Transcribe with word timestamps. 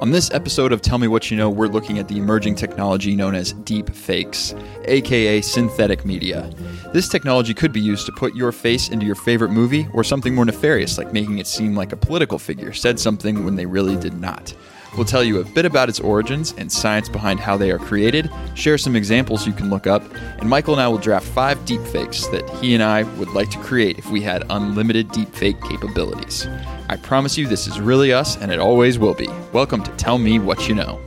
On 0.00 0.10
this 0.10 0.30
episode 0.30 0.72
of 0.72 0.80
Tell 0.80 0.98
Me 0.98 1.08
What 1.08 1.30
You 1.30 1.36
Know, 1.36 1.50
we're 1.50 1.66
looking 1.66 1.98
at 1.98 2.08
the 2.08 2.16
emerging 2.16 2.54
technology 2.54 3.14
known 3.14 3.34
as 3.34 3.52
deep 3.52 3.90
fakes, 3.90 4.54
aka 4.84 5.40
synthetic 5.40 6.04
media. 6.04 6.50
This 6.92 7.08
technology 7.08 7.52
could 7.54 7.72
be 7.72 7.80
used 7.80 8.06
to 8.06 8.12
put 8.12 8.34
your 8.34 8.52
face 8.52 8.88
into 8.88 9.04
your 9.04 9.14
favorite 9.14 9.50
movie 9.50 9.86
or 9.92 10.04
something 10.04 10.34
more 10.34 10.44
nefarious, 10.44 10.96
like 10.96 11.12
making 11.12 11.38
it 11.38 11.46
seem 11.46 11.74
like 11.74 11.92
a 11.92 11.96
political 11.96 12.38
figure 12.38 12.72
said 12.72 12.98
something 12.98 13.44
when 13.44 13.56
they 13.56 13.66
really 13.66 13.96
did 13.96 14.14
not. 14.14 14.54
We'll 14.96 15.04
tell 15.04 15.24
you 15.24 15.40
a 15.40 15.44
bit 15.44 15.64
about 15.64 15.88
its 15.88 15.98
origins 15.98 16.54
and 16.56 16.70
science 16.70 17.08
behind 17.08 17.40
how 17.40 17.56
they 17.56 17.72
are 17.72 17.80
created, 17.80 18.30
share 18.54 18.78
some 18.78 18.94
examples 18.94 19.44
you 19.44 19.52
can 19.52 19.68
look 19.68 19.88
up, 19.88 20.04
and 20.38 20.48
Michael 20.48 20.74
and 20.74 20.80
I 20.80 20.86
will 20.86 20.98
draft 20.98 21.26
five 21.26 21.58
deepfakes 21.64 22.30
that 22.30 22.48
he 22.60 22.74
and 22.74 22.82
I 22.82 23.02
would 23.18 23.30
like 23.30 23.50
to 23.50 23.58
create 23.58 23.98
if 23.98 24.08
we 24.10 24.20
had 24.20 24.44
unlimited 24.50 25.08
deepfake 25.08 25.60
capabilities. 25.68 26.46
I 26.88 26.96
promise 26.96 27.36
you 27.36 27.48
this 27.48 27.66
is 27.66 27.80
really 27.80 28.12
us, 28.12 28.36
and 28.36 28.52
it 28.52 28.60
always 28.60 28.96
will 28.96 29.14
be. 29.14 29.28
Welcome 29.52 29.82
to 29.82 29.90
Tell 29.96 30.16
Me 30.16 30.38
What 30.38 30.68
You 30.68 30.76
Know. 30.76 31.00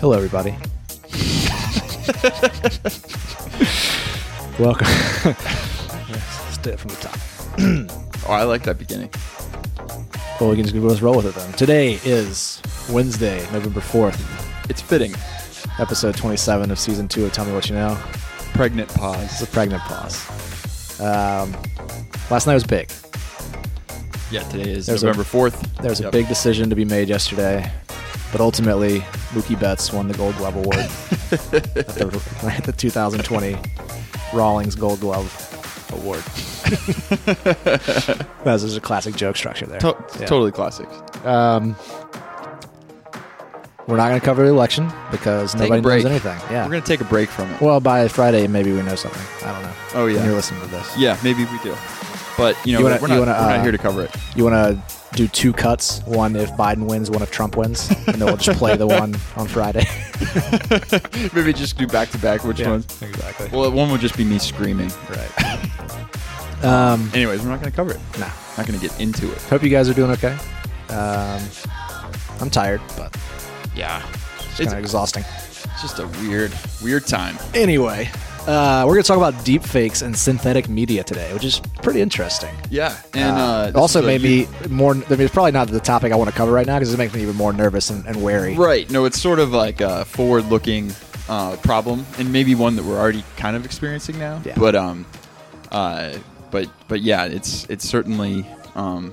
Hello, 0.00 0.14
everybody. 0.14 0.56
Welcome. 4.58 4.86
Do 6.62 6.70
it 6.70 6.78
from 6.80 6.90
the 6.90 6.96
top. 6.96 7.96
Oh, 8.28 8.32
I 8.34 8.42
like 8.42 8.64
that 8.64 8.78
beginning. 8.78 9.08
Well, 10.38 10.50
we 10.50 10.56
can 10.56 10.64
just 10.64 10.74
let's 10.74 11.00
roll 11.00 11.16
with 11.16 11.24
it 11.26 11.34
then. 11.34 11.50
Today 11.54 11.98
is 12.04 12.60
Wednesday, 12.90 13.38
November 13.50 13.80
4th, 13.80 14.20
It's 14.68 14.82
fitting. 14.82 15.14
episode 15.78 16.16
27 16.18 16.70
of 16.70 16.78
season 16.78 17.08
2 17.08 17.24
of 17.24 17.32
Tell 17.32 17.46
Me 17.46 17.52
What 17.54 17.70
You 17.70 17.76
Know. 17.76 17.98
Pregnant 18.52 18.90
pause. 18.90 19.22
It's 19.24 19.40
a 19.40 19.46
pregnant 19.46 19.82
pause. 19.84 21.00
Um, 21.00 21.56
last 22.30 22.46
night 22.46 22.52
was 22.54 22.62
big. 22.64 22.90
Yeah, 24.30 24.42
today 24.50 24.70
is 24.70 24.84
There's 24.86 25.02
November 25.02 25.24
4th. 25.24 25.76
There 25.78 25.90
was 25.90 26.00
a 26.02 26.10
big 26.10 26.28
decision 26.28 26.68
to 26.68 26.76
be 26.76 26.84
made 26.84 27.08
yesterday, 27.08 27.72
but 28.32 28.42
ultimately, 28.42 29.00
Mookie 29.32 29.58
Betts 29.58 29.94
won 29.94 30.08
the 30.08 30.14
Gold 30.14 30.36
Glove 30.36 30.56
Award 30.56 30.76
at, 30.76 30.90
the, 31.50 32.22
at 32.58 32.64
the 32.64 32.72
2020 32.76 33.56
Rawlings 34.34 34.74
Gold 34.74 35.00
Glove 35.00 35.88
Award. 35.94 36.22
That 38.44 38.44
was 38.44 38.76
a 38.76 38.80
classic 38.80 39.16
joke 39.16 39.36
structure 39.36 39.66
there. 39.66 39.80
To- 39.80 39.96
Yeah. 40.18 40.26
Totally 40.26 40.52
classic. 40.52 40.88
Um, 41.26 41.76
we're 43.86 43.96
not 43.96 44.08
going 44.08 44.20
to 44.20 44.24
cover 44.24 44.44
the 44.44 44.50
election 44.50 44.90
because 45.10 45.52
Take 45.54 45.70
nobody 45.70 45.82
knows 45.82 46.04
anything. 46.06 46.38
Yeah. 46.50 46.64
We're 46.64 46.70
going 46.70 46.82
to 46.82 46.86
take 46.88 47.00
a 47.00 47.04
break 47.04 47.28
from 47.28 47.50
it. 47.50 47.60
well, 47.60 47.80
by 47.80 48.06
Friday, 48.08 48.46
maybe 48.46 48.72
we 48.72 48.82
know 48.82 48.94
something. 48.94 49.20
I 49.48 49.52
don't 49.52 49.62
know. 49.62 49.72
Oh, 49.94 50.06
yeah. 50.06 50.16
When 50.18 50.26
you're 50.26 50.34
listening 50.36 50.60
to 50.62 50.66
this. 50.68 50.96
Yeah, 50.96 51.18
maybe 51.24 51.44
we 51.46 51.58
do. 51.62 51.74
But, 52.36 52.56
you 52.64 52.72
know, 52.72 52.78
You 52.78 52.84
wanna- 52.84 52.98
we're, 53.02 53.08
not, 53.08 53.18
wanna, 53.18 53.32
we're 53.32 53.48
not 53.48 53.58
uh, 53.58 53.62
here 53.62 53.72
to 53.72 53.78
cover 53.78 54.02
it. 54.04 54.14
You 54.36 54.44
want 54.44 54.54
to 54.54 55.16
do 55.16 55.26
two 55.26 55.52
cuts? 55.52 56.00
One 56.04 56.36
if 56.36 56.50
Biden 56.52 56.86
wins, 56.88 57.10
one 57.10 57.20
if 57.22 57.30
Trump 57.32 57.56
wins, 57.56 57.90
and 58.06 58.14
then 58.16 58.26
we'll 58.26 58.36
just 58.36 58.58
play 58.58 58.76
the 58.76 58.86
one 58.86 59.16
on 59.36 59.48
Friday. 59.48 59.84
maybe 61.34 61.52
just 61.52 61.76
do 61.76 61.86
back 61.88 62.10
to 62.10 62.18
back 62.18 62.44
which 62.44 62.60
ones. 62.64 62.86
exactly. 63.02 63.48
Well, 63.52 63.70
one 63.72 63.90
would 63.90 64.00
just 64.00 64.16
be 64.16 64.22
me 64.24 64.38
screaming. 64.38 64.90
right. 65.10 65.49
Um, 66.62 67.10
Anyways, 67.14 67.42
we're 67.42 67.48
not 67.50 67.60
going 67.60 67.70
to 67.70 67.76
cover 67.76 67.92
it. 67.92 68.00
nah. 68.18 68.28
Not 68.56 68.66
going 68.66 68.78
to 68.78 68.86
get 68.86 68.98
into 69.00 69.30
it. 69.30 69.38
Hope 69.42 69.62
you 69.62 69.70
guys 69.70 69.88
are 69.88 69.94
doing 69.94 70.10
okay. 70.12 70.36
Um, 70.90 71.40
I'm 72.40 72.50
tired, 72.50 72.80
but 72.96 73.16
Yeah. 73.74 74.02
it's 74.48 74.56
kind 74.58 74.72
of 74.72 74.78
exhausting. 74.78 75.24
it's 75.28 75.82
just 75.82 75.98
a 75.98 76.06
weird, 76.26 76.52
weird 76.82 77.06
time. 77.06 77.36
Anyway, 77.54 78.10
uh, 78.46 78.82
we're 78.86 78.94
going 78.94 79.02
to 79.02 79.06
talk 79.08 79.16
about 79.18 79.44
deep 79.44 79.62
fakes 79.62 80.02
and 80.02 80.16
synthetic 80.16 80.68
media 80.68 81.04
today, 81.04 81.32
which 81.32 81.44
is 81.44 81.60
pretty 81.82 82.00
interesting. 82.00 82.54
Yeah. 82.70 82.96
And 83.14 83.36
uh, 83.36 83.42
Uh, 83.42 83.66
this 83.66 83.74
also 83.76 83.98
is 84.00 84.04
a 84.04 84.08
made 84.08 84.22
me 84.22 84.48
more. 84.68 84.92
I 84.92 84.96
mean, 84.96 85.20
it's 85.20 85.32
probably 85.32 85.52
not 85.52 85.68
the 85.68 85.80
topic 85.80 86.12
I 86.12 86.16
want 86.16 86.28
to 86.30 86.36
cover 86.36 86.50
right 86.52 86.66
now 86.66 86.78
because 86.78 86.92
it 86.92 86.98
makes 86.98 87.14
me 87.14 87.22
even 87.22 87.36
more 87.36 87.52
nervous 87.52 87.88
and, 87.90 88.04
and 88.06 88.20
wary. 88.22 88.54
Right. 88.56 88.90
No, 88.90 89.04
it's 89.04 89.20
sort 89.20 89.38
of 89.38 89.52
like 89.52 89.80
a 89.80 90.04
forward-looking 90.06 90.92
uh, 91.28 91.56
problem, 91.58 92.04
and 92.18 92.32
maybe 92.32 92.54
one 92.54 92.74
that 92.76 92.84
we're 92.84 92.98
already 92.98 93.22
kind 93.36 93.54
of 93.56 93.64
experiencing 93.64 94.18
now. 94.18 94.42
Yeah. 94.44 94.54
But 94.58 94.74
um, 94.74 95.06
uh, 95.70 96.14
but 96.50 96.68
but 96.88 97.00
yeah, 97.00 97.24
it's 97.24 97.64
it's 97.68 97.88
certainly 97.88 98.46
um, 98.74 99.12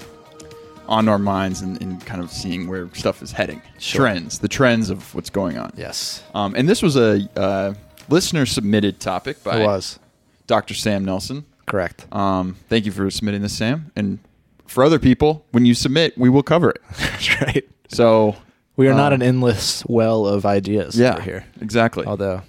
on 0.87 1.07
our 1.07 1.19
minds 1.19 1.61
and, 1.61 1.81
and 1.81 2.03
kind 2.05 2.21
of 2.21 2.31
seeing 2.31 2.67
where 2.67 2.89
stuff 2.93 3.21
is 3.21 3.31
heading. 3.31 3.61
Sure. 3.77 4.01
Trends, 4.01 4.39
the 4.39 4.47
trends 4.47 4.89
of 4.89 5.13
what's 5.13 5.29
going 5.29 5.57
on. 5.57 5.71
Yes, 5.75 6.23
Um, 6.33 6.55
and 6.55 6.67
this 6.67 6.81
was 6.81 6.95
a 6.95 7.27
uh, 7.35 7.73
listener 8.09 8.45
submitted 8.45 8.99
topic 8.99 9.43
by 9.43 9.61
it 9.61 9.65
was 9.65 9.99
Dr. 10.47 10.73
Sam 10.73 11.03
Nelson. 11.05 11.45
correct. 11.65 12.05
Um, 12.13 12.55
thank 12.69 12.85
you 12.85 12.91
for 12.91 13.09
submitting 13.11 13.41
this, 13.41 13.57
Sam. 13.57 13.91
And 13.95 14.19
for 14.65 14.83
other 14.83 14.99
people, 14.99 15.45
when 15.51 15.65
you 15.65 15.73
submit, 15.73 16.17
we 16.17 16.29
will 16.29 16.43
cover 16.43 16.69
it. 16.71 16.81
That's 16.97 17.41
right. 17.41 17.67
So 17.89 18.35
We 18.75 18.87
are 18.87 18.93
not 18.93 19.13
um, 19.13 19.21
an 19.21 19.27
endless 19.27 19.83
well 19.85 20.25
of 20.25 20.45
ideas 20.45 20.97
yeah, 20.97 21.19
here, 21.21 21.45
exactly. 21.61 22.05
although 22.05 22.43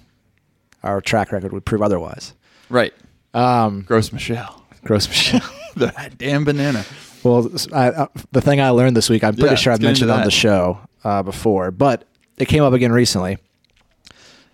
our 0.83 1.01
track 1.01 1.31
record 1.31 1.51
would 1.53 1.65
prove 1.65 1.81
otherwise. 1.81 2.33
Right. 2.69 2.93
Um, 3.33 3.81
Gross 3.81 4.11
Michelle. 4.11 4.58
Gross 4.83 5.07
Michelle. 5.07 5.41
that 5.77 6.17
damn 6.17 6.43
banana. 6.43 6.85
Well, 7.23 7.49
I, 7.73 7.89
uh, 7.89 8.07
the 8.31 8.41
thing 8.41 8.61
I 8.61 8.69
learned 8.69 8.95
this 8.97 9.09
week, 9.09 9.23
I'm 9.23 9.33
pretty 9.35 9.49
Yeah, 9.49 9.55
sure 9.55 9.73
I've 9.73 9.81
mentioned 9.81 10.09
on 10.11 10.23
the 10.23 10.31
show 10.31 10.79
uh, 11.03 11.21
before, 11.23 11.69
but 11.71 12.05
it 12.37 12.45
came 12.47 12.63
up 12.63 12.73
again 12.73 12.91
recently. 12.91 13.37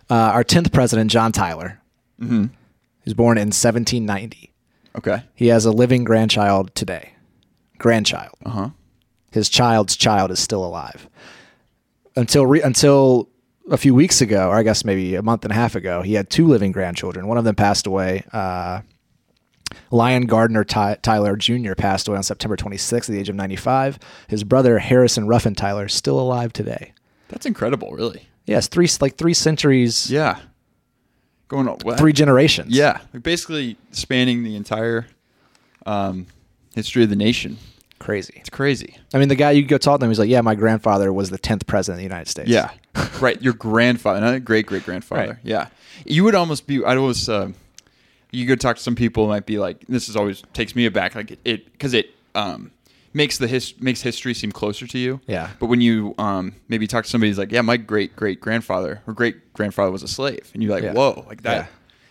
Uh, 0.09 0.13
our 0.15 0.43
10th 0.43 0.71
president, 0.71 1.11
John 1.11 1.31
Tyler, 1.31 1.79
Mm-hmm. 2.21 2.45
was 3.03 3.13
born 3.13 3.37
in 3.37 3.47
1790. 3.47 4.51
Okay. 4.97 5.21
He 5.35 5.47
has 5.47 5.65
a 5.65 5.71
living 5.71 6.03
grandchild 6.05 6.73
today. 6.75 7.11
Grandchild. 7.77 8.35
Uh 8.45 8.49
huh. 8.49 8.69
His 9.31 9.49
child's 9.49 9.97
child 9.97 10.31
is 10.31 10.39
still 10.39 10.63
alive. 10.63 11.09
Until 12.15 12.45
re- 12.45 12.61
until 12.61 13.27
a 13.69 13.75
few 13.75 13.93
weeks 13.93 14.21
ago, 14.21 14.47
or 14.47 14.55
I 14.55 14.63
guess 14.63 14.85
maybe 14.85 15.15
a 15.15 15.21
month 15.21 15.43
and 15.43 15.51
a 15.51 15.55
half 15.55 15.75
ago, 15.75 16.01
he 16.03 16.13
had 16.13 16.29
two 16.29 16.47
living 16.47 16.71
grandchildren. 16.71 17.27
One 17.27 17.37
of 17.37 17.43
them 17.43 17.55
passed 17.55 17.85
away. 17.85 18.23
Uh, 18.31 18.79
Lyon 19.91 20.25
Gardiner 20.25 20.63
Ty- 20.63 20.97
Tyler 21.01 21.35
Jr. 21.35 21.73
passed 21.73 22.07
away 22.07 22.17
on 22.17 22.23
September 22.23 22.55
26th 22.55 23.09
at 23.09 23.13
the 23.13 23.19
age 23.19 23.29
of 23.29 23.35
95. 23.35 23.99
His 24.27 24.43
brother 24.43 24.79
Harrison 24.79 25.27
Ruffin 25.27 25.55
Tyler 25.55 25.85
is 25.85 25.93
still 25.93 26.19
alive 26.19 26.53
today. 26.53 26.93
That's 27.29 27.45
incredible, 27.45 27.91
really. 27.91 28.27
Yes, 28.45 28.67
three 28.67 28.87
like 29.01 29.17
three 29.17 29.33
centuries, 29.33 30.09
Yeah. 30.11 30.39
Going 31.47 31.67
on. 31.67 31.77
What? 31.83 31.97
three 31.97 32.13
generations. 32.13 32.75
Yeah. 32.75 32.99
Like 33.13 33.23
basically 33.23 33.77
spanning 33.91 34.43
the 34.43 34.55
entire 34.55 35.07
um, 35.85 36.27
history 36.73 37.03
of 37.03 37.09
the 37.09 37.15
nation. 37.15 37.57
crazy. 37.99 38.33
It's 38.37 38.49
crazy. 38.49 38.97
I 39.13 39.19
mean, 39.19 39.29
the 39.29 39.35
guy 39.35 39.51
you 39.51 39.63
go 39.63 39.77
talk 39.77 39.99
to 39.99 40.05
him, 40.05 40.11
he's 40.11 40.19
like, 40.19 40.29
"Yeah, 40.29 40.41
my 40.41 40.55
grandfather 40.55 41.11
was 41.13 41.29
the 41.29 41.37
10th 41.39 41.65
president 41.67 41.95
of 41.95 41.97
the 41.99 42.03
United 42.03 42.29
States." 42.29 42.49
Yeah. 42.49 42.71
right. 43.21 43.39
Your 43.41 43.53
grandfather, 43.53 44.21
not 44.21 44.43
great 44.45 44.65
great 44.65 44.83
grandfather. 44.85 45.27
Right. 45.33 45.37
Yeah. 45.43 45.67
You 46.05 46.23
would 46.23 46.35
almost 46.35 46.65
be. 46.67 46.83
I 46.83 46.95
was. 46.97 47.29
Uh, 47.29 47.51
you 48.35 48.45
go 48.45 48.55
talk 48.55 48.75
to 48.77 48.81
some 48.81 48.95
people, 48.95 49.27
might 49.27 49.45
be 49.45 49.57
like, 49.57 49.85
this 49.87 50.09
is 50.09 50.15
always 50.15 50.43
takes 50.53 50.75
me 50.75 50.85
aback. 50.85 51.15
Like 51.15 51.37
it 51.45 51.71
because 51.71 51.93
it 51.93 52.11
um, 52.35 52.71
makes 53.13 53.37
the 53.37 53.47
his, 53.47 53.73
makes 53.79 54.01
history 54.01 54.33
seem 54.33 54.51
closer 54.51 54.85
to 54.87 54.97
you. 54.97 55.21
Yeah. 55.27 55.49
But 55.59 55.67
when 55.67 55.81
you 55.81 56.13
um, 56.17 56.55
maybe 56.67 56.87
talk 56.87 57.05
to 57.05 57.09
somebody 57.09 57.29
who's 57.29 57.37
like, 57.37 57.51
yeah, 57.51 57.61
my 57.61 57.77
great 57.77 58.15
great 58.15 58.39
grandfather 58.41 59.01
or 59.07 59.13
great 59.13 59.53
grandfather 59.53 59.91
was 59.91 60.03
a 60.03 60.07
slave, 60.07 60.51
and 60.53 60.61
you're 60.61 60.71
like, 60.73 60.83
Yeah. 60.83 60.93
whoa, 60.93 61.23
like 61.27 61.43
that. 61.43 61.55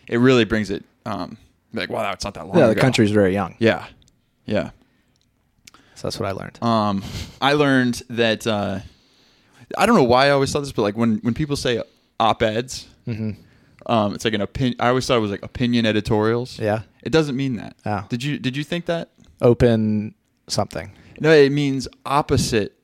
Yeah. 0.08 0.14
It 0.14 0.18
really 0.18 0.44
brings 0.44 0.70
it. 0.70 0.84
Um, 1.06 1.36
like, 1.72 1.90
wow, 1.90 2.12
it's 2.12 2.24
not 2.24 2.34
that 2.34 2.46
long. 2.46 2.56
Yeah, 2.56 2.66
the 2.66 2.72
ago. 2.72 2.80
country's 2.80 3.10
very 3.10 3.32
young. 3.32 3.56
Yeah. 3.58 3.86
Yeah. 4.46 4.70
So 5.96 6.08
that's 6.08 6.18
what 6.18 6.28
I 6.28 6.32
learned. 6.32 6.62
Um, 6.62 7.02
I 7.40 7.52
learned 7.54 8.02
that 8.10 8.46
uh, 8.46 8.80
I 9.78 9.86
don't 9.86 9.96
know 9.96 10.04
why 10.04 10.26
I 10.26 10.30
always 10.30 10.52
thought 10.52 10.60
this, 10.60 10.72
but 10.72 10.82
like 10.82 10.96
when 10.96 11.18
when 11.18 11.34
people 11.34 11.56
say 11.56 11.82
op 12.20 12.42
eds, 12.42 12.86
hmm 13.04 13.30
um, 13.86 14.14
it's 14.14 14.24
like 14.24 14.34
an 14.34 14.40
opinion. 14.40 14.76
I 14.80 14.88
always 14.88 15.06
thought 15.06 15.16
it 15.16 15.20
was 15.20 15.30
like 15.30 15.42
opinion 15.44 15.86
editorials. 15.86 16.58
Yeah. 16.58 16.82
It 17.02 17.10
doesn't 17.10 17.36
mean 17.36 17.56
that. 17.56 17.76
Oh. 17.84 18.04
Did 18.08 18.22
you 18.22 18.38
did 18.38 18.56
you 18.56 18.64
think 18.64 18.86
that? 18.86 19.10
Open 19.42 20.14
something. 20.48 20.90
No, 21.20 21.30
it 21.30 21.52
means 21.52 21.86
opposite 22.06 22.76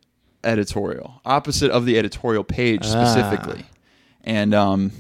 editorial, 0.45 1.21
opposite 1.25 1.71
of 1.71 1.85
the 1.85 1.99
editorial 1.99 2.45
page 2.45 2.83
Ah. 2.85 3.05
specifically, 3.05 3.65
and 4.25 4.55
um, 4.55 4.93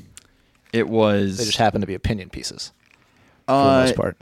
it 0.72 0.88
was 0.88 1.38
They 1.38 1.44
just 1.44 1.58
happen 1.58 1.80
to 1.80 1.86
be 1.86 1.94
opinion 1.94 2.30
pieces 2.30 2.72
for 3.46 3.52
the 3.52 3.58
uh, 3.58 3.80
most 3.84 3.96
part. 3.96 4.16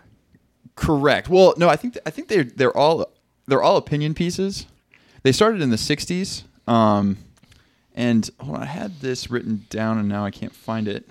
Correct. 0.77 1.29
Well, 1.29 1.55
no, 1.57 1.69
I 1.69 1.77
think 1.77 1.97
I 2.07 2.11
think 2.11 2.29
they're 2.29 2.45
they're 2.45 2.77
all 2.77 3.11
they're 3.47 3.63
all 3.63 3.77
opinion 3.77 4.15
pieces. 4.15 4.67
They 5.23 5.33
started 5.33 5.61
in 5.61 5.71
the 5.71 5.77
'60s, 5.77 6.43
um, 6.69 7.17
and 7.95 8.29
hold 8.41 8.57
on, 8.57 8.63
I 8.63 8.67
had 8.67 9.01
this 9.01 9.31
written 9.31 9.67
down, 9.71 9.99
and 9.99 10.09
now 10.09 10.25
I 10.25 10.31
can't 10.31 10.55
find 10.55 10.87
it. 10.87 11.09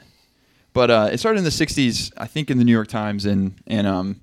But 0.78 0.92
uh, 0.92 1.10
it 1.12 1.18
started 1.18 1.40
in 1.40 1.44
the 1.44 1.50
'60s, 1.50 2.12
I 2.18 2.28
think, 2.28 2.52
in 2.52 2.60
the 2.60 2.64
New 2.64 2.72
York 2.72 2.88
Times, 2.88 3.26
and 3.26 3.56
and 3.66 3.88
um, 3.88 4.22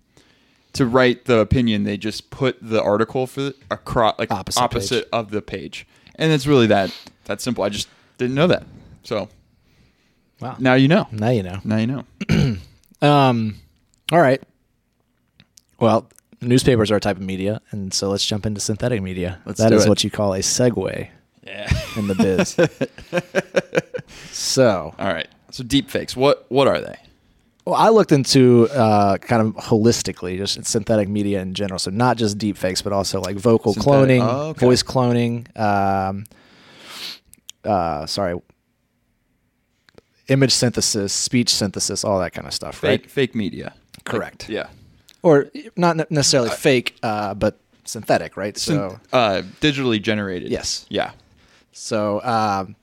to 0.75 0.87
write 0.87 1.25
the 1.25 1.39
opinion, 1.41 1.83
they 1.83 1.97
just 1.97 2.31
put 2.31 2.57
the 2.63 2.81
article 2.81 3.27
for 3.27 3.41
the, 3.41 3.57
across 3.73 4.17
like 4.21 4.31
Opposite 4.31 4.61
opposite, 4.63 5.09
of 5.13 5.33
the 5.33 5.43
page, 5.43 5.85
and 6.15 6.31
it's 6.31 6.47
really 6.47 6.69
that 6.69 6.95
that 7.25 7.41
simple. 7.41 7.65
I 7.65 7.71
just 7.71 7.89
didn't 8.19 8.37
know 8.37 8.47
that, 8.47 8.63
so 9.03 9.29
Wow. 10.41 10.55
now 10.61 10.75
you 10.75 10.87
know. 10.87 11.09
Now 11.11 11.31
you 11.31 11.43
know. 11.43 11.59
Now 11.65 11.79
you 11.79 11.87
know. 11.89 12.05
Um, 13.03 13.57
All 14.13 14.21
right. 14.21 14.41
Well, 15.81 16.09
newspapers 16.41 16.93
are 16.93 16.97
a 16.97 17.01
type 17.01 17.17
of 17.17 17.23
media, 17.23 17.61
and 17.73 17.93
so 17.93 18.09
let's 18.11 18.25
jump 18.25 18.47
into 18.47 18.61
synthetic 18.61 19.03
media. 19.03 19.41
Let's 19.45 19.59
That 19.59 19.73
is 19.73 19.87
it. 19.87 19.89
what 19.89 20.05
you 20.05 20.11
call 20.11 20.33
a 20.35 20.39
segue 20.39 21.09
Yeah. 21.45 21.73
in 21.97 22.07
the 22.07 22.15
biz. 22.15 22.57
so, 24.33 24.95
All 24.99 25.09
right. 25.13 25.27
So 25.55 25.63
deep 25.63 25.89
fakes. 25.89 26.17
What 26.17 26.47
what 26.49 26.67
are 26.67 26.81
they? 26.81 26.97
well, 27.65 27.77
I 27.77 27.91
looked 27.91 28.11
into 28.11 28.69
uh, 28.73 29.19
kind 29.19 29.41
of 29.41 29.55
holistically 29.55 30.37
just 30.37 30.65
synthetic 30.67 31.09
media 31.09 31.41
in 31.43 31.55
general. 31.55 31.79
So 31.79 31.93
not 31.93 32.17
just 32.17 32.39
deep 32.39 32.57
fakes, 32.59 32.83
but 32.83 32.93
also 32.93 33.21
like 33.21 33.37
vocal 33.37 33.73
Synthetic- 33.73 34.21
cloning, 34.21 34.21
oh, 34.21 34.49
okay. 34.49 34.67
voice 34.67 34.83
cloning. 34.83 35.57
Um, 35.57 36.25
uh, 37.65 38.05
sorry, 38.07 38.37
image 40.27 40.51
synthesis, 40.53 41.13
speech 41.13 41.51
synthesis, 41.51 42.05
all 42.05 42.19
that 42.19 42.33
kind 42.33 42.49
of 42.49 42.53
stuff. 42.53 42.79
Fake 42.79 43.03
Right? 43.03 43.11
fake 43.11 43.37
media. 43.37 43.75
Correct. 44.03 44.49
Yeah. 44.49 44.67
Or 45.23 45.53
not 45.77 45.97
ne- 45.97 46.05
necessarily 46.11 46.51
fake, 46.51 46.97
uh, 47.05 47.33
but 47.35 47.61
synthetic. 47.85 48.37
Right. 48.37 48.59
So. 48.59 48.99
uh, 49.13 49.43
digitally 49.61 50.03
generated. 50.03 50.51
Yes. 50.51 50.85
Yeah. 50.89 51.13
So 51.71 52.21
um, 52.25 52.75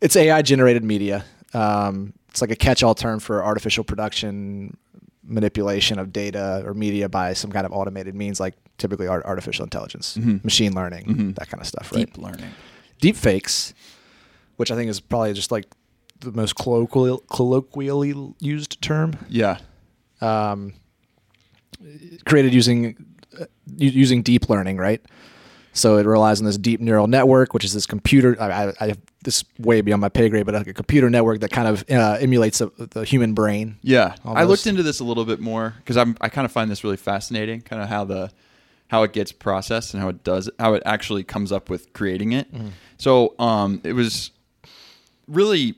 it's 0.00 0.14
AI 0.14 0.42
generated 0.42 0.84
media. 0.84 1.24
Um, 1.56 2.12
it's 2.28 2.40
like 2.40 2.50
a 2.50 2.56
catch 2.56 2.82
all 2.82 2.94
term 2.94 3.18
for 3.18 3.42
artificial 3.44 3.82
production, 3.84 4.76
manipulation 5.24 5.98
of 5.98 6.12
data 6.12 6.62
or 6.66 6.74
media 6.74 7.08
by 7.08 7.32
some 7.32 7.50
kind 7.50 7.64
of 7.66 7.72
automated 7.72 8.14
means, 8.14 8.38
like 8.40 8.54
typically 8.78 9.06
art- 9.08 9.24
artificial 9.24 9.64
intelligence, 9.64 10.16
Mhm. 10.18 10.44
machine 10.44 10.74
learning, 10.74 11.04
Mhm. 11.06 11.34
that 11.36 11.48
kind 11.48 11.60
of 11.60 11.66
stuff. 11.66 11.90
Right. 11.92 12.06
Deep 12.06 12.18
learning. 12.18 12.50
Deep 13.00 13.16
fakes, 13.16 13.72
which 14.56 14.70
I 14.70 14.76
think 14.76 14.90
is 14.90 15.00
probably 15.00 15.32
just 15.32 15.50
like 15.50 15.66
the 16.20 16.32
most 16.32 16.54
colloquial, 16.56 17.18
colloquially 17.30 18.14
used 18.40 18.80
term, 18.82 19.14
Yeah. 19.28 19.58
um, 20.20 20.74
created 22.24 22.54
using 22.54 22.96
uh, 23.38 23.44
using 23.76 24.22
deep 24.22 24.48
learning, 24.48 24.78
right? 24.78 25.02
So 25.76 25.98
it 25.98 26.06
relies 26.06 26.40
on 26.40 26.46
this 26.46 26.56
deep 26.58 26.80
neural 26.80 27.06
network, 27.06 27.52
which 27.54 27.64
is 27.64 27.72
this 27.74 27.84
computer. 27.86 28.36
I, 28.40 28.46
I, 28.68 28.72
I 28.80 28.86
have 28.88 28.98
this 29.24 29.44
way 29.58 29.80
beyond 29.82 30.00
my 30.00 30.08
pay 30.08 30.28
grade, 30.28 30.46
but 30.46 30.54
like 30.54 30.66
a 30.66 30.72
computer 30.72 31.10
network 31.10 31.40
that 31.40 31.50
kind 31.50 31.68
of 31.68 31.84
uh, 31.90 32.16
emulates 32.20 32.60
a, 32.60 32.66
the 32.78 33.04
human 33.04 33.34
brain. 33.34 33.76
Yeah, 33.82 34.14
I 34.24 34.44
looked 34.44 34.66
into 34.66 34.82
this 34.82 35.00
a 35.00 35.04
little 35.04 35.24
bit 35.26 35.38
more 35.38 35.74
because 35.78 35.96
I'm 35.96 36.16
I 36.20 36.28
kind 36.30 36.44
of 36.44 36.50
find 36.52 36.70
this 36.70 36.82
really 36.82 36.96
fascinating, 36.96 37.60
kind 37.60 37.82
of 37.82 37.88
how 37.88 38.04
the 38.04 38.30
how 38.88 39.02
it 39.02 39.12
gets 39.12 39.32
processed 39.32 39.92
and 39.94 40.02
how 40.02 40.08
it 40.08 40.22
does 40.24 40.48
how 40.58 40.74
it 40.74 40.82
actually 40.86 41.24
comes 41.24 41.52
up 41.52 41.68
with 41.68 41.92
creating 41.92 42.32
it. 42.32 42.46
So 42.98 43.34
um, 43.38 43.80
it 43.84 43.92
was 43.92 44.30
really 45.28 45.74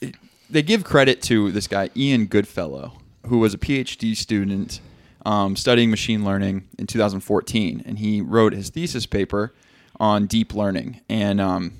it- 0.00 0.14
they 0.48 0.62
give 0.62 0.84
credit 0.84 1.22
to 1.22 1.50
this 1.52 1.66
guy 1.66 1.90
Ian 1.96 2.26
Goodfellow, 2.26 2.92
who 3.26 3.38
was 3.38 3.54
a 3.54 3.58
PhD 3.58 4.16
student 4.16 4.80
um, 5.24 5.56
studying 5.56 5.90
machine 5.90 6.24
learning 6.24 6.68
in 6.78 6.86
2014, 6.86 7.82
and 7.86 7.98
he 7.98 8.20
wrote 8.20 8.52
his 8.52 8.70
thesis 8.70 9.06
paper 9.06 9.54
on 10.00 10.26
deep 10.26 10.54
learning, 10.54 11.00
and 11.08 11.40
um, 11.40 11.72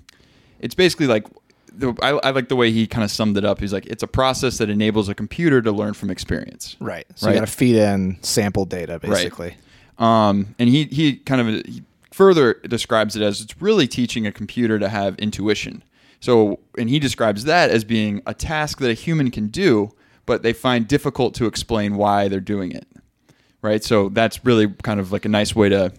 it's 0.60 0.74
basically 0.74 1.06
like 1.06 1.26
the, 1.74 1.94
I, 2.02 2.10
I 2.10 2.30
like 2.30 2.48
the 2.48 2.56
way 2.56 2.70
he 2.70 2.86
kind 2.86 3.02
of 3.02 3.10
summed 3.10 3.36
it 3.36 3.44
up. 3.44 3.58
He's 3.58 3.72
like, 3.72 3.86
it's 3.86 4.02
a 4.02 4.06
process 4.06 4.58
that 4.58 4.68
enables 4.70 5.08
a 5.08 5.14
computer 5.14 5.62
to 5.62 5.72
learn 5.72 5.94
from 5.94 6.10
experience. 6.10 6.76
Right. 6.80 7.06
So 7.14 7.26
Right. 7.26 7.32
you 7.34 7.40
got 7.40 7.46
to 7.46 7.52
feed 7.52 7.76
in 7.76 8.18
sample 8.22 8.64
data, 8.66 8.98
basically. 8.98 9.56
Um, 9.98 10.54
and 10.58 10.68
he 10.68 10.84
he 10.84 11.16
kind 11.16 11.40
of 11.40 11.64
he 11.66 11.82
further 12.12 12.54
describes 12.68 13.16
it 13.16 13.22
as 13.22 13.40
it's 13.40 13.60
really 13.60 13.86
teaching 13.88 14.26
a 14.26 14.32
computer 14.32 14.78
to 14.78 14.88
have 14.88 15.16
intuition. 15.18 15.82
So, 16.20 16.60
and 16.78 16.88
he 16.88 16.98
describes 16.98 17.44
that 17.44 17.70
as 17.70 17.82
being 17.84 18.22
a 18.26 18.34
task 18.34 18.78
that 18.80 18.90
a 18.90 18.94
human 18.94 19.30
can 19.30 19.48
do, 19.48 19.90
but 20.24 20.42
they 20.42 20.52
find 20.52 20.86
difficult 20.86 21.34
to 21.34 21.46
explain 21.46 21.96
why 21.96 22.28
they're 22.28 22.38
doing 22.40 22.70
it. 22.70 22.86
Right. 23.62 23.82
So 23.82 24.08
that's 24.08 24.44
really 24.44 24.68
kind 24.68 24.98
of 24.98 25.12
like 25.12 25.24
a 25.24 25.28
nice 25.28 25.54
way 25.54 25.68
to 25.68 25.92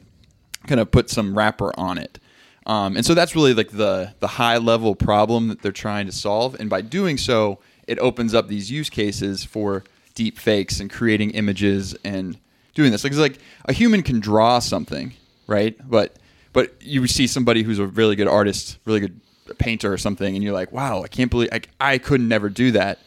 kind 0.68 0.81
of 0.81 0.92
put 0.92 1.10
some 1.10 1.38
wrapper 1.38 1.71
on 1.80 1.98
it. 1.98 2.19
Um, 2.65 2.95
and 2.95 3.06
so 3.06 3.13
that's 3.13 3.36
really 3.36 3.54
like 3.54 3.71
the 3.71 4.13
the 4.19 4.27
high 4.27 4.57
level 4.57 4.95
problem 4.95 5.48
that 5.48 5.62
they're 5.62 5.71
trying 5.71 6.06
to 6.06 6.12
solve. 6.12 6.56
And 6.60 6.69
by 6.69 6.81
doing 6.81 7.18
so, 7.18 7.60
it 7.88 8.00
opens 8.00 8.33
up 8.33 8.48
these 8.48 8.71
use 8.71 8.89
cases 8.89 9.44
for 9.44 9.83
deep 10.15 10.38
fakes 10.38 10.80
and 10.80 10.89
creating 10.89 11.31
images 11.31 11.95
and 12.04 12.38
doing 12.74 12.92
this. 12.92 13.04
Like, 13.04 13.12
it's 13.12 13.19
like 13.19 13.39
a 13.65 13.74
human 13.74 14.04
can 14.04 14.19
draw 14.19 14.60
something, 14.60 15.13
right? 15.48 15.77
But 15.89 16.18
but 16.54 16.74
you 16.81 17.07
see 17.07 17.27
somebody 17.27 17.63
who's 17.63 17.80
a 17.80 17.88
really 17.88 18.15
good 18.15 18.27
artist, 18.27 18.77
really 18.86 19.00
good 19.01 19.19
painter 19.57 19.92
or 19.92 19.98
something, 19.98 20.36
and 20.36 20.44
you're 20.44 20.54
like, 20.54 20.71
wow, 20.71 21.01
I 21.04 21.07
can't 21.07 21.30
believe 21.31 21.50
I, 21.51 21.62
I 21.80 21.98
could 21.98 22.21
never 22.21 22.50
do 22.50 22.71
that. 22.71 23.00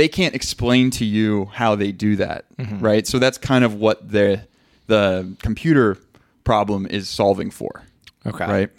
They 0.00 0.08
can't 0.08 0.34
explain 0.34 0.90
to 0.92 1.04
you 1.04 1.50
how 1.52 1.74
they 1.74 1.92
do 1.92 2.16
that, 2.16 2.46
right? 2.78 3.06
So 3.06 3.18
that's 3.18 3.36
kind 3.36 3.64
of 3.64 3.74
what 3.74 4.10
the 4.10 4.46
the 4.86 5.36
computer 5.42 5.98
problem 6.42 6.86
is 6.86 7.06
solving 7.06 7.50
for, 7.50 7.82
Okay. 8.24 8.46
right? 8.46 8.70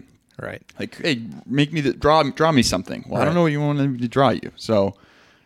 Right. 0.41 0.63
Like, 0.79 0.95
hey, 0.97 1.21
make 1.45 1.71
me 1.71 1.81
the, 1.81 1.93
draw 1.93 2.23
draw 2.23 2.51
me 2.51 2.63
something. 2.63 3.05
Well, 3.07 3.21
I 3.21 3.25
don't 3.25 3.35
know 3.35 3.43
what 3.43 3.51
you 3.51 3.61
want 3.61 3.77
me 3.77 3.99
to 3.99 4.07
draw 4.07 4.29
you, 4.29 4.51
so 4.55 4.95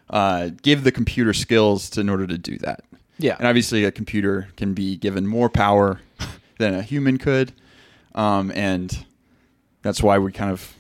uh, 0.10 0.52
give 0.62 0.86
the 0.86 0.94
computer 0.94 1.34
skills 1.34 1.90
to, 1.90 2.00
in 2.00 2.08
order 2.08 2.26
to 2.26 2.38
do 2.38 2.58
that. 2.60 2.86
Yeah. 3.18 3.36
and 3.38 3.46
obviously 3.46 3.84
a 3.84 3.92
computer 3.92 4.48
can 4.56 4.74
be 4.74 4.96
given 4.96 5.28
more 5.28 5.50
power 5.50 6.00
than 6.58 6.74
a 6.74 6.84
human 6.84 7.18
could, 7.18 7.52
um, 8.14 8.50
and 8.56 9.06
that's 9.82 10.02
why 10.02 10.20
we 10.20 10.32
kind 10.32 10.52
of 10.52 10.74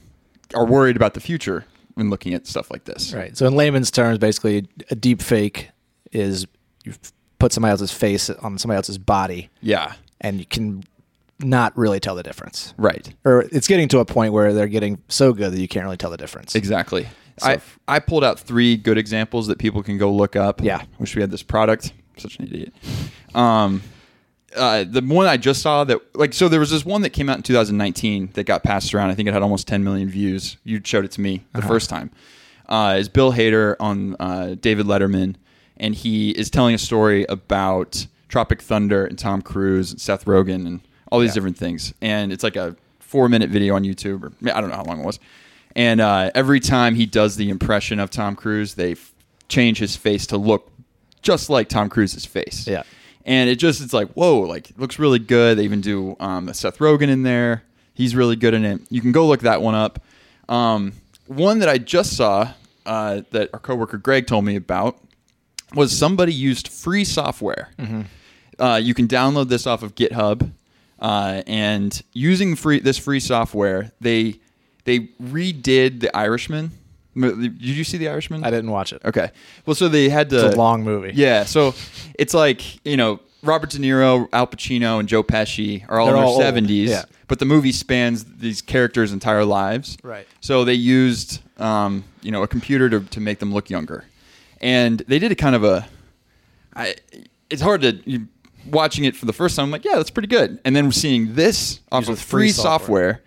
are 0.54 0.66
worried 0.66 0.96
about 0.96 1.16
the 1.16 1.20
future 1.20 1.66
when 1.96 2.10
looking 2.10 2.34
at 2.34 2.46
stuff 2.48 2.70
like 2.72 2.84
this. 2.86 3.14
Right. 3.14 3.36
So 3.36 3.46
in 3.48 3.56
layman's 3.56 3.92
terms, 3.92 4.18
basically, 4.20 4.68
a 4.92 4.96
deep 4.96 5.22
fake 5.22 5.70
is 6.12 6.46
you 6.84 6.94
put 7.40 7.52
somebody 7.52 7.72
else's 7.72 7.92
face 7.92 8.30
on 8.30 8.58
somebody 8.58 8.78
else's 8.78 8.98
body, 8.98 9.50
Yeah. 9.62 9.94
and 10.22 10.40
you 10.40 10.46
can 10.46 10.84
not 11.40 11.78
really 11.78 12.00
tell 12.00 12.16
the 12.16 12.24
difference. 12.24 12.74
Right. 12.78 13.14
Or 13.26 13.42
it's 13.52 13.68
getting 13.68 13.88
to 13.90 14.00
a 14.00 14.06
point 14.06 14.32
where 14.32 14.54
they're 14.54 14.68
getting 14.68 15.02
so 15.10 15.34
good 15.34 15.52
that 15.52 15.60
you 15.60 15.68
can't 15.68 15.84
really 15.84 15.98
tell 15.98 16.12
the 16.12 16.18
difference. 16.18 16.56
Exactly. 16.56 17.08
So- 17.40 17.48
I 17.48 17.60
I 17.88 18.00
pulled 18.00 18.24
out 18.24 18.40
three 18.40 18.78
good 18.78 18.98
examples 18.98 19.48
that 19.48 19.58
people 19.58 19.84
can 19.84 19.98
go 19.98 20.14
look 20.14 20.36
up. 20.38 20.62
Yeah. 20.64 20.84
Wish 21.00 21.16
we 21.16 21.22
had 21.22 21.32
this 21.32 21.44
product. 21.44 21.92
Such 22.18 22.40
an 22.40 22.46
idiot. 22.48 22.74
Um, 23.34 23.82
uh, 24.56 24.84
the 24.84 25.02
one 25.02 25.28
I 25.28 25.38
just 25.38 25.62
saw 25.62 25.84
that 25.84 26.00
like 26.16 26.34
so 26.34 26.48
there 26.50 26.60
was 26.60 26.72
this 26.72 26.86
one 26.86 27.02
that 27.02 27.12
came 27.12 27.30
out 27.30 27.38
in 27.38 27.44
2019 27.44 28.32
that 28.34 28.46
got 28.46 28.64
passed 28.64 28.94
around. 28.94 29.10
I 29.10 29.16
think 29.16 29.28
it 29.28 29.34
had 29.34 29.44
almost 29.44 29.68
10 29.68 29.84
million 29.84 30.10
views. 30.10 30.58
You 30.64 30.82
showed 30.84 31.06
it 31.06 31.12
to 31.12 31.22
me 31.22 31.44
the 31.54 31.60
Uh-huh. 31.60 31.68
first 31.68 31.90
time. 31.90 32.12
Uh, 32.68 32.96
is 33.00 33.10
Bill 33.10 33.32
Hader 33.34 33.76
on 33.80 34.16
uh, 34.20 34.56
David 34.60 34.88
Letterman, 34.88 35.36
and 35.78 35.94
he 35.94 36.32
is 36.32 36.50
telling 36.50 36.74
a 36.74 36.80
story 36.80 37.26
about 37.30 38.08
Tropic 38.28 38.62
Thunder 38.62 39.06
and 39.06 39.20
Tom 39.20 39.42
Cruise 39.44 39.92
and 39.92 40.02
Seth 40.02 40.26
Rogen 40.26 40.66
and 40.66 40.80
all 41.12 41.20
these 41.20 41.30
Yeah. 41.30 41.34
different 41.36 41.58
things. 41.58 41.94
And 42.02 42.34
it's 42.34 42.44
like 42.44 42.56
a 42.56 42.76
four 43.00 43.30
minute 43.30 43.50
video 43.52 43.76
on 43.76 43.84
YouTube, 43.84 44.24
or 44.24 44.32
I 44.52 44.62
don't 44.62 44.70
know 44.72 44.76
how 44.78 44.84
long 44.84 45.00
it 45.02 45.06
was. 45.06 45.20
And 45.76 46.02
uh, 46.02 46.32
every 46.34 46.60
time 46.60 46.96
he 46.96 47.06
does 47.06 47.36
the 47.36 47.50
impression 47.50 48.00
of 48.00 48.10
Tom 48.10 48.36
Cruise, 48.36 48.74
they 48.76 48.94
f- 48.94 49.14
change 49.48 49.78
his 49.78 49.96
face 49.96 50.26
to 50.28 50.38
look 50.38 50.72
just 51.22 51.50
like 51.50 51.70
Tom 51.70 51.90
Cruise's 51.90 52.26
face. 52.26 52.66
Yeah. 52.68 52.84
And 53.26 53.50
it 53.50 53.56
just 53.56 53.82
it's 53.82 53.94
like 53.94 54.10
whoa, 54.14 54.40
like 54.42 54.70
it 54.70 54.80
looks 54.80 55.00
really 55.00 55.20
good. 55.20 55.58
They 55.58 55.64
even 55.64 55.82
do 55.82 56.16
um, 56.20 56.54
Seth 56.54 56.78
Rogen 56.78 57.10
in 57.10 57.24
there. 57.24 57.64
He's 57.94 58.16
really 58.16 58.36
good 58.36 58.54
in 58.54 58.64
it. 58.66 58.82
You 58.90 59.02
can 59.02 59.12
go 59.12 59.26
look 59.26 59.42
that 59.42 59.62
one 59.62 59.74
up. 59.76 60.04
Um, 60.48 60.94
one 61.28 61.60
that 61.60 61.70
I 61.70 61.78
just 61.80 62.16
saw 62.16 62.54
uh, 62.86 63.22
that 63.32 63.50
our 63.54 63.60
coworker 63.60 63.98
Greg 63.98 64.28
told 64.28 64.46
me 64.46 64.56
about 64.56 65.00
was 65.74 65.98
somebody 65.98 66.34
used 66.34 66.68
free 66.68 67.04
software. 67.04 67.70
Uh, 68.60 68.76
you 68.82 68.94
can 68.94 69.08
download 69.08 69.50
this 69.50 69.66
off 69.66 69.82
of 69.84 69.96
GitHub, 69.96 70.52
uh, 71.00 71.42
and 71.48 72.02
using 72.14 72.56
free 72.56 72.80
this 72.80 72.98
free 72.98 73.20
software, 73.20 73.92
they 74.00 74.36
they 74.84 75.00
redid 75.22 76.00
The 76.00 76.16
Irishman. 76.16 76.72
Did 77.20 77.62
you 77.62 77.84
see 77.84 77.98
The 77.98 78.10
Irishman? 78.10 78.44
I 78.44 78.50
didn't 78.52 78.72
watch 78.72 78.94
it. 78.94 79.02
Okay. 79.06 79.32
Well, 79.66 79.76
so 79.76 79.88
they 79.88 80.10
had 80.10 80.30
to. 80.32 80.46
It's 80.48 80.56
a 80.56 80.58
long 80.58 80.84
movie. 80.84 81.12
Yeah. 81.16 81.46
So 81.46 81.74
it's 82.20 82.34
like 82.34 82.86
you 82.86 82.98
know 82.98 83.20
Robert 83.42 83.70
De 83.70 83.78
Niro, 83.78 84.28
Al 84.34 84.48
Pacino, 84.48 85.00
and 85.00 85.08
Joe 85.08 85.24
Pesci 85.24 85.86
are 85.88 86.00
all 86.00 86.08
They're 86.08 86.16
in 86.16 86.20
their 86.20 86.26
all 86.28 86.34
old. 86.34 86.42
seventies. 86.42 86.90
Yeah. 86.90 87.04
But 87.28 87.40
the 87.40 87.46
movie 87.46 87.72
spans 87.72 88.24
these 88.26 88.62
characters' 88.62 89.12
entire 89.12 89.46
lives. 89.46 89.98
Right. 90.04 90.28
So 90.42 90.64
they 90.66 90.74
used 90.76 91.42
um, 91.60 92.04
you 92.22 92.32
know 92.32 92.44
a 92.44 92.48
computer 92.48 92.90
to 92.90 93.00
to 93.00 93.20
make 93.20 93.40
them 93.40 93.54
look 93.54 93.70
younger, 93.70 94.04
and 94.62 95.00
they 95.08 95.20
did 95.20 95.32
a 95.32 95.36
kind 95.36 95.56
of 95.56 95.64
a. 95.64 95.88
I, 96.76 96.96
it's 97.50 97.62
hard 97.62 97.82
to 97.82 97.94
you, 98.06 98.28
watching 98.70 99.06
it 99.06 99.16
for 99.16 99.26
the 99.26 99.34
first 99.34 99.56
time. 99.56 99.66
I'm 99.66 99.72
like, 99.72 99.86
yeah, 99.86 99.96
that's 99.96 100.10
pretty 100.10 100.28
good. 100.28 100.60
And 100.66 100.76
then 100.76 100.92
seeing 100.92 101.36
this 101.36 101.80
off 101.92 102.10
of 102.10 102.20
free 102.20 102.48
free 102.48 102.50
software. 102.52 103.22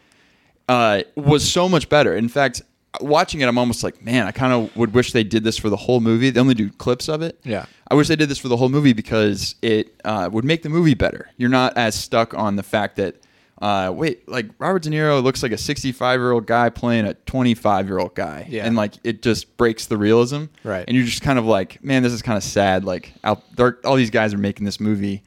software, 0.68 1.04
uh, 1.16 1.21
was 1.21 1.50
so 1.50 1.68
much 1.68 1.88
better. 1.88 2.14
In 2.14 2.28
fact, 2.28 2.61
watching 3.00 3.40
it, 3.40 3.49
I'm 3.49 3.59
almost 3.59 3.83
like, 3.85 4.02
man, 4.02 4.26
I 4.26 4.33
kind 4.33 4.52
of 4.52 4.75
would 4.76 4.95
wish 4.95 5.12
they 5.12 5.25
did 5.25 5.45
this 5.45 5.57
for 5.59 5.68
the 5.71 5.76
whole 5.76 6.00
movie. 6.00 6.30
They 6.30 6.40
only 6.40 6.54
do 6.54 6.71
clips 6.71 7.09
of 7.09 7.23
it. 7.23 7.38
Yeah. 7.45 7.66
I 7.90 7.95
wish 7.95 8.09
they 8.09 8.16
did 8.16 8.28
this 8.28 8.38
for 8.38 8.49
the 8.49 8.57
whole 8.57 8.68
movie 8.68 8.92
because 8.92 9.54
it 9.62 9.95
uh, 10.04 10.28
would 10.33 10.45
make 10.45 10.62
the 10.62 10.68
movie 10.68 10.95
better. 10.95 11.30
You're 11.37 11.49
not 11.50 11.76
as 11.76 11.95
stuck 11.95 12.35
on 12.35 12.57
the 12.57 12.62
fact 12.62 12.97
that, 12.97 13.16
uh, 13.61 13.92
wait, 13.95 14.28
like 14.28 14.47
Robert 14.59 14.83
De 14.83 14.90
Niro 14.90 15.23
looks 15.23 15.42
like 15.42 15.52
a 15.52 15.59
65 15.59 16.21
year 16.21 16.30
old 16.33 16.47
guy 16.47 16.71
playing 16.71 17.07
a 17.07 17.14
25 17.14 17.87
year 17.88 17.99
old 17.99 18.14
guy, 18.14 18.47
Yeah. 18.49 18.64
and 18.66 18.76
like 18.76 18.95
it 19.04 19.21
just 19.23 19.57
breaks 19.57 19.87
the 19.87 19.97
realism, 19.97 20.45
Right. 20.64 20.85
And 20.87 20.97
you're 20.97 21.07
just 21.07 21.23
kind 21.23 21.38
of 21.38 21.45
like, 21.45 21.83
man, 21.83 22.02
this 22.02 22.12
is 22.12 22.23
kind 22.23 22.37
of 22.37 22.45
sad. 22.45 22.85
Like, 22.85 23.12
out, 23.25 23.42
all 23.85 23.97
these 23.97 24.11
guys 24.11 24.33
are 24.35 24.38
making 24.38 24.64
this 24.64 24.80
movie 24.80 25.23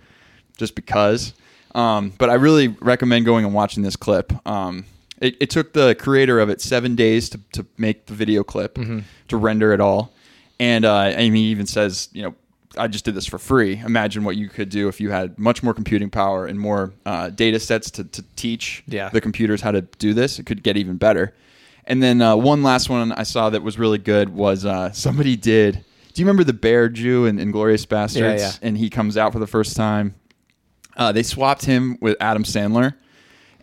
just 0.58 0.76
because. 0.76 1.34
Um, 1.76 2.12
but 2.18 2.30
I 2.30 2.34
really 2.36 2.68
recommend 2.70 3.26
going 3.26 3.46
and 3.46 3.54
watching 3.54 3.82
this 3.84 3.96
clip. 3.96 4.34
Um, 4.48 4.86
it, 5.22 5.38
it 5.40 5.50
took 5.50 5.72
the 5.74 5.96
creator 5.96 6.40
of 6.40 6.50
it 6.50 6.60
seven 6.62 6.96
days 6.96 7.30
to, 7.30 7.40
to 7.54 7.66
make 7.78 8.08
the 8.08 8.14
video 8.14 8.44
clip 8.44 8.78
to 9.30 9.38
render 9.38 9.72
it 9.74 9.80
all, 9.80 10.12
and 10.60 10.84
uh, 10.84 11.16
he 11.18 11.40
even 11.52 11.66
says, 11.66 12.10
you 12.12 12.24
know, 12.24 12.36
I 12.78 12.88
just 12.88 13.04
did 13.06 13.16
this 13.16 13.26
for 13.26 13.38
free. 13.38 13.78
Imagine 13.86 14.24
what 14.24 14.38
you 14.38 14.48
could 14.48 14.70
do 14.70 14.88
if 14.88 15.02
you 15.02 15.12
had 15.12 15.38
much 15.38 15.62
more 15.62 15.74
computing 15.74 16.10
power 16.10 16.46
and 16.46 16.58
more 16.60 16.94
uh, 17.06 17.30
data 17.30 17.60
sets 17.60 17.92
to, 17.92 18.04
to 18.06 18.24
teach 18.38 18.84
Yeah. 18.88 19.10
the 19.10 19.20
computers 19.20 19.60
how 19.62 19.72
to 19.72 19.82
do 19.82 20.14
this. 20.14 20.40
It 20.40 20.46
could 20.46 20.64
get 20.64 20.78
even 20.78 20.96
better. 20.96 21.34
And 21.86 22.02
then 22.02 22.22
uh, 22.22 22.36
one 22.38 22.64
last 22.64 22.90
one 22.90 23.12
I 23.12 23.24
saw 23.24 23.50
that 23.50 23.62
was 23.62 23.78
really 23.78 23.98
good 23.98 24.30
was 24.30 24.66
uh, 24.66 24.92
somebody 24.94 25.36
did. 25.36 25.84
Do 26.14 26.22
you 26.22 26.26
remember 26.26 26.46
the 26.46 26.54
bear 26.54 26.88
Jew 26.88 27.26
in, 27.26 27.52
Glorious 27.52 27.86
Bastards? 27.86 28.42
yeah. 28.42 28.52
And 28.62 28.78
he 28.78 28.90
comes 28.90 29.18
out 29.18 29.34
for 29.34 29.40
the 29.40 29.48
first 29.48 29.76
time. 29.76 30.16
Uh, 30.96 31.12
they 31.12 31.24
swapped 31.24 31.66
him 31.66 31.98
with 32.02 32.16
Adam 32.22 32.44
Sandler 32.44 32.94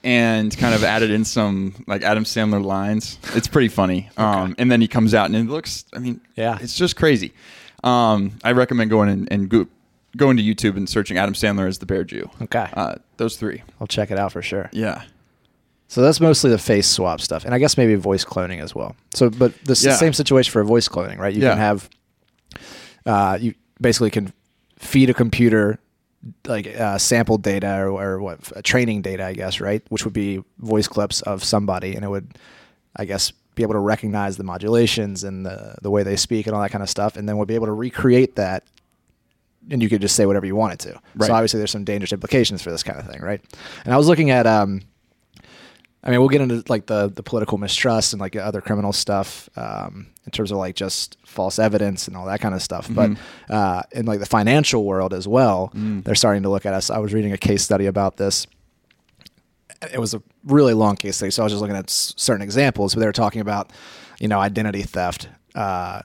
and 0.04 0.56
kind 0.56 0.74
of 0.74 0.84
added 0.84 1.10
in 1.10 1.24
some 1.24 1.74
like 1.86 2.02
Adam 2.02 2.24
Sandler 2.24 2.64
lines. 2.64 3.18
It's 3.34 3.48
pretty 3.48 3.68
funny. 3.68 4.10
Um, 4.18 4.54
and 4.58 4.70
then 4.70 4.80
he 4.80 4.88
comes 4.88 5.14
out 5.14 5.26
and 5.26 5.36
it 5.36 5.46
looks, 5.46 5.84
I 5.94 5.98
mean, 5.98 6.20
Yeah. 6.36 6.58
it's 6.60 6.76
just 6.76 6.96
crazy. 6.96 7.32
Um, 7.84 8.32
I 8.44 8.52
recommend 8.52 8.90
going 8.90 9.08
and, 9.08 9.32
and 9.32 9.48
go, 9.48 9.66
going 10.16 10.36
to 10.36 10.42
YouTube 10.42 10.76
and 10.76 10.88
searching 10.88 11.16
Adam 11.18 11.34
Sandler 11.34 11.68
as 11.68 11.78
the 11.78 11.86
Bear 11.86 12.02
Jew. 12.04 12.28
Okay. 12.42 12.68
Uh, 12.74 12.96
those 13.16 13.36
three. 13.36 13.62
I'll 13.80 13.86
check 13.86 14.10
it 14.10 14.18
out 14.18 14.32
for 14.32 14.42
sure. 14.42 14.68
Yeah. 14.72 15.02
So 15.88 16.02
that's 16.02 16.20
mostly 16.20 16.50
the 16.50 16.58
face 16.58 16.86
swap 16.86 17.20
stuff, 17.20 17.44
and 17.46 17.54
I 17.54 17.58
guess 17.58 17.76
maybe 17.78 17.94
voice 17.94 18.24
cloning 18.24 18.60
as 18.60 18.74
well. 18.74 18.94
So, 19.14 19.30
but 19.30 19.54
the 19.64 19.80
Yeah. 19.82 19.96
same 19.96 20.12
situation 20.12 20.50
for 20.52 20.62
voice 20.64 20.88
cloning, 20.88 21.16
right? 21.18 21.32
You 21.34 21.40
Yeah. 21.42 21.50
can 21.50 21.58
have, 21.58 21.88
uh, 23.06 23.38
you 23.40 23.54
basically 23.80 24.10
can 24.10 24.32
feed 24.78 25.08
a 25.10 25.14
computer 25.14 25.78
like 26.46 26.66
uh, 26.66 26.98
sample 26.98 27.38
data 27.38 27.78
or, 27.78 27.90
or 27.90 28.20
what 28.20 28.56
uh, 28.56 28.60
training 28.62 29.02
data, 29.02 29.24
I 29.24 29.34
guess, 29.34 29.60
right? 29.60 29.82
Which 29.88 30.04
would 30.04 30.14
be 30.14 30.42
voice 30.58 30.88
clips 30.88 31.22
of 31.22 31.44
somebody, 31.44 31.94
and 31.94 32.04
it 32.04 32.08
would, 32.08 32.38
I 32.96 33.04
guess, 33.04 33.30
be 33.54 33.62
able 33.62 33.74
to 33.74 33.80
recognize 33.80 34.36
the 34.36 34.44
modulations 34.44 35.24
and 35.24 35.46
the 35.46 35.76
the 35.82 35.90
way 35.90 36.02
they 36.02 36.16
speak 36.16 36.46
and 36.46 36.54
all 36.54 36.62
that 36.62 36.70
kind 36.70 36.82
of 36.82 36.90
stuff, 36.90 37.16
and 37.16 37.28
then 37.28 37.38
would 37.38 37.48
be 37.48 37.54
able 37.54 37.66
to 37.66 37.72
recreate 37.72 38.36
that. 38.36 38.64
And 39.70 39.82
you 39.82 39.88
could 39.88 40.00
just 40.00 40.16
say 40.16 40.24
whatever 40.24 40.46
you 40.46 40.56
wanted 40.56 40.78
to. 40.80 41.00
Right. 41.14 41.26
So 41.26 41.34
obviously, 41.34 41.58
there's 41.58 41.70
some 41.70 41.84
dangerous 41.84 42.12
implications 42.12 42.62
for 42.62 42.70
this 42.70 42.82
kind 42.82 42.98
of 42.98 43.06
thing, 43.06 43.20
right? 43.20 43.40
And 43.84 43.92
I 43.92 43.96
was 43.96 44.08
looking 44.08 44.30
at 44.30 44.46
um, 44.46 44.80
I 46.04 46.10
mean, 46.10 46.20
we'll 46.20 46.28
get 46.28 46.40
into 46.40 46.62
like 46.68 46.86
the 46.86 47.08
the 47.08 47.22
political 47.22 47.58
mistrust 47.58 48.12
and 48.12 48.20
like 48.20 48.36
other 48.36 48.60
criminal 48.60 48.92
stuff 48.92 49.48
um, 49.56 50.06
in 50.24 50.30
terms 50.30 50.52
of 50.52 50.58
like 50.58 50.76
just 50.76 51.16
false 51.26 51.58
evidence 51.58 52.06
and 52.08 52.16
all 52.16 52.26
that 52.26 52.40
kind 52.40 52.54
of 52.54 52.62
stuff. 52.62 52.88
But 52.88 53.10
uh, 53.50 53.82
in 53.92 54.06
like 54.06 54.20
the 54.20 54.26
financial 54.26 54.84
world 54.84 55.12
as 55.12 55.26
well, 55.26 55.70
they're 56.04 56.14
starting 56.14 56.44
to 56.44 56.48
look 56.50 56.66
at 56.66 56.72
us. 56.74 56.88
I 56.90 56.98
was 56.98 57.12
reading 57.12 57.32
a 57.32 57.38
case 57.38 57.62
study 57.64 57.86
about 57.86 58.16
this. 58.16 58.46
It 59.92 59.98
was 60.00 60.14
a 60.14 60.22
really 60.44 60.74
long 60.74 60.96
case 60.96 61.16
study, 61.16 61.30
so 61.30 61.42
I 61.42 61.44
was 61.44 61.52
just 61.52 61.60
looking 61.62 61.76
at 61.76 61.88
s- 61.88 62.12
certain 62.16 62.42
examples. 62.42 62.94
But 62.94 63.00
they 63.00 63.06
were 63.06 63.12
talking 63.12 63.40
about, 63.40 63.72
you 64.18 64.26
know, 64.28 64.40
identity 64.40 64.82
theft. 64.82 65.28
Uh, 65.54 66.02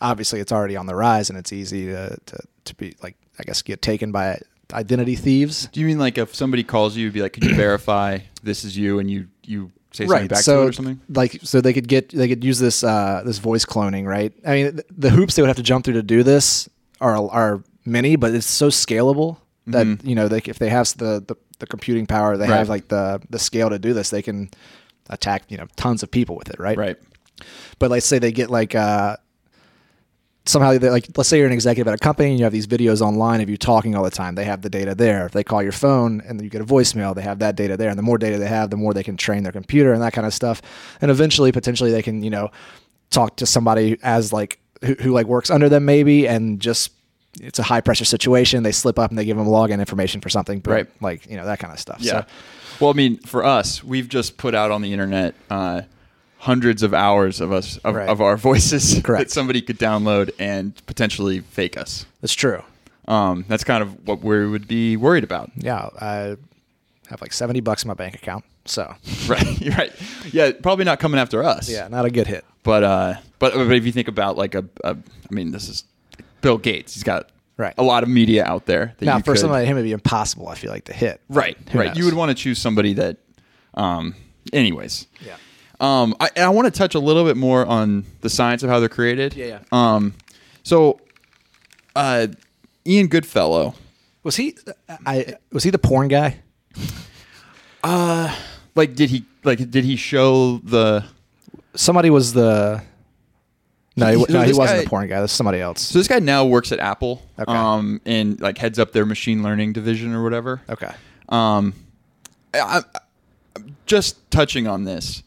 obviously, 0.00 0.40
it's 0.40 0.52
already 0.52 0.76
on 0.76 0.86
the 0.86 0.94
rise, 0.96 1.28
and 1.30 1.38
it's 1.38 1.52
easy 1.52 1.86
to 1.86 2.16
to, 2.26 2.38
to 2.64 2.74
be 2.76 2.94
like 3.02 3.16
I 3.38 3.42
guess 3.44 3.62
get 3.62 3.82
taken 3.82 4.10
by 4.12 4.40
identity 4.72 5.16
thieves. 5.16 5.66
Do 5.72 5.80
you 5.80 5.86
mean 5.86 5.98
like 5.98 6.18
if 6.18 6.34
somebody 6.34 6.62
calls 6.62 6.96
you, 6.96 7.04
you'd 7.04 7.12
be 7.14 7.22
like, 7.22 7.32
could 7.32 7.44
you 7.44 7.54
verify 7.66 8.18
this 8.42 8.64
is 8.64 8.76
you 8.76 8.98
and 8.98 9.10
you, 9.10 9.28
you 9.44 9.70
say 9.92 10.06
something 10.06 10.28
back 10.28 10.38
so 10.40 10.56
to 10.56 10.62
it 10.66 10.68
or 10.68 10.72
something? 10.72 11.00
like 11.08 11.38
so 11.42 11.60
they 11.60 11.72
could 11.72 11.88
get 11.88 12.10
they 12.10 12.28
could 12.28 12.44
use 12.44 12.58
this 12.58 12.84
uh, 12.84 13.22
this 13.24 13.38
voice 13.38 13.64
cloning, 13.64 14.06
right? 14.06 14.32
I 14.46 14.52
mean, 14.54 14.72
th- 14.74 14.86
the 14.96 15.10
hoops 15.10 15.34
they 15.36 15.42
would 15.42 15.48
have 15.48 15.56
to 15.56 15.62
jump 15.62 15.84
through 15.84 15.94
to 15.94 16.02
do 16.02 16.22
this 16.22 16.68
are 17.00 17.16
are 17.30 17.62
many, 17.84 18.16
but 18.16 18.34
it's 18.34 18.46
so 18.46 18.68
scalable 18.68 19.38
that 19.68 20.02
you 20.04 20.14
know 20.14 20.28
they, 20.28 20.40
c- 20.40 20.50
if 20.50 20.58
they 20.58 20.68
have 20.70 20.88
the, 20.98 21.22
the 21.26 21.36
the 21.58 21.66
computing 21.66 22.06
power, 22.06 22.36
they 22.36 22.44
Mm-hmm. 22.44 22.52
Right. 22.52 22.58
have 22.58 22.68
like 22.68 22.88
the 22.88 23.20
the 23.30 23.38
scale 23.38 23.70
to 23.70 23.78
do 23.78 23.92
this, 23.94 24.10
they 24.10 24.22
can 24.22 24.50
attack 25.10 25.44
you 25.48 25.56
know 25.56 25.66
tons 25.76 26.02
of 26.02 26.10
people 26.10 26.36
with 26.36 26.50
it, 26.50 26.58
right? 26.58 26.76
Right. 26.76 26.96
But 27.78 27.90
let's 27.90 28.06
say 28.06 28.18
they 28.18 28.32
get 28.32 28.50
like 28.50 28.74
uh, 28.74 29.16
somehow 30.48 30.76
they 30.78 30.90
like 30.90 31.06
let's 31.16 31.28
say 31.28 31.38
you're 31.38 31.46
an 31.46 31.52
executive 31.52 31.86
at 31.88 31.94
a 31.94 31.98
company 31.98 32.30
and 32.30 32.38
you 32.38 32.44
have 32.44 32.52
these 32.52 32.66
videos 32.66 33.00
online 33.00 33.40
of 33.40 33.50
you 33.50 33.56
talking 33.56 33.94
all 33.94 34.02
the 34.02 34.10
time. 34.10 34.34
They 34.34 34.44
have 34.44 34.62
the 34.62 34.70
data 34.70 34.94
there. 34.94 35.26
If 35.26 35.32
they 35.32 35.44
call 35.44 35.62
your 35.62 35.72
phone 35.72 36.22
and 36.26 36.42
you 36.42 36.48
get 36.48 36.60
a 36.60 36.64
voicemail, 36.64 37.14
they 37.14 37.22
have 37.22 37.38
that 37.40 37.54
data 37.54 37.76
there. 37.76 37.90
And 37.90 37.98
the 37.98 38.02
more 38.02 38.18
data 38.18 38.38
they 38.38 38.48
have, 38.48 38.70
the 38.70 38.76
more 38.76 38.94
they 38.94 39.04
can 39.04 39.16
train 39.16 39.42
their 39.42 39.52
computer 39.52 39.92
and 39.92 40.02
that 40.02 40.12
kind 40.12 40.26
of 40.26 40.32
stuff. 40.32 40.62
And 41.00 41.10
eventually, 41.10 41.52
potentially, 41.52 41.92
they 41.92 42.02
can 42.02 42.22
you 42.22 42.30
know 42.30 42.50
talk 43.10 43.36
to 43.36 43.46
somebody 43.46 43.98
as 44.02 44.32
like 44.32 44.58
who, 44.84 44.94
who 44.94 45.12
like 45.12 45.26
works 45.26 45.50
under 45.50 45.68
them 45.68 45.84
maybe 45.84 46.28
and 46.28 46.60
just 46.60 46.92
it's 47.40 47.58
a 47.58 47.62
high 47.62 47.80
pressure 47.80 48.04
situation. 48.04 48.62
They 48.62 48.72
slip 48.72 48.98
up 48.98 49.10
and 49.10 49.18
they 49.18 49.24
give 49.24 49.36
them 49.36 49.46
login 49.46 49.78
information 49.80 50.20
for 50.20 50.28
something, 50.28 50.60
but, 50.60 50.70
Right. 50.70 50.86
Like 51.00 51.26
you 51.28 51.36
know 51.36 51.44
that 51.44 51.58
kind 51.58 51.72
of 51.72 51.78
stuff. 51.78 51.98
Yeah. 52.00 52.22
So, 52.22 52.26
well, 52.80 52.90
I 52.90 52.94
mean, 52.94 53.18
for 53.18 53.44
us, 53.44 53.84
we've 53.84 54.08
just 54.08 54.38
put 54.38 54.54
out 54.54 54.70
on 54.70 54.82
the 54.82 54.92
internet 54.92 55.34
uh, 55.50 55.82
hundreds 56.38 56.82
of 56.82 56.94
hours 56.94 57.40
of 57.40 57.52
us 57.52 57.78
of, 57.78 57.94
Right. 57.94 58.08
of 58.08 58.20
our 58.20 58.36
voices 58.36 59.00
Correct. 59.04 59.28
that 59.28 59.30
somebody 59.30 59.60
could 59.60 59.78
download 59.78 60.30
and 60.38 60.74
potentially 60.86 61.40
fake 61.40 61.76
us. 61.76 62.06
that's 62.20 62.34
true. 62.34 62.62
Um, 63.08 63.44
that's 63.48 63.64
kind 63.64 63.82
of 63.82 64.06
what 64.06 64.22
we 64.22 64.46
would 64.46 64.68
be 64.68 64.96
worried 64.96 65.24
about. 65.24 65.50
Yeah, 65.56 65.88
I 66.00 66.36
have 67.08 67.20
like 67.22 67.32
seventy 67.32 67.60
bucks 67.60 67.82
in 67.82 67.88
my 67.88 67.94
bank 67.94 68.14
account, 68.14 68.44
so 68.66 68.94
Right. 69.26 69.60
You're 69.60 69.74
right. 69.76 69.92
Yeah. 70.32 70.52
Probably 70.62 70.84
not 70.84 70.98
coming 71.00 71.18
after 71.18 71.42
us. 71.42 71.68
yeah, 71.70 71.88
not 71.88 72.04
a 72.04 72.10
good 72.10 72.26
hit. 72.26 72.44
But 72.62 72.84
uh, 72.84 73.14
but 73.38 73.54
but 73.54 73.72
if 73.72 73.86
you 73.86 73.92
think 73.92 74.08
about 74.08 74.36
like 74.36 74.54
a, 74.54 74.64
a 74.84 74.90
I 74.90 75.34
mean, 75.34 75.52
this 75.52 75.68
is 75.70 75.84
Bill 76.42 76.58
Gates. 76.58 76.94
He's 76.94 77.02
got 77.04 77.30
Right. 77.56 77.74
a 77.76 77.82
lot 77.82 78.04
of 78.04 78.08
media 78.08 78.44
out 78.44 78.66
there. 78.66 78.94
That 78.98 79.04
Now, 79.06 79.16
you 79.16 79.22
for 79.24 79.32
could- 79.32 79.40
somebody 79.40 79.62
like 79.62 79.68
him, 79.68 79.76
it'd 79.78 79.84
be 79.88 79.92
impossible. 79.92 80.46
I 80.46 80.54
feel 80.54 80.70
like 80.70 80.84
to 80.84 80.92
hit. 80.92 81.20
Right, 81.28 81.56
Who 81.72 81.78
right. 81.80 81.88
knows? 81.88 81.96
You 81.98 82.04
would 82.04 82.14
want 82.14 82.28
to 82.30 82.34
choose 82.36 82.56
somebody 82.60 82.92
that, 82.94 83.16
um, 83.74 84.14
anyways. 84.52 85.08
Yeah. 85.26 85.34
Um, 85.80 86.16
I, 86.18 86.28
I 86.36 86.48
want 86.48 86.66
to 86.72 86.76
touch 86.76 86.94
a 86.94 86.98
little 86.98 87.24
bit 87.24 87.36
more 87.36 87.64
on 87.64 88.04
the 88.20 88.28
science 88.30 88.62
of 88.62 88.70
how 88.70 88.80
they're 88.80 88.88
created. 88.88 89.34
Yeah, 89.34 89.46
yeah. 89.46 89.58
Um, 89.70 90.14
so, 90.64 91.00
uh, 91.94 92.26
Ian 92.86 93.06
Goodfellow, 93.06 93.74
Was 94.24 94.36
he? 94.36 94.56
I 95.06 95.36
was 95.52 95.62
he 95.64 95.70
the 95.70 95.78
porn 95.78 96.08
guy? 96.08 96.40
Uh, 97.84 98.34
like, 98.74 98.94
did 98.94 99.10
he 99.10 99.24
like 99.44 99.70
did 99.70 99.84
he 99.84 99.96
show 99.96 100.58
the? 100.58 101.04
Somebody 101.74 102.10
was 102.10 102.32
the. 102.32 102.82
No, 103.96 104.06
he, 104.16 104.24
So 104.24 104.32
no, 104.32 104.42
he 104.42 104.52
wasn't 104.52 104.78
guy- 104.78 104.84
the 104.84 104.88
porn 104.88 105.08
guy. 105.08 105.20
That's 105.20 105.32
somebody 105.32 105.60
else. 105.60 105.80
So 105.82 105.98
this 105.98 106.06
guy 106.08 106.18
now 106.20 106.44
works 106.44 106.70
at 106.72 106.78
Apple. 106.78 107.22
Okay. 107.38 107.52
Um, 107.52 108.00
and 108.06 108.40
like 108.40 108.56
heads 108.58 108.78
up 108.78 108.92
their 108.92 109.04
machine 109.06 109.42
learning 109.42 109.72
division 109.72 110.14
or 110.14 110.22
whatever. 110.22 110.60
Okay. 110.68 110.90
Um, 111.28 111.74
I, 112.54 112.82
I'm 113.56 113.76
just 113.86 114.30
touching 114.30 114.66
on 114.68 114.84
this. 114.84 115.22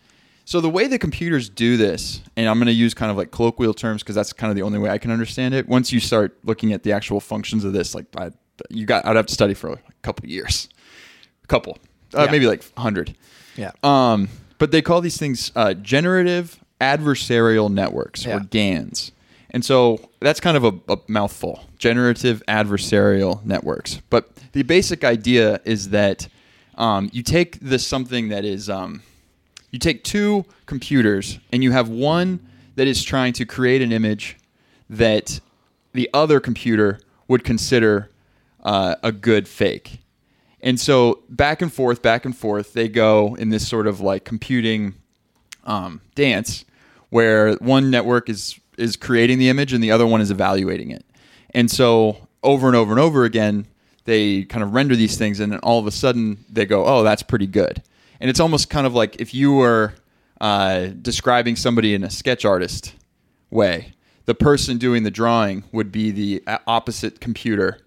So 0.51 0.59
the 0.59 0.69
way 0.69 0.87
the 0.87 0.99
computers 0.99 1.47
do 1.47 1.77
this, 1.77 2.19
and 2.35 2.49
I'm 2.49 2.57
going 2.57 2.65
to 2.65 2.73
use 2.73 2.93
kind 2.93 3.09
of 3.09 3.15
like 3.15 3.31
colloquial 3.31 3.73
terms 3.73 4.03
because 4.03 4.15
that's 4.15 4.33
kind 4.33 4.51
of 4.51 4.57
the 4.57 4.63
only 4.63 4.79
way 4.79 4.89
I 4.89 4.97
can 4.97 5.09
understand 5.09 5.53
it. 5.53 5.65
Once 5.65 5.93
you 5.93 6.01
start 6.01 6.37
looking 6.43 6.73
at 6.73 6.83
the 6.83 6.91
actual 6.91 7.21
functions 7.21 7.63
of 7.63 7.71
this, 7.71 7.95
like 7.95 8.05
I, 8.17 8.31
you 8.69 8.85
got, 8.85 9.05
I'd 9.05 9.15
have 9.15 9.27
to 9.27 9.33
study 9.33 9.53
for 9.53 9.69
a 9.71 9.79
couple 10.01 10.27
years, 10.27 10.67
a 11.45 11.47
couple, 11.47 11.77
uh, 12.13 12.23
Yeah. 12.25 12.31
maybe 12.31 12.47
like 12.47 12.69
hundred. 12.77 13.15
Yeah. 13.55 13.71
Um, 13.81 14.27
but 14.57 14.71
they 14.71 14.81
call 14.81 14.99
these 14.99 15.15
things 15.15 15.53
uh, 15.55 15.73
generative 15.73 16.59
adversarial 16.81 17.71
networks 17.71 18.25
Yeah. 18.25 18.35
or 18.35 18.39
GANs. 18.41 19.13
And 19.51 19.63
so 19.63 20.01
that's 20.19 20.41
kind 20.41 20.57
of 20.57 20.65
a, 20.65 20.73
a 20.89 20.97
mouthful 21.07 21.63
generative 21.77 22.43
adversarial 22.49 23.41
networks. 23.45 24.01
But 24.09 24.35
the 24.51 24.63
basic 24.63 25.05
idea 25.05 25.61
is 25.63 25.91
that 25.91 26.27
um, 26.75 27.09
you 27.13 27.23
take 27.23 27.57
this 27.61 27.87
something 27.87 28.27
that 28.27 28.43
is, 28.43 28.69
um, 28.69 29.03
you 29.71 29.79
take 29.79 30.03
two 30.03 30.45
computers 30.65 31.39
and 31.51 31.63
you 31.63 31.71
have 31.71 31.89
one 31.89 32.45
that 32.75 32.87
is 32.87 33.03
trying 33.03 33.33
to 33.33 33.45
create 33.45 33.81
an 33.81 33.91
image 33.91 34.37
that 34.89 35.39
the 35.93 36.09
other 36.13 36.39
computer 36.39 36.99
would 37.27 37.43
consider 37.43 38.09
uh, 38.63 38.95
a 39.01 39.11
good 39.11 39.47
fake. 39.47 39.99
And 40.61 40.79
so 40.79 41.23
back 41.29 41.61
and 41.61 41.73
forth, 41.73 42.01
back 42.01 42.25
and 42.25 42.37
forth, 42.37 42.73
they 42.73 42.87
go 42.87 43.35
in 43.35 43.49
this 43.49 43.67
sort 43.67 43.87
of 43.87 43.99
like 43.99 44.25
computing 44.25 44.93
um, 45.65 46.01
dance 46.15 46.65
where 47.09 47.53
one 47.55 47.89
network 47.89 48.29
is 48.29 48.59
is 48.77 48.95
creating 48.95 49.37
the 49.37 49.49
image 49.49 49.73
and 49.73 49.83
the 49.83 49.91
other 49.91 50.07
one 50.07 50.21
is 50.21 50.31
evaluating 50.31 50.91
it. 50.91 51.05
And 51.53 51.69
so 51.69 52.27
over 52.41 52.67
and 52.67 52.75
over 52.75 52.91
and 52.91 52.99
over 52.99 53.25
again, 53.25 53.67
they 54.05 54.43
kind 54.43 54.63
of 54.63 54.73
render 54.73 54.95
these 54.95 55.17
things, 55.17 55.39
and 55.39 55.51
then 55.51 55.59
all 55.59 55.79
of 55.79 55.85
a 55.85 55.91
sudden 55.91 56.43
they 56.49 56.65
go, 56.65 56.85
"Oh, 56.85 57.03
that's 57.03 57.21
pretty 57.21 57.47
good." 57.47 57.83
And 58.21 58.29
it's 58.29 58.39
almost 58.39 58.69
kind 58.69 58.85
of 58.87 58.93
like 58.93 59.19
if 59.19 59.33
you 59.33 59.51
were 59.53 59.95
uh, 60.39 60.87
describing 61.01 61.55
somebody 61.57 61.93
in 61.93 62.03
a 62.03 62.09
sketch 62.09 62.45
artist 62.45 62.93
way, 63.49 63.93
the 64.25 64.35
person 64.35 64.77
doing 64.77 65.03
the 65.03 65.11
drawing 65.11 65.63
would 65.71 65.91
be 65.91 66.11
the 66.11 66.43
uh, 66.47 66.59
opposite 66.67 67.19
computer 67.19 67.79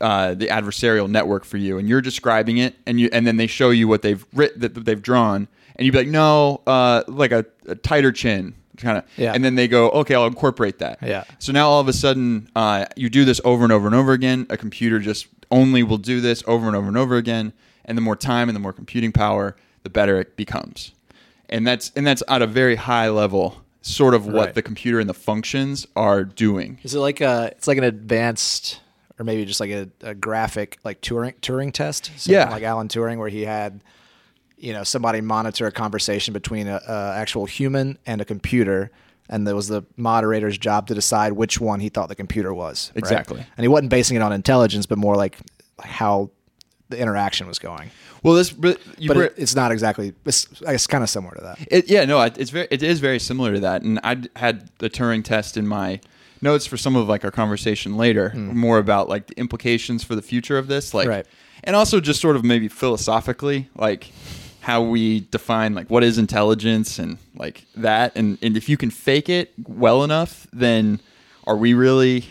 uh, 0.00 0.34
the 0.34 0.48
adversarial 0.48 1.08
network 1.08 1.44
for 1.46 1.56
you, 1.56 1.78
and 1.78 1.88
you're 1.88 2.02
describing 2.02 2.58
it, 2.58 2.74
and 2.86 3.00
you 3.00 3.08
and 3.14 3.26
then 3.26 3.38
they 3.38 3.46
show 3.46 3.70
you 3.70 3.88
what 3.88 4.02
they've 4.02 4.26
writ 4.34 4.58
that 4.60 4.74
they've 4.84 5.00
drawn, 5.00 5.48
and 5.76 5.86
you'd 5.86 5.92
be 5.92 5.98
like, 5.98 6.08
no, 6.08 6.60
uh, 6.66 7.02
like 7.08 7.32
a, 7.32 7.46
a 7.66 7.74
tighter 7.76 8.12
chin, 8.12 8.54
kind 8.76 8.98
of, 8.98 9.04
Yeah. 9.16 9.32
and 9.32 9.42
then 9.42 9.54
they 9.54 9.66
go, 9.68 9.88
okay, 9.90 10.14
I'll 10.14 10.26
incorporate 10.26 10.80
that. 10.80 10.98
Yeah. 11.02 11.24
So 11.38 11.50
now 11.50 11.68
all 11.70 11.80
of 11.80 11.88
a 11.88 11.94
sudden, 11.94 12.46
uh, 12.54 12.84
you 12.94 13.08
do 13.08 13.24
this 13.24 13.40
over 13.42 13.64
and 13.64 13.72
over 13.72 13.86
and 13.86 13.94
over 13.96 14.12
again. 14.12 14.46
A 14.50 14.58
computer 14.58 14.98
just 14.98 15.28
only 15.50 15.82
will 15.82 15.96
do 15.96 16.20
this 16.20 16.44
over 16.46 16.66
and 16.66 16.76
over 16.76 16.88
and 16.88 16.98
over 16.98 17.16
again, 17.16 17.54
and 17.86 17.96
the 17.96 18.02
more 18.02 18.16
time 18.16 18.50
and 18.50 18.56
the 18.56 18.60
more 18.60 18.74
computing 18.74 19.12
power, 19.12 19.56
the 19.86 19.90
better 19.90 20.20
it 20.20 20.36
becomes. 20.36 20.92
And 21.48 21.64
that's 21.64 21.92
and 21.94 22.04
that's 22.04 22.24
at 22.26 22.42
a 22.42 22.46
very 22.48 22.74
high 22.74 23.08
level, 23.08 23.62
sort 23.80 24.14
of 24.14 24.26
what 24.26 24.34
Right. 24.46 24.54
the 24.54 24.62
computer 24.62 24.98
and 24.98 25.08
the 25.08 25.14
functions 25.14 25.86
are 25.94 26.24
doing. 26.24 26.78
Is 26.82 26.94
it 26.94 26.98
like 26.98 27.20
a? 27.20 27.50
It's 27.52 27.68
like 27.68 27.78
an 27.78 27.84
advanced, 27.84 28.80
or 29.18 29.24
maybe 29.24 29.44
just 29.44 29.60
like 29.60 29.70
a, 29.70 29.88
a 30.02 30.14
graphic, 30.14 30.78
like 30.82 31.00
Turing 31.02 31.34
Turing 31.40 31.72
test. 31.72 32.10
Yeah. 32.26 32.50
like 32.50 32.64
Alan 32.64 32.88
Turing, 32.88 33.18
where 33.18 33.28
he 33.28 33.42
had, 33.42 33.80
you 34.58 34.72
know, 34.72 34.82
somebody 34.82 35.20
monitor 35.20 35.66
a 35.68 35.72
conversation 35.72 36.34
between 36.34 36.66
a, 36.66 36.80
a 36.88 37.12
actual 37.16 37.46
human 37.46 37.96
and 38.06 38.20
a 38.20 38.24
computer, 38.24 38.90
and 39.28 39.46
it 39.46 39.52
was 39.52 39.68
the 39.68 39.84
moderator's 39.96 40.58
job 40.58 40.88
to 40.88 40.94
decide 40.94 41.32
which 41.34 41.60
one 41.60 41.78
he 41.78 41.90
thought 41.90 42.08
the 42.08 42.16
computer 42.16 42.52
was. 42.52 42.90
right? 42.90 42.98
Exactly. 42.98 43.38
And 43.56 43.62
he 43.62 43.68
wasn't 43.68 43.90
basing 43.90 44.16
it 44.16 44.22
on 44.22 44.32
intelligence, 44.32 44.86
but 44.86 44.98
more 44.98 45.14
like 45.14 45.38
how 45.80 46.30
the 46.88 46.98
interaction 46.98 47.46
was 47.46 47.58
going. 47.58 47.90
Well, 48.22 48.34
this 48.34 48.50
but 48.50 48.80
But 49.06 49.16
it, 49.16 49.34
it's 49.36 49.54
not 49.54 49.72
exactly. 49.72 50.12
It's, 50.24 50.48
I 50.66 50.72
guess 50.72 50.86
kind 50.86 51.04
of 51.04 51.10
similar 51.10 51.34
to 51.34 51.42
that. 51.42 51.58
It, 51.70 51.88
yeah, 51.88 52.04
no, 52.04 52.20
it- 52.22 52.38
it's 52.38 52.50
very, 52.50 52.68
it 52.70 52.82
is 52.82 53.00
very 53.00 53.18
similar 53.18 53.54
to 53.54 53.60
that. 53.60 53.82
And 53.82 54.00
I 54.02 54.22
had 54.36 54.70
the 54.78 54.88
Turing 54.90 55.24
test 55.24 55.56
in 55.56 55.66
my 55.66 56.00
notes 56.42 56.66
for 56.66 56.76
some 56.76 56.96
of 56.96 57.08
like 57.08 57.24
our 57.24 57.30
conversation 57.30 57.96
later, 57.96 58.30
mm-hmm. 58.30 58.56
more 58.56 58.78
about 58.78 59.08
like 59.08 59.26
the 59.28 59.38
implications 59.38 60.04
for 60.04 60.14
the 60.14 60.22
future 60.22 60.58
of 60.58 60.68
this, 60.68 60.94
like. 60.94 61.08
Right. 61.08 61.26
and 61.64 61.74
also 61.74 62.00
just 62.00 62.20
sort 62.20 62.36
of 62.36 62.44
maybe 62.44 62.68
philosophically, 62.68 63.68
like 63.74 64.12
how 64.60 64.82
we 64.82 65.20
define 65.30 65.74
like 65.74 65.88
what 65.88 66.02
is 66.02 66.18
intelligence 66.18 66.98
and 66.98 67.18
like 67.36 67.64
that, 67.76 68.12
and 68.16 68.38
and 68.42 68.56
if 68.56 68.68
you 68.68 68.76
can 68.76 68.90
fake 68.90 69.28
it 69.28 69.52
well 69.66 70.02
enough, 70.04 70.46
then 70.52 71.00
are 71.46 71.56
we 71.56 71.72
really 71.74 72.26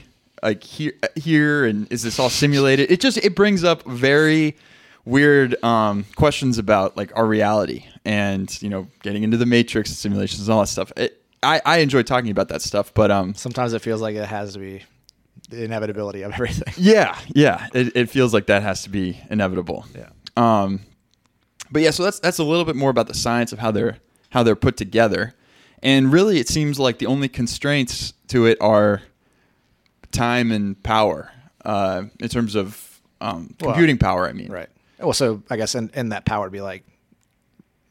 like 0.46 0.64
here 0.64 0.94
here 1.16 1.66
and 1.66 1.92
is 1.92 2.04
this 2.04 2.20
all 2.20 2.30
simulated? 2.30 2.92
It 2.92 3.02
just 3.02 3.18
it 3.18 3.36
brings 3.36 3.64
up 3.64 3.84
very 3.84 4.56
weird 5.04 5.62
um, 5.64 6.06
questions 6.16 6.58
about 6.58 6.96
like 6.96 7.12
our 7.16 7.26
reality 7.26 7.86
and 8.06 8.62
you 8.62 8.70
know 8.70 8.88
getting 9.02 9.24
into 9.24 9.38
the 9.38 9.46
matrix 9.46 9.90
and 9.90 9.98
simulations 9.98 10.48
and 10.48 10.54
all 10.54 10.62
that 10.62 10.68
stuff. 10.68 10.92
It, 10.96 11.22
I 11.42 11.62
I 11.66 11.78
enjoy 11.80 12.04
talking 12.04 12.30
about 12.30 12.50
that 12.50 12.62
stuff, 12.62 12.94
but 12.94 13.12
um 13.12 13.34
Sometimes 13.34 13.74
it 13.74 13.80
feels 13.80 14.02
like 14.02 14.16
it 14.16 14.28
has 14.28 14.54
to 14.54 14.60
be 14.60 14.84
the 15.50 15.64
inevitability 15.64 16.22
of 16.22 16.32
everything. 16.34 16.74
yeah 16.78 17.18
yeah 17.34 17.68
it, 17.74 17.96
it 17.96 18.10
feels 18.10 18.34
like 18.34 18.46
that 18.48 18.62
has 18.64 18.84
to 18.84 18.90
be 18.90 19.20
inevitable. 19.30 19.86
Yeah. 19.96 20.10
Um, 20.38 20.82
but 21.72 21.82
yeah, 21.82 21.92
so 21.92 22.04
that's 22.04 22.20
that's 22.20 22.38
a 22.38 22.44
little 22.44 22.66
bit 22.66 22.76
more 22.76 22.92
about 22.92 23.08
the 23.08 23.14
science 23.14 23.52
of 23.52 23.60
how 23.60 23.72
they're 23.72 23.98
how 24.30 24.44
they're 24.44 24.56
put 24.56 24.78
together, 24.78 25.34
and 25.82 26.12
really 26.12 26.40
it 26.40 26.48
seems 26.48 26.78
like 26.80 27.00
the 27.00 27.08
only 27.08 27.28
constraints 27.28 28.14
to 28.28 28.46
it 28.46 28.58
are 28.62 29.02
time 30.16 30.52
and 30.52 30.82
power 30.84 31.32
uh, 31.64 32.04
in 32.20 32.30
terms 32.30 32.56
of 32.56 33.02
um, 33.22 33.54
Well, 33.60 33.72
computing 33.72 33.98
power. 33.98 34.28
I 34.28 34.34
mean, 34.34 34.52
Right. 34.52 34.70
Well, 35.00 35.14
so 35.14 35.44
I 35.50 35.58
guess 35.58 35.76
in, 35.76 35.92
in 35.94 36.10
that 36.10 36.26
power 36.26 36.44
would 36.46 36.52
be 36.54 36.62
like 36.62 36.84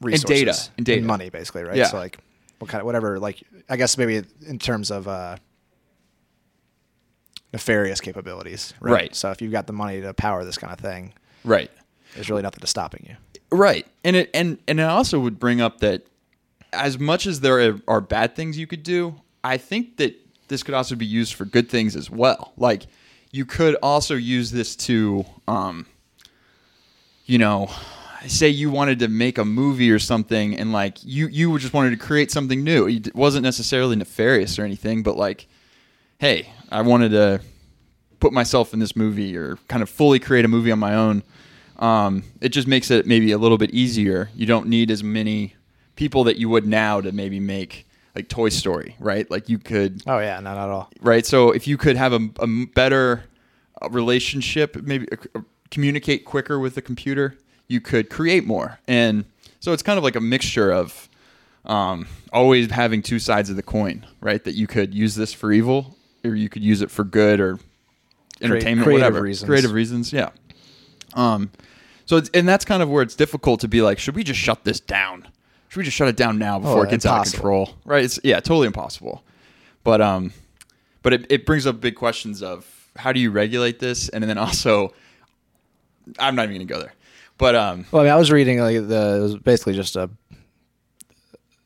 resources 0.00 0.28
data, 0.44 0.70
and 0.78 0.86
data. 0.86 1.04
money, 1.06 1.28
basically, 1.30 1.62
right? 1.64 1.76
Yeah. 1.76 1.86
So 1.88 1.98
like 1.98 2.18
what 2.58 2.70
kind 2.70 2.80
of 2.80 2.86
whatever, 2.86 3.18
like 3.18 3.42
I 3.68 3.76
guess 3.76 3.98
maybe 3.98 4.22
in 4.46 4.58
terms 4.58 4.90
of 4.90 5.06
uh, 5.06 5.36
nefarious 7.52 8.00
capabilities, 8.00 8.74
right? 8.80 8.92
Right. 8.92 9.14
So 9.14 9.30
if 9.30 9.40
you've 9.42 9.52
got 9.52 9.66
the 9.66 9.72
money 9.72 10.00
to 10.00 10.14
power 10.14 10.44
this 10.44 10.58
kind 10.58 10.72
of 10.72 10.80
thing, 10.80 11.12
Right. 11.44 11.70
there's 12.14 12.30
really 12.30 12.42
nothing 12.42 12.60
to 12.60 12.66
stopping 12.66 13.06
you. 13.08 13.16
Right, 13.56 13.86
and 14.02 14.16
it 14.16 14.30
and 14.34 14.58
and 14.66 14.80
it 14.80 14.84
also 14.84 15.20
would 15.20 15.38
bring 15.38 15.60
up 15.60 15.78
that 15.80 16.06
as 16.72 16.98
much 16.98 17.26
as 17.26 17.40
there 17.40 17.60
are, 17.60 17.80
are 17.86 18.00
bad 18.00 18.34
things 18.34 18.58
you 18.58 18.66
could 18.66 18.82
do, 18.82 19.14
I 19.44 19.58
think 19.58 19.98
that 19.98 20.14
this 20.48 20.62
could 20.62 20.74
also 20.74 20.94
be 20.94 21.06
used 21.06 21.34
for 21.34 21.44
good 21.44 21.68
things 21.68 21.96
as 21.96 22.10
well. 22.10 22.52
Like 22.56 22.86
you 23.30 23.44
could 23.44 23.76
also 23.82 24.14
use 24.14 24.50
this 24.50 24.76
to, 24.76 25.24
um, 25.48 25.86
you 27.26 27.38
know, 27.38 27.70
say 28.26 28.48
you 28.48 28.70
wanted 28.70 28.98
to 29.00 29.08
make 29.08 29.38
a 29.38 29.44
movie 29.44 29.90
or 29.90 29.98
something, 29.98 30.56
and 30.56 30.72
like 30.72 30.98
you 31.02 31.26
you 31.28 31.58
just 31.58 31.74
wanted 31.74 31.90
to 31.90 31.96
create 31.96 32.30
something 32.30 32.62
new. 32.62 32.86
It 32.86 33.14
wasn't 33.14 33.42
necessarily 33.42 33.96
nefarious 33.96 34.58
or 34.58 34.64
anything, 34.64 35.02
but 35.02 35.16
like, 35.16 35.46
hey, 36.18 36.48
I 36.70 36.82
wanted 36.82 37.10
to 37.10 37.40
put 38.20 38.32
myself 38.32 38.72
in 38.72 38.78
this 38.78 38.96
movie 38.96 39.36
or 39.36 39.58
kind 39.68 39.82
of 39.82 39.90
fully 39.90 40.18
create 40.18 40.44
a 40.44 40.48
movie 40.48 40.72
on 40.72 40.78
my 40.78 40.94
own. 40.94 41.22
Um, 41.78 42.24
it 42.40 42.50
just 42.50 42.68
makes 42.68 42.90
it 42.90 43.06
maybe 43.06 43.32
a 43.32 43.38
little 43.38 43.58
bit 43.58 43.70
easier. 43.70 44.30
You 44.34 44.46
don't 44.46 44.68
need 44.68 44.90
as 44.90 45.02
many 45.02 45.54
people 45.96 46.24
that 46.24 46.36
you 46.36 46.48
would 46.48 46.66
now 46.66 47.00
to 47.00 47.12
maybe 47.12 47.40
make 47.40 47.86
like 48.14 48.28
Toy 48.28 48.48
Story, 48.48 48.96
right? 48.98 49.28
Like 49.30 49.48
you 49.48 49.58
could, 49.58 50.02
Oh 50.06 50.18
yeah, 50.18 50.40
not 50.40 50.56
at 50.56 50.68
all. 50.70 50.90
right? 51.00 51.26
So 51.26 51.50
if 51.50 51.66
you 51.66 51.76
could 51.76 51.96
have 51.96 52.12
a, 52.12 52.28
a 52.40 52.46
better 52.74 53.24
uh, 53.82 53.88
relationship, 53.90 54.76
maybe 54.82 55.06
uh, 55.34 55.40
communicate 55.70 56.24
quicker 56.24 56.58
with 56.58 56.74
the 56.74 56.82
computer, 56.82 57.36
you 57.68 57.80
could 57.80 58.10
create 58.10 58.44
more. 58.44 58.78
And 58.86 59.24
so 59.60 59.72
it's 59.72 59.82
kind 59.82 59.98
of 59.98 60.04
like 60.04 60.16
a 60.16 60.20
mixture 60.20 60.70
of 60.70 61.08
um, 61.64 62.06
always 62.32 62.70
having 62.70 63.02
two 63.02 63.18
sides 63.18 63.50
of 63.50 63.56
the 63.56 63.62
coin, 63.62 64.06
right? 64.20 64.44
That 64.44 64.54
you 64.54 64.66
could 64.66 64.94
use 64.94 65.14
this 65.14 65.32
for 65.32 65.50
evil, 65.50 65.96
or 66.24 66.34
you 66.34 66.48
could 66.48 66.62
use 66.62 66.82
it 66.82 66.90
for 66.90 67.04
good, 67.04 67.40
or 67.40 67.58
entertainment, 68.42 68.84
creative 68.84 69.02
whatever, 69.02 69.22
reasons. 69.22 69.48
creative 69.48 69.72
reasons, 69.72 70.12
yeah. 70.12 70.30
Um, 71.14 71.50
so 72.06 72.18
it's, 72.18 72.28
and 72.34 72.46
that's 72.46 72.64
kind 72.66 72.82
of 72.82 72.90
where 72.90 73.02
it's 73.02 73.14
difficult 73.14 73.60
to 73.60 73.68
be 73.68 73.80
like, 73.80 73.98
should 73.98 74.14
we 74.14 74.24
just 74.24 74.38
shut 74.38 74.64
this 74.64 74.78
down? 74.78 75.26
Should 75.74 75.78
we 75.80 75.84
just 75.86 75.96
shut 75.96 76.06
it 76.06 76.14
down 76.14 76.38
now 76.38 76.60
before 76.60 76.78
Oh, 76.78 76.82
it 76.82 76.90
gets 76.90 77.04
out 77.04 77.26
of 77.26 77.32
control? 77.32 77.74
Right? 77.84 78.04
It's 78.04 78.20
yeah, 78.22 78.38
totally 78.38 78.68
impossible. 78.68 79.24
But 79.82 80.00
um, 80.00 80.32
but 81.02 81.12
it, 81.12 81.26
it 81.28 81.46
brings 81.46 81.66
up 81.66 81.80
big 81.80 81.96
questions 81.96 82.44
of 82.44 82.64
how 82.94 83.10
do 83.10 83.18
you 83.18 83.32
regulate 83.32 83.80
this, 83.80 84.08
and 84.08 84.22
then 84.22 84.38
also, 84.38 84.94
I'm 86.16 86.36
not 86.36 86.44
even 86.44 86.58
gonna 86.58 86.66
go 86.66 86.78
there. 86.78 86.94
But 87.38 87.56
um, 87.56 87.86
Well, 87.90 88.02
I 88.02 88.04
mean, 88.04 88.12
I 88.12 88.16
was 88.16 88.30
reading 88.30 88.60
like 88.60 88.86
the 88.86 89.16
it 89.16 89.20
was 89.20 89.36
basically 89.38 89.74
just 89.74 89.96
a 89.96 90.08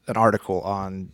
an 0.06 0.16
article 0.16 0.62
on 0.62 1.12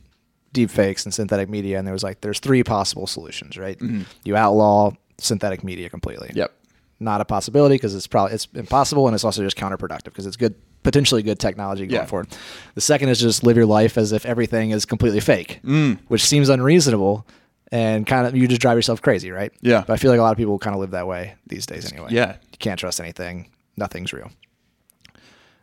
deep 0.53 0.71
fakes 0.71 1.05
and 1.05 1.13
synthetic 1.13 1.49
media, 1.49 1.79
and 1.79 1.87
there 1.89 1.93
was 1.93 2.05
like 2.05 2.21
there's 2.21 2.39
three 2.39 2.63
possible 2.63 3.09
solutions, 3.09 3.59
right? 3.59 3.77
You 4.23 4.37
outlaw 4.37 4.93
synthetic 5.19 5.65
media 5.65 5.91
completely. 5.91 6.29
Mm-hmm. 6.29 6.39
yep, 6.39 6.53
Not 7.01 7.21
a 7.21 7.25
possibility 7.25 7.75
because 7.75 7.93
it's 7.97 8.07
probably 8.07 8.35
it's 8.35 8.47
impossible, 8.55 9.09
and 9.09 9.17
it's 9.17 9.25
also 9.25 9.43
just 9.43 9.57
counterproductive 9.57 10.05
because 10.05 10.27
it's 10.27 10.37
good 10.37 10.55
potentially 10.85 11.23
good 11.25 11.41
technology 11.41 11.87
going 11.87 12.03
Yeah. 12.03 12.07
forward. 12.07 12.29
The 12.77 12.81
second 12.81 13.09
is 13.09 13.19
just 13.19 13.43
live 13.43 13.57
your 13.57 13.67
life 13.67 13.99
as 13.99 14.13
if 14.13 14.25
everything 14.25 14.71
is 14.71 14.85
completely 14.85 15.19
fake, 15.21 15.59
Mm. 15.65 15.99
which 16.07 16.25
seems 16.25 16.49
unreasonable. 16.49 17.27
And 17.73 18.07
kind 18.07 18.25
of, 18.27 18.37
you 18.37 18.47
just 18.47 18.61
drive 18.61 18.77
yourself 18.77 19.03
crazy, 19.03 19.33
right? 19.33 19.51
Yeah. 19.61 19.83
But 19.85 19.95
I 19.95 19.97
feel 19.97 20.13
like 20.13 20.21
a 20.21 20.23
lot 20.23 20.31
of 20.31 20.37
people 20.39 20.57
kind 20.61 20.75
of 20.75 20.81
live 20.81 20.93
that 20.93 21.09
way 21.09 21.35
these 21.49 21.67
days, 21.67 21.91
anyway. 21.91 22.09
yeah, 22.13 22.37
You 22.53 22.59
can't 22.61 22.79
trust 22.79 23.01
anything. 23.01 23.49
Nothing's 23.77 24.13
real. 24.13 24.31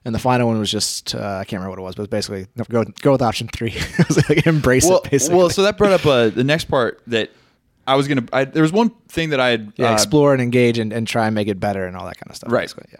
And 0.03 0.13
the 0.15 0.19
final 0.19 0.47
one 0.47 0.57
was 0.59 0.71
just 0.71 1.13
uh, 1.13 1.19
I 1.19 1.45
can't 1.45 1.59
remember 1.61 1.69
what 1.69 1.79
it 1.79 1.83
was, 1.83 1.95
but 1.95 1.99
it 2.01 2.03
was 2.03 2.07
basically 2.09 2.47
no, 2.55 2.63
go 2.67 2.83
go 3.01 3.11
with 3.11 3.21
option 3.21 3.47
three. 3.47 3.75
like 4.29 4.47
embrace 4.47 4.85
well, 4.89 5.01
it 5.05 5.11
basically. 5.11 5.37
well, 5.37 5.49
so 5.51 5.61
that 5.61 5.77
brought 5.77 5.91
up 5.91 6.05
uh, 6.05 6.29
the 6.29 6.43
next 6.43 6.65
part 6.65 7.01
that 7.07 7.29
I 7.85 7.95
was 7.95 8.07
gonna. 8.07 8.23
I, 8.33 8.45
there 8.45 8.63
was 8.63 8.71
one 8.73 8.89
thing 9.09 9.29
that 9.29 9.39
I 9.39 9.49
had. 9.51 9.73
yeah, 9.77 9.91
uh, 9.91 9.93
explore 9.93 10.33
and 10.33 10.41
engage 10.41 10.79
and, 10.79 10.91
and 10.91 11.07
try 11.07 11.27
and 11.27 11.35
make 11.35 11.47
it 11.47 11.59
better 11.59 11.85
and 11.85 11.95
all 11.95 12.07
that 12.07 12.17
kind 12.17 12.31
of 12.31 12.35
stuff. 12.35 12.51
Right. 12.51 12.73
Yeah. 12.91 12.97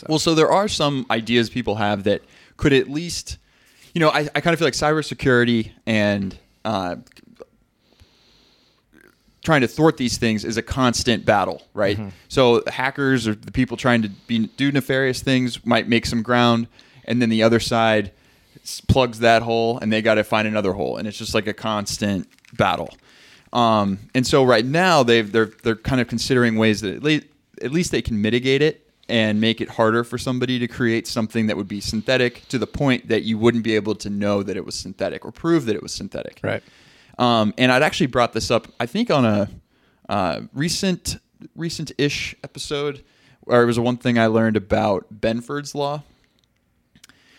So, 0.00 0.06
Well, 0.08 0.18
so 0.18 0.34
there 0.34 0.50
are 0.50 0.66
some 0.66 1.04
ideas 1.10 1.50
people 1.50 1.74
have 1.76 2.04
that 2.04 2.22
could 2.56 2.72
at 2.72 2.88
least, 2.88 3.36
you 3.94 4.00
know, 4.00 4.08
I, 4.08 4.28
I 4.34 4.40
kind 4.40 4.54
of 4.54 4.58
feel 4.58 4.66
like 4.66 4.74
cybersecurity 4.74 5.72
and 5.86 6.36
uh, 6.64 6.96
trying 9.42 9.60
to 9.62 9.68
thwart 9.68 9.96
these 9.96 10.18
things 10.18 10.44
is 10.44 10.56
a 10.56 10.62
constant 10.62 11.24
battle, 11.24 11.62
right? 11.74 11.98
So 12.28 12.62
hackers 12.66 13.28
or 13.28 13.34
the 13.34 13.52
people 13.52 13.76
trying 13.76 14.02
to 14.02 14.08
be, 14.26 14.46
do 14.56 14.72
nefarious 14.72 15.22
things 15.22 15.64
might 15.66 15.88
make 15.88 16.06
some 16.06 16.22
ground, 16.22 16.66
and 17.04 17.20
then 17.20 17.28
the 17.28 17.42
other 17.42 17.60
side 17.60 18.12
plugs 18.88 19.20
that 19.20 19.42
hole, 19.42 19.78
and 19.78 19.92
they 19.92 20.02
got 20.02 20.14
to 20.14 20.24
find 20.24 20.46
another 20.46 20.72
hole, 20.72 20.96
and 20.96 21.08
it's 21.08 21.18
just 21.18 21.34
like 21.34 21.46
a 21.46 21.54
constant 21.54 22.28
battle. 22.54 22.90
Um, 23.52 23.98
and 24.14 24.26
so 24.26 24.44
right 24.44 24.64
now 24.64 25.02
they've 25.02 25.30
they're 25.30 25.50
they're 25.62 25.74
kind 25.74 26.00
of 26.00 26.06
considering 26.08 26.56
ways 26.56 26.82
that 26.82 26.94
at 26.94 27.02
least 27.02 27.26
at 27.62 27.72
least 27.72 27.90
they 27.90 28.00
can 28.02 28.20
mitigate 28.22 28.62
it 28.62 28.89
and 29.10 29.40
make 29.40 29.60
it 29.60 29.68
harder 29.68 30.04
for 30.04 30.16
somebody 30.16 30.58
to 30.60 30.68
create 30.68 31.06
something 31.06 31.48
that 31.48 31.56
would 31.56 31.68
be 31.68 31.80
synthetic 31.80 32.46
to 32.48 32.58
the 32.58 32.66
point 32.66 33.08
that 33.08 33.22
you 33.22 33.36
wouldn't 33.36 33.64
be 33.64 33.74
able 33.74 33.94
to 33.96 34.08
know 34.08 34.42
that 34.42 34.56
it 34.56 34.64
was 34.64 34.74
synthetic 34.76 35.24
or 35.24 35.32
prove 35.32 35.66
that 35.66 35.74
it 35.74 35.82
was 35.82 35.92
synthetic. 35.92 36.40
Right. 36.42 36.62
Um, 37.18 37.52
and 37.58 37.70
I'd 37.72 37.82
actually 37.82 38.06
brought 38.06 38.32
this 38.32 38.50
up, 38.50 38.68
I 38.78 38.86
think, 38.86 39.10
on 39.10 39.24
a 39.24 39.50
uh, 40.08 40.42
recent 40.54 41.18
recent-ish 41.56 42.34
episode 42.44 43.02
where 43.40 43.62
it 43.62 43.66
was 43.66 43.78
one 43.78 43.96
thing 43.96 44.18
I 44.18 44.26
learned 44.26 44.56
about 44.56 45.06
Benford's 45.20 45.74
law. 45.74 46.02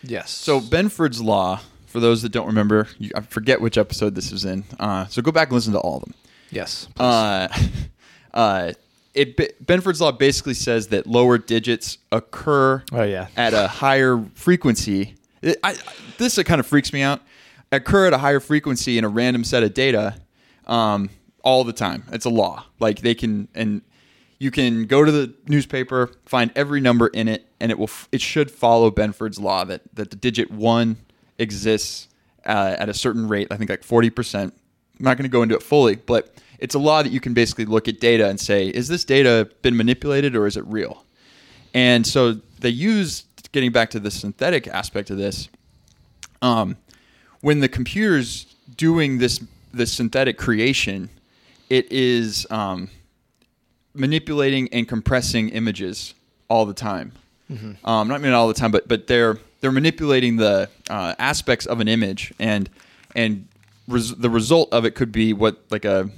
yes. 0.02 0.30
So 0.30 0.60
Benford's 0.60 1.20
law, 1.20 1.60
for 1.86 2.00
those 2.00 2.22
that 2.22 2.32
don't 2.32 2.46
remember, 2.46 2.88
you, 2.98 3.10
I 3.14 3.20
forget 3.20 3.60
which 3.60 3.78
episode 3.78 4.14
this 4.14 4.30
is 4.32 4.44
in. 4.44 4.64
Uh, 4.78 5.06
so 5.06 5.22
go 5.22 5.32
back 5.32 5.48
and 5.48 5.54
listen 5.54 5.72
to 5.72 5.78
all 5.78 5.96
of 5.98 6.02
them. 6.04 6.14
yes. 6.50 6.88
Uh, 6.98 7.48
uh, 8.34 8.72
it 9.14 9.36
Benford's 9.66 10.00
law 10.00 10.12
basically 10.12 10.54
says 10.54 10.88
that 10.88 11.06
lower 11.06 11.38
digits 11.38 11.98
occur 12.10 12.82
Oh, 12.92 13.02
yeah. 13.02 13.28
at 13.36 13.52
a 13.54 13.68
higher 13.68 14.24
frequency. 14.34 15.14
It, 15.42 15.58
I, 15.62 15.76
this 16.18 16.40
kind 16.42 16.60
of 16.60 16.66
freaks 16.66 16.92
me 16.92 17.02
out. 17.02 17.20
Occur 17.72 18.06
at 18.08 18.12
a 18.12 18.18
higher 18.18 18.40
frequency 18.40 18.98
in 18.98 19.04
a 19.04 19.08
random 19.08 19.44
set 19.44 19.62
of 19.62 19.74
data 19.74 20.16
um, 20.66 21.10
all 21.42 21.64
the 21.64 21.72
time. 21.72 22.04
It's 22.12 22.24
a 22.26 22.30
law. 22.30 22.64
Like 22.78 23.00
they 23.00 23.14
can 23.14 23.48
and 23.54 23.82
you 24.38 24.50
can 24.50 24.86
go 24.86 25.04
to 25.04 25.12
the 25.12 25.34
newspaper, 25.46 26.10
find 26.26 26.50
every 26.56 26.80
number 26.80 27.06
in 27.08 27.28
it, 27.28 27.46
and 27.60 27.70
it 27.70 27.78
will 27.78 27.84
f- 27.84 28.08
it 28.12 28.20
should 28.20 28.50
follow 28.50 28.90
Benford's 28.90 29.38
law 29.38 29.64
that 29.64 29.82
that 29.94 30.10
the 30.10 30.16
digit 30.16 30.50
one 30.50 30.96
exists 31.38 32.08
uh, 32.46 32.74
at 32.78 32.88
a 32.88 32.94
certain 32.94 33.28
rate. 33.28 33.48
I 33.50 33.56
think 33.56 33.70
like 33.70 33.84
forty 33.84 34.10
percent. 34.10 34.54
I'm 34.98 35.04
not 35.04 35.16
going 35.16 35.24
to 35.24 35.32
go 35.32 35.42
into 35.42 35.54
it 35.54 35.62
fully, 35.62 35.96
but 35.96 36.34
it's 36.62 36.76
a 36.76 36.78
law 36.78 37.02
that 37.02 37.10
you 37.10 37.20
can 37.20 37.34
basically 37.34 37.64
look 37.64 37.88
at 37.88 37.98
data 37.98 38.28
and 38.28 38.38
say, 38.38 38.68
is 38.68 38.86
this 38.86 39.04
data 39.04 39.50
been 39.62 39.76
manipulated 39.76 40.36
or 40.36 40.46
is 40.46 40.56
it 40.56 40.64
real? 40.66 41.04
And 41.74 42.06
so 42.06 42.34
they 42.60 42.68
use 42.68 43.24
getting 43.50 43.72
back 43.72 43.90
to 43.90 44.00
the 44.00 44.12
synthetic 44.12 44.68
aspect 44.68 45.10
of 45.10 45.16
this. 45.18 45.48
Um, 46.40 46.76
when 47.40 47.58
the 47.60 47.68
computer's 47.68 48.46
doing 48.76 49.18
this 49.18 49.44
this 49.74 49.92
synthetic 49.92 50.38
creation, 50.38 51.08
it 51.68 51.90
is 51.90 52.46
um, 52.50 52.88
manipulating 53.94 54.68
and 54.72 54.86
compressing 54.86 55.48
images 55.48 56.14
all 56.48 56.64
the 56.66 56.74
time. 56.74 57.12
Um, 57.84 58.08
not 58.08 58.20
mean 58.20 58.32
all 58.32 58.46
the 58.48 58.54
time, 58.54 58.70
but 58.70 58.86
but 58.86 59.08
they're 59.08 59.38
they're 59.60 59.72
manipulating 59.72 60.36
the 60.36 60.68
uh, 60.88 61.14
aspects 61.18 61.66
of 61.66 61.80
an 61.80 61.88
image, 61.88 62.32
and 62.38 62.70
and 63.16 63.48
res- 63.88 64.14
the 64.14 64.30
result 64.30 64.72
of 64.72 64.84
it 64.84 64.94
could 64.94 65.10
be 65.12 65.32
what 65.32 65.58
like 65.70 65.84
a 65.84 66.08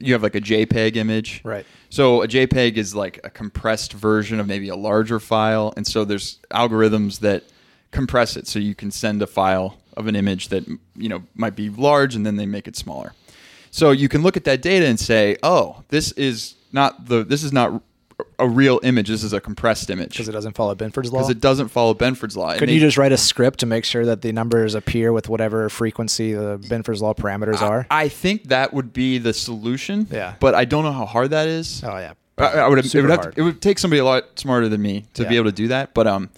you 0.00 0.12
have 0.14 0.22
like 0.22 0.34
a 0.34 0.40
JPEG 0.40 0.96
image, 0.96 1.42
Right. 1.44 1.66
So 1.90 2.22
a 2.22 2.28
JPEG 2.28 2.76
is 2.76 2.94
like 2.94 3.20
a 3.24 3.30
compressed 3.30 3.92
version 3.92 4.38
of 4.40 4.46
maybe 4.46 4.68
a 4.68 4.76
larger 4.76 5.20
file, 5.20 5.72
and 5.76 5.86
so 5.86 6.04
there's 6.04 6.38
algorithms 6.50 7.20
that 7.20 7.44
compress 7.90 8.36
it, 8.36 8.46
so 8.46 8.58
you 8.58 8.74
can 8.74 8.90
send 8.90 9.22
a 9.22 9.26
file 9.26 9.78
of 9.96 10.06
an 10.06 10.16
image 10.16 10.48
that 10.48 10.66
you 10.68 11.08
know 11.08 11.22
might 11.34 11.56
be 11.56 11.68
large, 11.68 12.14
and 12.14 12.24
then 12.24 12.36
they 12.36 12.46
make 12.46 12.68
it 12.68 12.76
smaller. 12.76 13.12
So 13.70 13.90
you 13.90 14.08
can 14.08 14.22
look 14.22 14.36
at 14.36 14.44
that 14.44 14.62
data 14.62 14.86
and 14.86 14.98
say, 14.98 15.36
oh, 15.42 15.84
this 15.88 16.12
is 16.12 16.54
not 16.72 17.06
the 17.06 17.24
this 17.24 17.42
is 17.42 17.52
not 17.52 17.82
a 18.38 18.48
real 18.48 18.80
image. 18.82 19.08
This 19.08 19.22
is 19.22 19.32
a 19.32 19.40
compressed 19.40 19.90
image 19.90 20.10
Because 20.10 20.28
it 20.28 20.32
doesn't 20.32 20.54
follow 20.54 20.74
Benford's 20.74 21.12
law. 21.12 21.18
because 21.20 21.30
it 21.30 21.40
doesn't 21.40 21.68
follow 21.68 21.94
Benford's 21.94 22.36
law. 22.36 22.56
Couldn't 22.56 22.74
you 22.74 22.80
just 22.80 22.96
write 22.96 23.12
a 23.12 23.16
script 23.16 23.60
to 23.60 23.66
make 23.66 23.84
sure 23.84 24.04
that 24.06 24.22
the 24.22 24.32
numbers 24.32 24.74
appear 24.74 25.12
with 25.12 25.28
whatever 25.28 25.68
frequency 25.68 26.32
the 26.32 26.58
Benford's 26.68 27.02
law 27.02 27.14
parameters 27.14 27.60
are? 27.62 27.86
I 27.90 28.08
think 28.08 28.44
that 28.48 28.72
would 28.72 28.92
be 28.92 29.18
the 29.18 29.32
solution. 29.32 30.06
Yeah. 30.10 30.34
but 30.40 30.54
I 30.54 30.64
don't 30.64 30.84
know 30.84 30.92
how 30.92 31.06
hard 31.06 31.30
that 31.30 31.48
is. 31.48 31.82
oh 31.84 31.96
yeah. 31.98 32.12
I, 32.38 32.60
I 32.60 32.68
would. 32.68 32.78
It 32.78 32.94
would, 33.02 33.22
to, 33.22 33.32
it 33.36 33.42
would 33.42 33.60
take 33.60 33.78
somebody 33.78 34.00
a 34.00 34.04
lot 34.04 34.38
smarter 34.38 34.68
than 34.68 34.80
me 34.80 35.04
to 35.14 35.28
be 35.28 35.36
able 35.36 35.46
to 35.46 35.52
do 35.52 35.68
that. 35.68 35.92
But 35.92 36.06
um, 36.06 36.30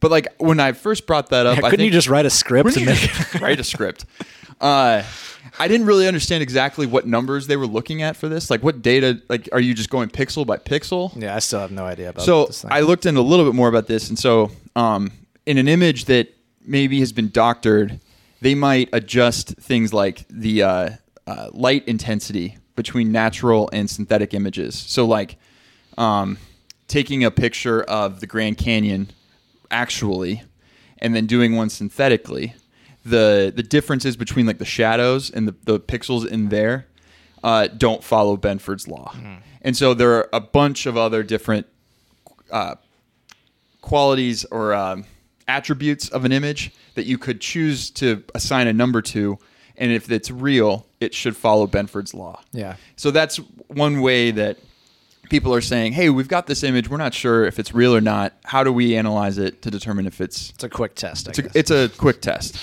but 0.00 0.10
like 0.10 0.28
when 0.38 0.58
I 0.58 0.72
first 0.72 1.06
brought 1.06 1.28
that 1.30 1.44
up, 1.46 1.58
I 1.58 1.60
Couldn't 1.60 1.70
think, 1.78 1.86
you 1.86 1.90
just 1.90 2.08
write 2.08 2.24
a 2.24 2.30
script 2.30 2.76
make 2.80 3.34
write 3.42 3.60
a 3.60 3.64
script? 3.74 4.06
Uh, 4.60 5.02
I 5.58 5.68
didn't 5.68 5.86
really 5.86 6.06
understand 6.06 6.42
exactly 6.42 6.86
what 6.86 7.06
numbers 7.06 7.46
they 7.46 7.56
were 7.56 7.66
looking 7.66 8.02
at 8.02 8.16
for 8.16 8.28
this. 8.28 8.50
Like, 8.50 8.62
what 8.62 8.82
data? 8.82 9.20
Like, 9.28 9.48
are 9.52 9.60
you 9.60 9.74
just 9.74 9.90
going 9.90 10.08
pixel 10.10 10.46
by 10.46 10.58
pixel? 10.58 11.10
Yeah, 11.20 11.34
I 11.34 11.38
still 11.38 11.60
have 11.60 11.70
no 11.70 11.84
idea 11.84 12.10
about 12.10 12.24
so. 12.24 12.68
I 12.70 12.80
looked 12.80 13.06
into 13.06 13.20
a 13.20 13.22
little 13.22 13.44
bit 13.44 13.54
more 13.54 13.68
about 13.68 13.86
this, 13.86 14.08
and 14.08 14.18
so 14.18 14.50
um, 14.76 15.12
in 15.46 15.58
an 15.58 15.68
image 15.68 16.06
that 16.06 16.34
maybe 16.60 17.00
has 17.00 17.12
been 17.12 17.30
doctored, 17.30 18.00
they 18.40 18.54
might 18.54 18.88
adjust 18.92 19.56
things 19.56 19.92
like 19.92 20.26
the 20.28 20.62
uh, 20.62 20.90
uh, 21.26 21.48
light 21.52 21.86
intensity 21.88 22.58
between 22.76 23.12
natural 23.12 23.68
and 23.72 23.88
synthetic 23.88 24.34
images. 24.34 24.74
So, 24.78 25.06
like 25.06 25.36
um, 25.98 26.38
taking 26.86 27.24
a 27.24 27.30
picture 27.30 27.82
of 27.82 28.20
the 28.20 28.26
Grand 28.26 28.58
Canyon 28.58 29.10
actually, 29.70 30.42
and 30.98 31.14
then 31.14 31.26
doing 31.26 31.56
one 31.56 31.70
synthetically, 31.70 32.54
the 33.04 33.52
the 33.54 33.62
differences 33.62 34.16
between 34.16 34.46
like 34.46 34.58
the 34.58 34.64
shadows 34.64 35.30
and 35.30 35.48
the, 35.48 35.54
the 35.64 35.80
pixels 35.80 36.26
in 36.26 36.48
there 36.48 36.86
uh, 37.42 37.66
don't 37.68 38.04
follow 38.04 38.36
Benford's 38.36 38.86
law, 38.86 39.14
and 39.62 39.76
so 39.76 39.94
there 39.94 40.12
are 40.14 40.28
a 40.32 40.40
bunch 40.40 40.86
of 40.86 40.96
other 40.96 41.22
different 41.22 41.66
uh, 42.50 42.74
qualities 43.80 44.44
or 44.46 44.74
um, 44.74 45.04
attributes 45.48 46.08
of 46.10 46.24
an 46.24 46.32
image 46.32 46.72
that 46.94 47.06
you 47.06 47.18
could 47.18 47.40
choose 47.40 47.90
to 47.90 48.22
assign 48.34 48.66
a 48.66 48.72
number 48.72 49.00
to, 49.00 49.38
and 49.76 49.90
if 49.90 50.10
it's 50.10 50.30
real, 50.30 50.86
it 51.00 51.14
should 51.14 51.36
follow 51.36 51.66
Benford's 51.66 52.12
law. 52.12 52.42
yeah. 52.52 52.76
So 52.96 53.10
that's 53.10 53.36
one 53.68 54.00
way 54.02 54.30
that 54.32 54.58
people 55.30 55.54
are 55.54 55.60
saying, 55.62 55.92
"Hey, 55.92 56.10
we've 56.10 56.28
got 56.28 56.46
this 56.46 56.62
image. 56.62 56.90
We're 56.90 56.98
not 56.98 57.14
sure 57.14 57.46
if 57.46 57.58
it's 57.58 57.72
real 57.72 57.94
or 57.94 58.00
not. 58.02 58.34
How 58.44 58.62
do 58.64 58.72
we 58.72 58.96
analyze 58.96 59.38
it 59.38 59.62
to 59.62 59.70
determine 59.70 60.06
if 60.06 60.20
it's 60.20 60.50
It's 60.50 60.64
a 60.64 60.68
quick 60.68 60.94
test. 60.94 61.28
I 61.28 61.30
it's 61.30 61.38
a, 61.38 61.58
it's 61.58 61.70
a 61.70 61.88
quick 61.96 62.20
test?" 62.20 62.58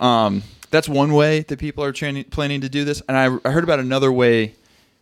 Um, 0.00 0.42
that's 0.70 0.88
one 0.88 1.12
way 1.12 1.40
that 1.40 1.58
people 1.58 1.82
are 1.84 1.92
training, 1.92 2.24
planning 2.24 2.60
to 2.60 2.68
do 2.68 2.84
this. 2.84 3.02
And 3.08 3.16
I, 3.16 3.48
I 3.48 3.52
heard 3.52 3.64
about 3.64 3.80
another 3.80 4.12
way 4.12 4.54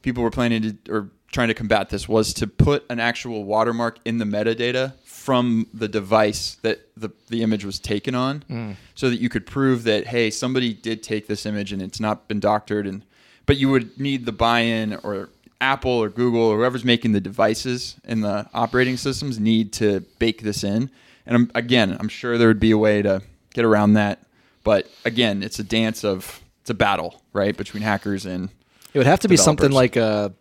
people 0.03 0.23
were 0.23 0.31
planning 0.31 0.79
to 0.85 0.93
or 0.93 1.09
trying 1.33 1.49
to 1.49 1.55
combat 1.55 1.91
this 1.91 2.09
was 2.09 2.33
to 2.35 2.47
put 2.47 2.85
an 2.89 3.01
actual 3.01 3.45
watermark 3.45 3.99
in 4.05 4.19
the 4.19 4.25
metadata 4.25 4.93
from 5.03 5.67
the 5.75 5.89
device 5.89 6.55
that 6.63 6.89
the, 6.97 7.11
the 7.29 7.43
image 7.43 7.65
was 7.65 7.81
taken 7.81 8.15
on 8.15 8.77
so 8.95 9.11
that 9.11 9.17
you 9.17 9.29
could 9.29 9.45
prove 9.45 9.83
that 9.85 10.07
hey 10.07 10.31
somebody 10.31 10.73
did 10.73 11.03
take 11.03 11.27
this 11.27 11.45
image 11.45 11.73
and 11.73 11.83
it's 11.83 11.99
not 12.01 12.29
been 12.29 12.41
doctored. 12.41 12.87
And 12.87 13.05
but 13.45 13.57
you 13.57 13.69
would 13.71 13.99
need 13.99 14.25
the 14.25 14.33
buy-in 14.33 14.95
or 15.03 15.29
apple 15.61 15.91
or 15.91 16.09
google 16.09 16.43
or 16.43 16.59
whoever's 16.59 16.85
making 16.85 17.13
the 17.13 17.21
devices 17.21 17.97
and 18.05 18.23
the 18.23 18.49
operating 18.55 18.97
systems 18.97 19.41
need 19.41 19.73
to 19.73 20.01
bake 20.19 20.43
this 20.43 20.63
in. 20.63 20.91
And 21.27 21.35
I'm, 21.35 21.51
again 21.57 21.97
i'm 21.99 22.09
sure 22.09 22.39
there 22.39 22.49
would 22.49 22.61
be 22.61 22.71
a 22.71 22.79
way 22.79 23.03
to 23.03 23.21
get 23.53 23.65
around 23.65 23.95
that 23.95 24.21
but 24.67 24.87
again 25.07 25.43
it's 25.43 25.59
a 25.59 25.65
dance 25.65 26.05
of 26.05 26.43
it's 26.61 26.69
a 26.71 26.75
battle 26.75 27.23
right 27.33 27.57
between 27.57 27.83
hackers 27.83 28.27
and 28.27 28.51
It 28.93 28.99
would 28.99 29.07
have 29.07 29.21
to 29.21 29.29
be 29.29 29.37
something 29.39 29.71
like 29.71 29.97
a 29.97 30.33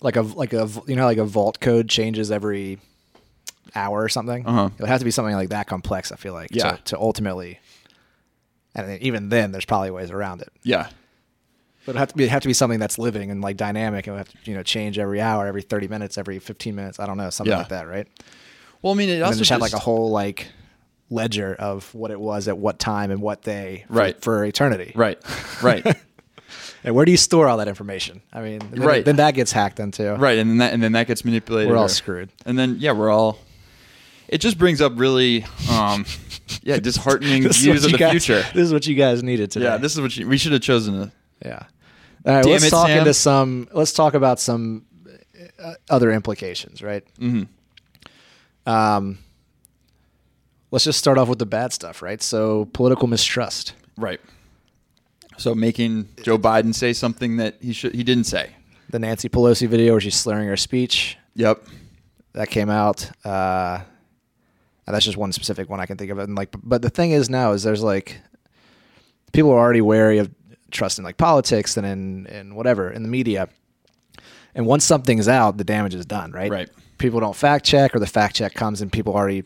like 0.00 0.16
a 0.16 0.22
like 0.22 0.52
a 0.52 0.68
you 0.86 0.96
know 0.96 1.04
like 1.06 1.18
a 1.18 1.24
vault 1.24 1.60
code 1.60 1.88
changes 1.88 2.30
every 2.30 2.78
hour 3.74 4.02
or 4.02 4.08
something. 4.08 4.44
Uh-huh. 4.46 4.68
It 4.76 4.80
would 4.80 4.88
have 4.90 4.98
to 4.98 5.04
be 5.04 5.10
something 5.10 5.34
like 5.34 5.48
that 5.50 5.66
complex. 5.66 6.12
I 6.12 6.16
feel 6.16 6.34
like 6.34 6.50
Yeah. 6.52 6.72
to, 6.72 6.82
to 6.90 6.98
ultimately, 6.98 7.58
and 8.74 9.00
even 9.00 9.28
then, 9.30 9.52
there's 9.52 9.64
probably 9.64 9.90
ways 9.90 10.10
around 10.10 10.42
it. 10.42 10.50
yeah 10.62 10.88
But 11.86 11.94
it 11.96 11.98
have 11.98 12.08
to 12.08 12.16
be 12.16 12.26
have 12.26 12.42
to 12.42 12.48
be 12.48 12.54
something 12.54 12.80
that's 12.80 12.98
living 12.98 13.30
and 13.30 13.40
like 13.40 13.56
dynamic. 13.56 14.06
and 14.08 14.18
have 14.18 14.28
to 14.28 14.36
you 14.50 14.54
know 14.56 14.62
change 14.64 14.98
every 14.98 15.20
hour, 15.20 15.46
every 15.46 15.62
thirty 15.62 15.88
minutes, 15.88 16.18
every 16.18 16.38
fifteen 16.40 16.74
minutes. 16.74 16.98
I 17.00 17.06
don't 17.06 17.16
know 17.16 17.30
something 17.30 17.52
Yeah. 17.52 17.58
like 17.58 17.68
that, 17.68 17.86
right? 17.88 18.08
well 18.82 18.92
i 18.92 18.96
mean 18.96 19.08
it 19.08 19.14
And 19.14 19.22
also 19.22 19.38
just 19.38 19.50
have 19.50 19.60
like 19.60 19.74
a 19.74 19.78
whole 19.78 20.10
like 20.10 20.48
ledger 21.12 21.54
of 21.54 21.94
what 21.94 22.10
it 22.10 22.18
was 22.20 22.48
at 22.48 22.56
what 22.58 22.78
time 22.78 23.10
and 23.10 23.20
what 23.20 23.42
day 23.42 23.84
for, 23.88 23.92
Right. 23.94 24.20
for 24.22 24.44
eternity. 24.44 24.92
right 24.94 25.18
right 25.62 25.84
And 26.84 26.94
where 26.94 27.04
do 27.04 27.10
you 27.12 27.16
store 27.16 27.48
all 27.48 27.58
that 27.58 27.68
information? 27.68 28.22
I 28.32 28.40
mean, 28.42 28.58
then, 28.70 28.80
Right. 28.82 29.04
then 29.04 29.16
that 29.16 29.34
gets 29.34 29.52
hacked 29.52 29.80
too. 29.92 30.14
right 30.14 30.38
and 30.38 30.50
then 30.50 30.58
that 30.58 30.72
and 30.72 30.82
then 30.82 30.92
that 30.92 31.06
gets 31.06 31.24
manipulated 31.24 31.70
We're 31.70 31.76
all 31.78 31.84
or- 31.84 31.88
screwed. 31.88 32.30
and 32.46 32.58
then 32.58 32.76
yeah 32.80 32.92
we're 32.92 33.10
all 33.10 33.38
it 34.28 34.38
just 34.40 34.56
brings 34.58 34.80
up 34.80 34.92
really 34.96 35.44
um 35.70 36.04
yeah 36.62 36.78
disheartening 36.88 37.42
views 37.48 37.84
of 37.84 37.92
the 37.92 37.98
guys- 37.98 38.10
future 38.24 38.42
This 38.54 38.64
is 38.66 38.72
what 38.72 38.86
you 38.86 38.94
guys 38.94 39.22
needed 39.22 39.50
today. 39.50 39.66
yeah 39.66 39.76
this 39.76 39.94
is 39.94 40.00
what 40.00 40.16
you, 40.16 40.26
we 40.28 40.38
should 40.38 40.52
have 40.52 40.62
chosen 40.62 40.94
a 41.02 41.12
Yeah. 41.44 41.64
All 42.24 42.34
right, 42.36 42.44
let's 42.44 42.64
it, 42.64 42.70
talk 42.70 42.86
Sam. 42.86 42.98
into 42.98 43.14
some. 43.14 43.66
Let's 43.72 43.92
talk 43.92 44.14
about 44.14 44.38
some 44.38 44.84
uh, 45.60 45.74
other 45.90 46.12
implications, 46.12 46.80
right? 46.80 47.04
Mm-hmm. 47.18 48.70
Um, 48.72 49.18
let's 50.72 50.84
just 50.84 50.98
start 50.98 51.18
off 51.18 51.28
with 51.28 51.38
the 51.38 51.46
bad 51.46 51.72
stuff, 51.72 52.02
right? 52.02 52.20
So 52.20 52.64
political 52.72 53.06
mistrust. 53.06 53.74
right 53.96 54.20
so 55.38 55.54
making 55.54 56.06
joe 56.22 56.36
biden 56.36 56.74
say 56.74 56.92
something 56.92 57.38
that 57.38 57.56
he 57.60 57.72
should 57.72 57.94
he 57.94 58.04
didn't 58.04 58.24
say 58.24 58.54
The 58.90 58.98
Nancy 58.98 59.30
Pelosi 59.30 59.66
video 59.66 59.92
where 59.92 60.00
she's 60.00 60.14
slurring 60.14 60.46
her 60.46 60.58
speech 60.58 61.16
yep 61.34 61.64
that 62.32 62.48
came 62.50 62.70
out. 62.70 63.10
Uh, 63.24 63.80
that's 64.86 65.04
just 65.04 65.16
one 65.16 65.32
specific 65.32 65.70
one 65.70 65.80
I 65.80 65.86
can 65.86 65.96
think 65.96 66.10
of. 66.10 66.18
And 66.18 66.36
like, 66.36 66.54
but 66.62 66.82
the 66.82 66.90
thing 66.90 67.12
is 67.12 67.30
now 67.30 67.52
is 67.52 67.62
there's 67.62 67.82
like 67.82 68.20
people 69.32 69.50
are 69.50 69.58
already 69.58 69.80
wary 69.80 70.18
of 70.18 70.30
trust 70.70 70.98
in 70.98 71.04
like 71.04 71.16
politics 71.16 71.76
and 71.76 71.86
in 71.86 72.26
and 72.26 72.54
whatever 72.56 72.90
in 72.90 73.02
the 73.02 73.08
media. 73.08 73.48
And 74.54 74.66
once 74.66 74.84
something's 74.84 75.28
out, 75.28 75.56
the 75.56 75.64
damage 75.64 75.94
is 75.94 76.04
done, 76.04 76.32
right? 76.32 76.50
Right. 76.50 76.70
People 76.98 77.20
don't 77.20 77.34
fact 77.34 77.64
check, 77.64 77.96
or 77.96 78.00
the 78.00 78.06
fact 78.06 78.36
check 78.36 78.52
comes 78.52 78.82
and 78.82 78.92
people 78.92 79.14
already 79.14 79.44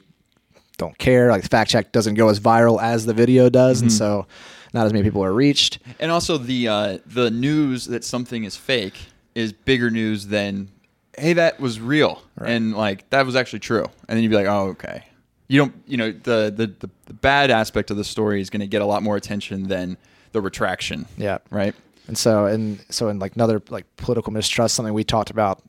don't 0.77 0.97
care. 0.99 1.31
Like 1.31 1.43
the 1.43 1.49
fact 1.49 1.71
check 1.71 1.93
doesn't 1.93 2.15
go 2.15 2.29
as 2.29 2.41
viral 2.41 2.81
as 2.81 3.07
the 3.07 3.15
video 3.15 3.49
does, 3.49 3.81
and 3.81 3.93
so 3.93 4.27
not 4.73 4.87
as 4.87 4.93
many 4.93 5.03
people 5.05 5.25
are 5.25 5.33
reached. 5.33 5.79
And 5.99 6.11
also 6.11 6.39
the 6.39 6.69
uh, 6.69 6.99
the 7.07 7.31
news 7.31 7.87
that 7.87 8.05
something 8.05 8.45
is 8.45 8.57
fake 8.57 8.99
is 9.35 9.53
bigger 9.53 9.91
news 9.91 10.27
than 10.27 10.69
hey 11.17 11.33
that 11.35 11.61
was 11.61 11.81
real. 11.81 12.23
And 12.37 12.77
like 12.77 13.09
that 13.11 13.27
was 13.27 13.37
actually 13.37 13.61
true. 13.61 13.85
And 14.09 14.17
then 14.17 14.23
you'd 14.23 14.31
be 14.31 14.37
like 14.37 14.47
oh 14.47 14.69
okay. 14.69 15.05
You 15.49 15.61
don't 15.61 15.75
you 15.87 15.97
know 15.97 16.13
the 16.13 16.53
the, 16.55 16.67
the, 16.67 16.91
the 17.07 17.15
bad 17.15 17.51
aspect 17.51 17.91
of 17.91 17.97
the 17.97 18.05
story 18.05 18.41
is 18.41 18.51
going 18.51 18.61
to 18.61 18.67
get 18.67 18.83
a 18.83 18.87
lot 18.87 19.03
more 19.03 19.17
attention 19.17 19.65
than 19.65 19.97
the 20.33 20.41
retraction. 20.41 21.07
Yeah. 21.17 21.39
right? 21.51 21.75
And 22.09 22.17
so, 22.17 22.47
and 22.47 22.85
so, 22.89 23.09
in 23.09 23.19
like 23.19 23.35
another 23.35 23.63
like 23.69 23.85
political 23.97 24.33
mistrust, 24.33 24.75
something 24.75 24.95
we 24.95 25.05
talked 25.05 25.31
about 25.31 25.63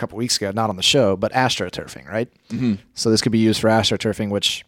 couple 0.00 0.16
weeks 0.16 0.36
ago, 0.36 0.50
not 0.50 0.70
on 0.70 0.76
the 0.76 0.82
show, 0.82 1.16
but 1.16 1.32
astroturfing, 1.32 2.08
right? 2.08 2.28
Mm-hmm. 2.48 2.74
So 2.94 3.10
this 3.10 3.20
could 3.20 3.32
be 3.32 3.38
used 3.38 3.60
for 3.60 3.68
astroturfing, 3.68 4.30
which 4.30 4.64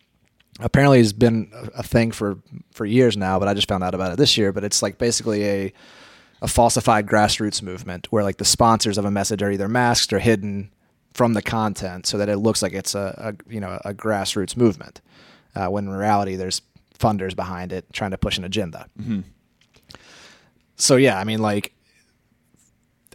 apparently 0.60 0.98
has 0.98 1.12
been 1.12 1.50
a, 1.74 1.82
thing 1.82 2.12
for 2.12 2.38
for 2.72 2.84
years 2.84 3.16
now. 3.16 3.38
But 3.38 3.48
I 3.48 3.54
just 3.54 3.68
found 3.68 3.82
out 3.82 3.94
about 3.94 4.12
it 4.12 4.18
this 4.18 4.36
year. 4.36 4.52
But 4.52 4.64
it's 4.64 4.82
like 4.82 4.98
basically 4.98 5.44
a 5.44 5.72
a 6.42 6.48
falsified 6.48 7.06
grassroots 7.06 7.62
movement 7.62 8.08
where 8.10 8.22
like 8.22 8.36
the 8.36 8.44
sponsors 8.44 8.98
of 8.98 9.04
a 9.04 9.10
message 9.10 9.42
are 9.42 9.50
either 9.50 9.68
masked 9.68 10.12
or 10.12 10.18
hidden 10.18 10.70
from 11.14 11.34
the 11.34 11.42
content, 11.42 12.06
so 12.06 12.18
that 12.18 12.28
it 12.28 12.38
looks 12.38 12.62
like 12.62 12.72
it's 12.72 12.94
a, 12.94 13.34
a 13.48 13.52
you 13.52 13.60
know 13.60 13.80
a 13.84 13.94
grassroots 13.94 14.56
movement, 14.56 15.00
uh, 15.56 15.66
when 15.66 15.86
in 15.86 15.92
reality 15.92 16.36
there's 16.36 16.62
funders 16.98 17.34
behind 17.34 17.72
it 17.72 17.90
trying 17.92 18.12
to 18.12 18.18
push 18.18 18.38
an 18.38 18.44
agenda. 18.44 18.86
Mm-hmm. 19.00 19.20
So 20.76 20.96
yeah, 20.96 21.18
I 21.18 21.24
mean 21.24 21.40
like 21.40 21.72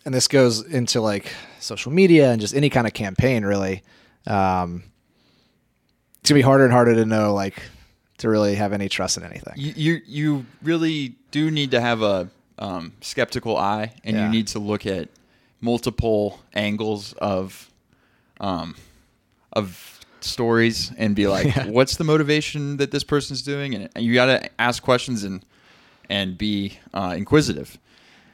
and 0.07 0.15
this 0.15 0.29
goes 0.29 0.63
into 0.63 1.01
like 1.01 1.33
social 1.67 1.91
media 1.91 2.31
and 2.31 2.39
just 2.41 2.55
any 2.55 2.69
kind 2.69 2.87
of 2.87 2.93
campaign 2.93 3.43
really 3.45 3.83
um, 4.25 4.83
it's 6.21 6.29
gonna 6.29 6.37
be 6.39 6.41
harder 6.41 6.63
and 6.63 6.73
harder 6.73 6.95
to 6.95 7.05
know 7.05 7.33
like 7.33 7.61
to 8.17 8.29
really 8.29 8.55
have 8.55 8.73
any 8.73 8.89
trust 8.89 9.17
in 9.17 9.23
anything 9.23 9.53
You, 9.55 9.73
you 9.75 10.01
you 10.07 10.45
really 10.63 11.15
do 11.31 11.51
need 11.51 11.71
to 11.71 11.81
have 11.81 12.01
a 12.01 12.29
um, 12.59 12.93
skeptical 13.01 13.55
eye, 13.55 13.93
and 14.03 14.15
Yeah. 14.15 14.25
you 14.25 14.29
need 14.31 14.47
to 14.47 14.59
look 14.59 14.87
at 14.87 15.09
multiple 15.61 16.39
angles 16.55 17.13
of 17.19 17.69
um, 18.39 18.75
of 19.53 19.99
stories 20.21 20.91
and 20.97 21.15
be 21.15 21.27
like, 21.27 21.45
Yeah. 21.55 21.67
what's 21.67 21.97
the 21.97 22.03
motivation 22.03 22.77
that 22.77 22.89
this 22.89 23.03
person's 23.03 23.43
doing? 23.43 23.75
And 23.75 23.89
you 24.03 24.15
got 24.15 24.25
to 24.25 24.49
ask 24.59 24.81
questions 24.81 25.23
and 25.23 25.45
and 26.09 26.35
be 26.37 26.79
uh, 26.95 27.13
inquisitive. 27.15 27.77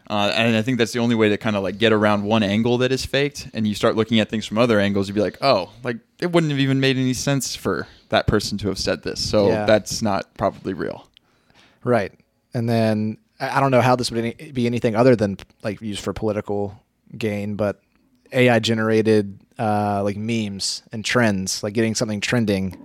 Uh, 0.09 0.31
and 0.35 0.55
I 0.55 0.61
think 0.61 0.77
that's 0.77 0.91
the 0.91 0.99
only 0.99 1.15
way 1.15 1.29
to 1.29 1.37
kind 1.37 1.55
of 1.55 1.63
like 1.63 1.77
get 1.77 1.93
around 1.93 2.23
one 2.23 2.43
angle 2.43 2.77
that 2.79 2.91
is 2.91 3.05
faked, 3.05 3.47
and 3.53 3.65
you 3.67 3.73
start 3.75 3.95
looking 3.95 4.19
at 4.19 4.29
things 4.29 4.45
from 4.45 4.57
other 4.57 4.79
angles. 4.79 5.07
You'd 5.07 5.15
be 5.15 5.21
like, 5.21 5.37
oh, 5.41 5.71
like 5.83 5.97
it 6.19 6.31
wouldn't 6.31 6.51
have 6.51 6.59
even 6.59 6.79
made 6.79 6.97
any 6.97 7.13
sense 7.13 7.55
for 7.55 7.87
that 8.09 8.27
person 8.27 8.57
to 8.59 8.67
have 8.67 8.77
said 8.77 9.03
this, 9.03 9.19
so 9.27 9.47
Yeah. 9.47 9.65
that's 9.65 10.01
not 10.01 10.33
probably 10.35 10.73
real. 10.73 11.07
right 11.83 12.11
and 12.53 12.69
then 12.69 13.17
i 13.39 13.59
don't 13.59 13.71
know 13.71 13.81
how 13.81 13.95
this 13.95 14.11
would 14.11 14.23
any, 14.23 14.51
be 14.51 14.65
anything 14.67 14.95
other 14.95 15.15
than 15.15 15.37
like 15.63 15.81
used 15.81 16.01
for 16.03 16.13
political 16.13 16.79
gain 17.17 17.55
but 17.55 17.81
ai 18.31 18.59
generated 18.59 19.39
uh, 19.59 20.01
like 20.03 20.15
memes 20.15 20.83
and 20.91 21.03
trends 21.03 21.61
like 21.63 21.73
getting 21.73 21.93
something 21.95 22.21
trending 22.21 22.77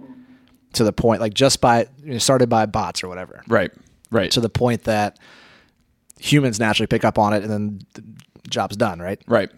to 0.73 0.83
the 0.85 0.93
point 0.93 1.21
like 1.21 1.35
just 1.35 1.61
by 1.61 1.87
you 2.03 2.13
know, 2.13 2.19
started 2.19 2.49
by 2.49 2.65
bots 2.67 3.05
or 3.05 3.09
whatever 3.09 3.43
Right. 3.47 3.71
Right. 4.11 4.31
to 4.33 4.41
the 4.41 4.49
point 4.51 4.85
that 4.85 5.19
humans 6.21 6.59
naturally 6.59 6.87
pick 6.87 7.05
up 7.05 7.19
on 7.19 7.33
it 7.33 7.43
and 7.43 7.51
then 7.51 7.81
the 7.95 8.03
job's 8.49 8.77
done 8.77 8.99
right 9.01 9.21
right. 9.27 9.51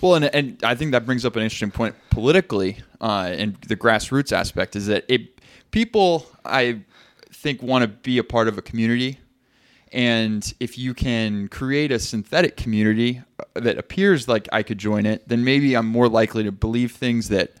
Well, 0.00 0.14
and 0.14 0.26
and 0.26 0.62
I 0.62 0.74
think 0.74 0.92
that 0.92 1.04
brings 1.04 1.24
up 1.24 1.34
an 1.36 1.42
interesting 1.42 1.70
point 1.70 1.94
politically, 2.10 2.78
uh, 3.00 3.30
and 3.32 3.56
the 3.66 3.76
grassroots 3.76 4.32
aspect 4.32 4.76
is 4.76 4.86
that 4.86 5.04
it 5.08 5.40
people 5.70 6.26
I 6.44 6.82
think 7.32 7.62
want 7.62 7.82
to 7.82 7.88
be 7.88 8.18
a 8.18 8.24
part 8.24 8.46
of 8.46 8.58
a 8.58 8.62
community, 8.62 9.18
and 9.92 10.54
if 10.60 10.78
you 10.78 10.94
can 10.94 11.48
create 11.48 11.90
a 11.90 11.98
synthetic 11.98 12.56
community 12.56 13.22
uh, 13.40 13.60
that 13.60 13.76
appears 13.76 14.28
like 14.28 14.48
I 14.52 14.62
could 14.62 14.78
join 14.78 15.04
it, 15.04 15.28
then 15.28 15.42
maybe 15.44 15.74
I'm 15.74 15.86
more 15.86 16.08
likely 16.08 16.44
to 16.44 16.52
believe 16.52 16.92
things 16.92 17.28
that 17.30 17.54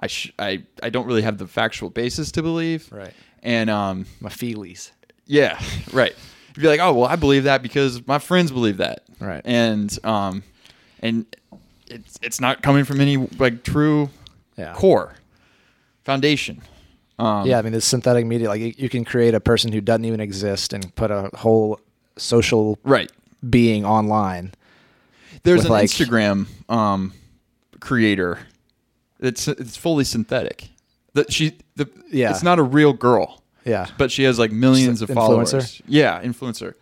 I 0.00 0.08
sh- 0.08 0.32
I 0.38 0.64
I 0.82 0.90
don't 0.90 1.06
really 1.06 1.22
have 1.22 1.38
the 1.38 1.46
factual 1.46 1.90
basis 1.90 2.32
to 2.32 2.42
believe. 2.42 2.90
Right. 2.90 3.14
And 3.40 3.70
um, 3.70 4.06
my 4.20 4.30
feelies 4.30 4.90
Yeah, 5.26 5.60
right. 5.92 6.16
You'd 6.56 6.62
be 6.62 6.68
like, 6.68 6.80
oh 6.80 6.92
well, 6.92 7.06
I 7.08 7.16
believe 7.16 7.44
that 7.44 7.62
because 7.62 8.06
my 8.06 8.18
friends 8.18 8.50
believe 8.52 8.76
that, 8.78 9.04
Right. 9.20 9.42
And 9.44 9.96
um, 10.04 10.42
and 11.00 11.26
it's 11.88 12.18
it's 12.22 12.40
not 12.40 12.62
coming 12.62 12.84
from 12.84 13.00
any 13.00 13.16
like 13.16 13.62
true 13.64 14.10
Yeah. 14.56 14.72
core 14.74 15.14
foundation. 16.04 16.62
Um, 17.18 17.46
yeah, 17.46 17.58
I 17.58 17.62
mean, 17.62 17.72
this 17.72 17.84
synthetic 17.84 18.26
media, 18.26 18.48
like 18.48 18.60
you, 18.60 18.74
you 18.76 18.88
can 18.88 19.04
create 19.04 19.34
a 19.34 19.40
person 19.40 19.72
who 19.72 19.80
doesn't 19.80 20.04
even 20.04 20.18
exist 20.20 20.72
and 20.72 20.92
put 20.96 21.12
a 21.12 21.30
whole 21.34 21.78
social 22.16 22.76
right. 22.82 23.10
being 23.48 23.84
online. 23.84 24.52
There's 25.44 25.64
an 25.64 25.70
like- 25.70 25.86
Instagram 25.90 26.46
um, 26.68 27.12
creator 27.80 28.38
It's 29.20 29.46
it's 29.46 29.76
fully 29.76 30.04
synthetic. 30.04 30.68
That 31.12 31.32
she 31.32 31.56
the 31.76 31.88
Yeah. 32.10 32.30
it's 32.30 32.42
not 32.42 32.58
a 32.58 32.62
real 32.64 32.92
girl, 32.92 33.42
Yeah, 33.64 33.86
but 33.98 34.10
she 34.10 34.24
has 34.24 34.38
like 34.38 34.52
millions 34.52 35.02
of 35.02 35.08
Influencer? 35.08 35.14
followers. 35.14 35.82
Yeah, 35.86 36.22
influencer. 36.22 36.74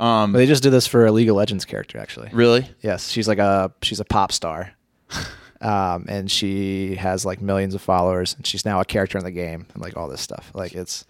Um, 0.00 0.32
they 0.32 0.46
just 0.46 0.62
did 0.62 0.70
this 0.70 0.86
for 0.86 1.06
a 1.06 1.12
League 1.12 1.28
of 1.28 1.36
Legends 1.36 1.64
character, 1.64 1.98
actually. 1.98 2.30
really? 2.32 2.68
Yes, 2.82 3.08
she's 3.08 3.26
like 3.26 3.38
a 3.38 3.72
she's 3.82 3.98
a 4.00 4.04
pop 4.04 4.30
star, 4.32 4.72
um, 5.60 6.04
and 6.08 6.30
she 6.30 6.94
has 6.96 7.24
like 7.24 7.40
millions 7.40 7.74
of 7.74 7.82
followers, 7.82 8.34
and 8.34 8.46
she's 8.46 8.64
now 8.64 8.80
a 8.80 8.84
character 8.84 9.18
in 9.18 9.24
the 9.24 9.30
game, 9.32 9.66
and 9.74 9.82
like 9.82 9.96
all 9.96 10.08
this 10.08 10.20
stuff. 10.20 10.50
Like 10.54 10.74
it's 10.74 11.04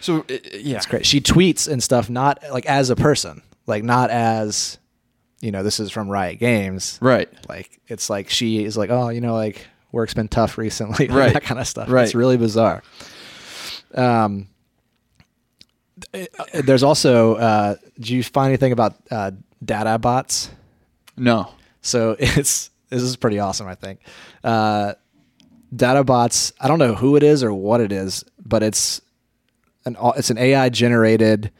So 0.00 0.20
uh, 0.20 0.36
yeah, 0.54 0.76
it's 0.76 0.86
great. 0.86 1.04
She 1.06 1.20
tweets 1.20 1.66
and 1.68 1.82
stuff, 1.82 2.08
not 2.08 2.38
like 2.52 2.66
as 2.66 2.90
a 2.90 2.96
person, 2.96 3.42
like 3.66 3.82
not 3.82 4.10
as 4.10 4.78
you 5.40 5.50
know, 5.50 5.62
this 5.62 5.80
is 5.80 5.90
from 5.90 6.08
Riot 6.10 6.38
Games, 6.38 6.98
Right. 7.02 7.28
like 7.48 7.80
it's 7.88 8.08
like 8.10 8.28
she 8.30 8.62
is 8.64 8.76
like 8.76 8.90
oh 8.90 9.08
you 9.08 9.20
know 9.22 9.34
like 9.34 9.66
work's 9.90 10.14
been 10.14 10.28
tough 10.28 10.56
recently 10.58 11.08
Right. 11.10 11.32
that 11.32 11.42
kind 11.42 11.58
of 11.58 11.66
stuff 11.66 11.88
Right. 11.90 12.04
it's 12.04 12.14
really 12.14 12.36
bizarre 12.36 12.82
um 13.94 14.46
there's 16.54 16.82
also 16.82 17.34
uh 17.36 17.76
do 17.98 18.14
you 18.14 18.22
find 18.22 18.48
anything 18.48 18.72
about 18.72 18.94
uh 19.10 19.30
Dadabots 19.64 20.48
No. 21.16 21.52
so 21.82 22.16
it's 22.18 22.70
this 22.88 23.02
is 23.02 23.16
pretty 23.16 23.38
awesome 23.38 23.66
i 23.66 23.74
think 23.74 24.00
uh 24.44 24.94
Dadabots 25.74 26.52
i 26.60 26.68
don't 26.68 26.78
know 26.78 26.94
who 26.94 27.16
it 27.16 27.22
is 27.22 27.42
or 27.44 27.52
what 27.52 27.80
it 27.80 27.92
is 27.92 28.24
but 28.44 28.62
it's 28.62 29.00
an 29.84 29.96
it's 30.16 30.30
an 30.30 30.38
ai 30.38 30.68
generated 30.68 31.50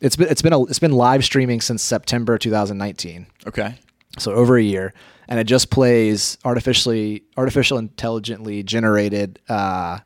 it's 0.00 0.16
been 0.16 0.28
it's 0.28 0.42
been 0.42 0.52
a, 0.52 0.62
it's 0.64 0.78
been 0.78 0.92
live 0.92 1.24
streaming 1.24 1.60
since 1.60 1.82
september 1.82 2.38
2019 2.38 3.26
Okay. 3.46 3.74
so 4.18 4.32
over 4.32 4.56
a 4.56 4.62
year, 4.62 4.92
and 5.28 5.38
it 5.40 5.44
just 5.44 5.70
plays 5.70 6.38
artificially, 6.44 7.22
artificial 7.36 7.76
intelligently 7.78 8.62
generated 8.62 9.38
uh, 9.48 9.98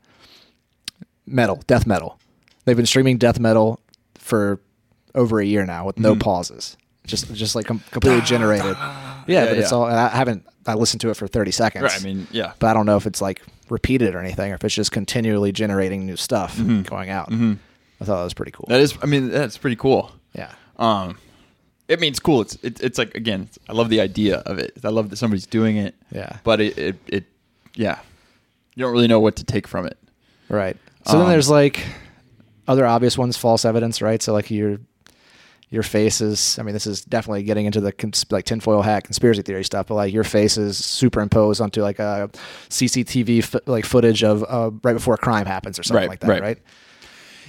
metal, 1.26 1.62
death 1.66 1.86
metal. 1.86 2.18
They've 2.64 2.76
been 2.76 2.86
streaming 2.86 3.18
death 3.18 3.38
metal 3.38 3.80
for 4.14 4.60
over 5.14 5.40
a 5.40 5.44
year 5.44 5.66
now 5.66 5.84
with 5.86 5.98
no 5.98 6.14
pauses, 6.16 6.76
just 7.06 7.32
just 7.34 7.54
like 7.54 7.66
com- 7.66 7.82
completely 7.90 8.22
generated. 8.22 8.76
Yeah, 8.76 9.24
Yeah, 9.26 9.44
but 9.46 9.58
it's 9.58 9.70
yeah. 9.72 9.76
all. 9.78 9.86
And 9.86 9.96
I 9.96 10.08
haven't. 10.08 10.46
I 10.66 10.74
listened 10.74 11.00
to 11.02 11.10
it 11.10 11.14
for 11.16 11.26
thirty 11.26 11.50
seconds. 11.50 11.82
Right. 11.82 12.00
I 12.00 12.04
mean, 12.04 12.26
yeah. 12.30 12.52
but 12.60 12.68
I 12.68 12.74
don't 12.74 12.86
know 12.86 12.96
if 12.96 13.06
it's 13.06 13.20
like 13.20 13.42
repeated 13.68 14.14
or 14.14 14.20
anything, 14.20 14.52
or 14.52 14.54
if 14.54 14.64
it's 14.64 14.74
just 14.74 14.92
continually 14.92 15.50
generating 15.52 16.06
new 16.06 16.16
stuff 16.16 16.56
going 16.84 17.10
out. 17.10 17.32
I 17.32 18.04
thought 18.04 18.18
that 18.18 18.24
was 18.24 18.34
pretty 18.34 18.52
cool. 18.52 18.66
That 18.68 18.80
is. 18.80 18.96
I 19.02 19.06
mean, 19.06 19.30
that's 19.30 19.58
pretty 19.58 19.76
cool. 19.76 20.12
yeah. 20.34 20.52
Um, 20.76 21.18
I 21.90 21.96
mean, 21.96 22.10
it's 22.12 22.20
cool. 22.20 22.40
It's 22.42 22.54
it, 22.62 22.80
it's 22.80 22.96
like 22.98 23.14
again, 23.16 23.48
I 23.68 23.72
love 23.72 23.88
the 23.90 24.00
idea 24.00 24.38
of 24.38 24.58
it. 24.58 24.72
I 24.84 24.88
love 24.88 25.10
that 25.10 25.16
somebody's 25.16 25.46
doing 25.46 25.76
it. 25.76 25.94
Yeah. 26.12 26.38
But 26.44 26.60
it 26.60 26.78
it, 26.78 26.96
it 27.08 27.24
yeah, 27.74 27.98
you 28.76 28.82
don't 28.84 28.92
really 28.92 29.08
know 29.08 29.20
what 29.20 29.36
to 29.36 29.44
take 29.44 29.66
from 29.68 29.86
it. 29.86 29.98
Right. 30.48 30.76
So 31.06 31.12
then 31.14 31.22
Um, 31.22 31.28
there's 31.30 31.50
like 31.50 31.84
other 32.68 32.86
obvious 32.86 33.16
ones, 33.18 33.36
false 33.36 33.64
evidence, 33.64 34.00
right? 34.02 34.22
So 34.22 34.32
like 34.32 34.50
your 34.50 34.78
your 35.70 35.82
face 35.82 36.20
is. 36.20 36.58
I 36.58 36.62
mean, 36.62 36.74
this 36.74 36.86
is 36.86 37.02
definitely 37.02 37.42
getting 37.44 37.64
into 37.66 37.80
the 37.80 37.92
cons- 37.92 38.26
like 38.30 38.44
tinfoil 38.44 38.82
hat 38.82 39.04
conspiracy 39.04 39.40
theory 39.42 39.64
stuff, 39.64 39.86
but 39.86 39.94
like 39.94 40.12
your 40.12 40.24
face 40.24 40.56
is 40.58 40.82
superimposed 40.84 41.60
onto 41.62 41.80
like 41.82 41.98
a 41.98 42.28
CCTV 42.68 43.38
f- 43.42 43.56
like 43.66 43.84
footage 43.86 44.22
of 44.22 44.44
uh, 44.48 44.70
right 44.82 44.92
before 44.92 45.14
a 45.14 45.18
crime 45.18 45.46
happens 45.46 45.78
or 45.78 45.82
something 45.82 46.02
Right, 46.02 46.08
like 46.10 46.20
that, 46.20 46.28
right. 46.28 46.42
right? 46.42 46.58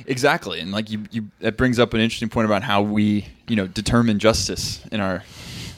Exactly, 0.08 0.60
and 0.60 0.72
like 0.72 0.90
you, 0.90 1.04
you 1.12 1.28
that 1.40 1.56
brings 1.56 1.78
up 1.80 1.94
an 1.94 2.00
interesting 2.00 2.30
point 2.30 2.46
about 2.46 2.64
how 2.64 2.82
we, 2.82 3.28
you 3.48 3.56
know, 3.56 3.68
determine 3.68 4.20
justice 4.20 4.84
in 4.92 5.00
our. 5.00 5.24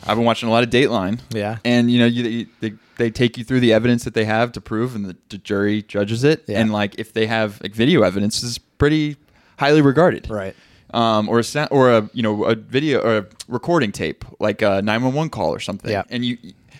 I've 0.08 0.16
been 0.18 0.26
watching 0.26 0.48
a 0.48 0.52
lot 0.52 0.64
of 0.64 0.70
Dateline. 0.70 1.20
Yeah. 1.32 1.58
and 1.66 1.90
you 1.92 1.98
know, 2.00 2.06
you, 2.06 2.24
you- 2.24 2.48
they 2.62 2.74
they 2.98 3.10
take 3.12 3.38
you 3.38 3.44
through 3.44 3.60
the 3.60 3.74
evidence 3.74 4.06
that 4.06 4.14
they 4.14 4.24
have 4.26 4.52
to 4.54 4.62
prove, 4.62 4.96
and 4.96 5.06
the, 5.06 5.18
the 5.30 5.38
jury 5.40 5.82
judges 5.82 6.24
it. 6.24 6.44
Yeah. 6.48 6.62
And 6.62 6.72
like, 6.72 6.96
if 6.98 7.12
they 7.12 7.26
have 7.26 7.60
like 7.62 7.74
video 7.74 8.04
evidence, 8.04 8.42
is 8.42 8.58
pretty 8.58 9.18
highly 9.58 9.82
regarded. 9.82 10.30
Right. 10.30 10.56
um, 10.94 11.28
or 11.30 11.40
a 11.40 11.68
or 11.72 11.92
a 11.92 12.10
you 12.14 12.24
know 12.24 12.46
a 12.46 12.56
video 12.56 13.00
or 13.02 13.18
a 13.18 13.26
recording 13.48 13.92
tape 13.92 14.24
like 14.40 14.62
a 14.62 14.82
nine 14.82 15.04
one 15.04 15.14
one 15.14 15.30
call 15.30 15.54
or 15.54 15.60
something. 15.60 15.92
Yeah. 15.92 16.04
And 16.10 16.24
you, 16.24 16.38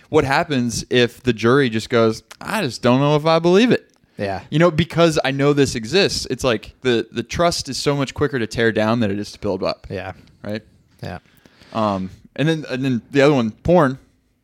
what 0.10 0.24
happens 0.24 0.86
if 0.90 1.22
the 1.24 1.34
jury 1.34 1.70
just 1.70 1.90
goes, 1.90 2.24
I 2.40 2.62
just 2.62 2.82
don't 2.82 3.00
know 3.00 3.16
if 3.16 3.26
I 3.26 3.40
believe 3.40 3.72
it. 3.72 3.90
Yeah. 4.18 4.44
You 4.50 4.60
know, 4.60 4.72
because 4.72 5.20
I 5.26 5.32
know 5.32 5.52
this 5.52 5.76
exists. 5.76 6.26
It's 6.30 6.44
like 6.44 6.74
the 6.82 7.08
the 7.12 7.24
trust 7.24 7.68
is 7.68 7.78
so 7.78 7.96
much 7.96 8.14
quicker 8.14 8.40
to 8.40 8.48
tear 8.48 8.72
down 8.72 9.00
than 9.02 9.12
it 9.12 9.20
is 9.20 9.32
to 9.34 9.40
build 9.40 9.64
up. 9.64 9.88
Yeah. 9.90 10.14
Right. 10.44 10.64
Yeah. 11.04 11.20
Um, 11.74 12.10
and 12.36 12.48
then 12.48 12.66
and 12.70 12.86
then 12.86 13.02
the 13.12 13.22
other 13.22 13.34
one, 13.34 13.52
porn. 13.52 13.98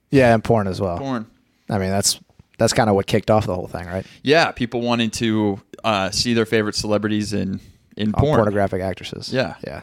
Yeah, 0.09 0.33
and 0.33 0.43
porn 0.43 0.67
as 0.67 0.81
well. 0.81 0.97
Porn. 0.97 1.25
I 1.69 1.77
mean, 1.77 1.89
that's 1.89 2.19
that's 2.57 2.73
kind 2.73 2.89
of 2.89 2.95
what 2.97 3.07
kicked 3.07 3.31
off 3.31 3.45
the 3.45 3.55
whole 3.55 3.67
thing, 3.67 3.87
right? 3.87 4.05
Yeah, 4.23 4.51
people 4.51 4.81
wanting 4.81 5.09
to 5.11 5.61
uh, 5.85 6.11
see 6.11 6.33
their 6.33 6.45
favorite 6.45 6.75
celebrities 6.75 7.31
in 7.31 7.61
in 7.97 8.11
porn. 8.13 8.37
pornographic 8.37 8.81
actresses. 8.81 9.31
Yeah. 9.33 9.55
Yeah. 9.65 9.81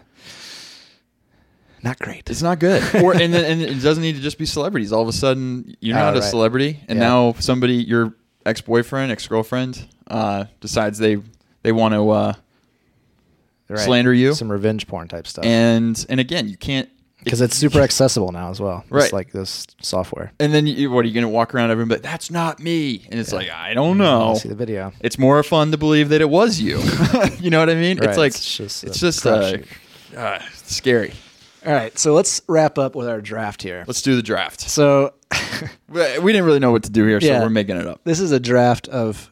Not 1.83 1.99
great. 2.01 2.29
It's 2.29 2.43
not 2.43 2.59
good. 2.59 2.83
or 3.03 3.13
and 3.15 3.33
then 3.33 3.45
and 3.45 3.63
it 3.63 3.81
doesn't 3.83 4.03
need 4.03 4.17
to 4.17 4.21
just 4.23 4.39
be 4.39 4.47
celebrities. 4.47 4.93
All 4.93 5.03
of 5.03 5.09
a 5.09 5.13
sudden, 5.13 5.77
you're 5.81 5.97
Oh, 5.97 6.01
not 6.01 6.17
a 6.17 6.21
right. 6.21 6.29
celebrity, 6.29 6.81
and 6.89 6.99
Yeah. 6.99 7.05
now 7.07 7.35
somebody, 7.39 7.75
your 7.75 8.15
ex 8.45 8.61
boyfriend, 8.61 9.13
ex 9.13 9.27
girlfriend, 9.29 9.87
uh, 10.09 10.47
decides 10.61 10.99
they 10.99 11.19
they 11.63 11.71
want 11.73 11.95
to 11.95 12.11
uh, 12.11 12.33
Right. 13.69 13.79
slander 13.79 14.13
you. 14.13 14.35
Some 14.35 14.51
revenge 14.51 14.87
porn 14.89 15.07
type 15.09 15.27
stuff. 15.27 15.45
and 15.45 16.05
and 16.09 16.19
again, 16.19 16.49
you 16.49 16.57
can't 16.57 16.89
Because 17.25 17.41
it's 17.41 17.57
super 17.57 17.81
accessible 17.81 18.31
now 18.33 18.51
as 18.51 18.61
well. 18.61 18.85
Right. 18.91 19.05
It's 19.05 19.13
like 19.13 19.33
this 19.33 19.67
software. 19.83 20.33
And 20.39 20.55
then 20.55 20.67
you, 20.67 20.91
what 20.91 21.05
are 21.05 21.09
you 21.09 21.15
going 21.15 21.23
to 21.23 21.29
walk 21.29 21.55
around 21.55 21.71
everyone? 21.71 21.89
But 21.89 22.03
that's 22.03 22.31
not 22.31 22.61
me. 22.61 23.07
And 23.11 23.19
it's 23.19 23.33
like 23.33 23.51
I 23.51 23.75
don't 23.75 23.99
know. 23.99 24.35
See 24.35 24.49
the 24.49 24.55
video. 24.55 24.93
It's 25.01 25.19
more 25.19 25.43
fun 25.43 25.71
to 25.73 25.79
believe 25.79 26.09
that 26.11 26.21
it 26.21 26.31
was 26.31 26.61
you. 26.61 26.79
you 27.41 27.51
know 27.51 27.59
what 27.59 27.71
I 27.71 27.75
mean? 27.75 27.99
Right, 27.99 28.09
It's 28.09 28.19
like 28.19 28.29
it's 28.33 28.57
just 28.57 28.85
it's 28.85 29.01
just 29.01 29.27
uh, 29.27 29.59
uh, 30.17 30.39
scary. 30.55 31.13
All 31.67 31.73
right, 31.73 31.99
so 31.99 32.15
let's 32.15 32.41
wrap 32.47 32.79
up 32.79 32.95
with 32.95 33.09
our 33.09 33.21
draft 33.21 33.63
here. 33.63 33.85
Let's 33.87 34.01
do 34.01 34.15
the 34.15 34.23
draft. 34.23 34.61
So 34.61 35.13
We 35.89 36.19
we 36.21 36.33
didn't 36.33 36.47
really 36.47 36.61
know 36.61 36.71
what 36.71 36.85
to 36.85 36.91
do 36.91 37.05
here, 37.05 37.21
so 37.21 37.27
Yeah. 37.27 37.43
we're 37.43 37.51
making 37.51 37.77
it 37.77 37.87
up. 37.87 38.01
this 38.05 38.21
is 38.21 38.33
a 38.33 38.41
draft 38.41 38.89
of. 38.89 39.31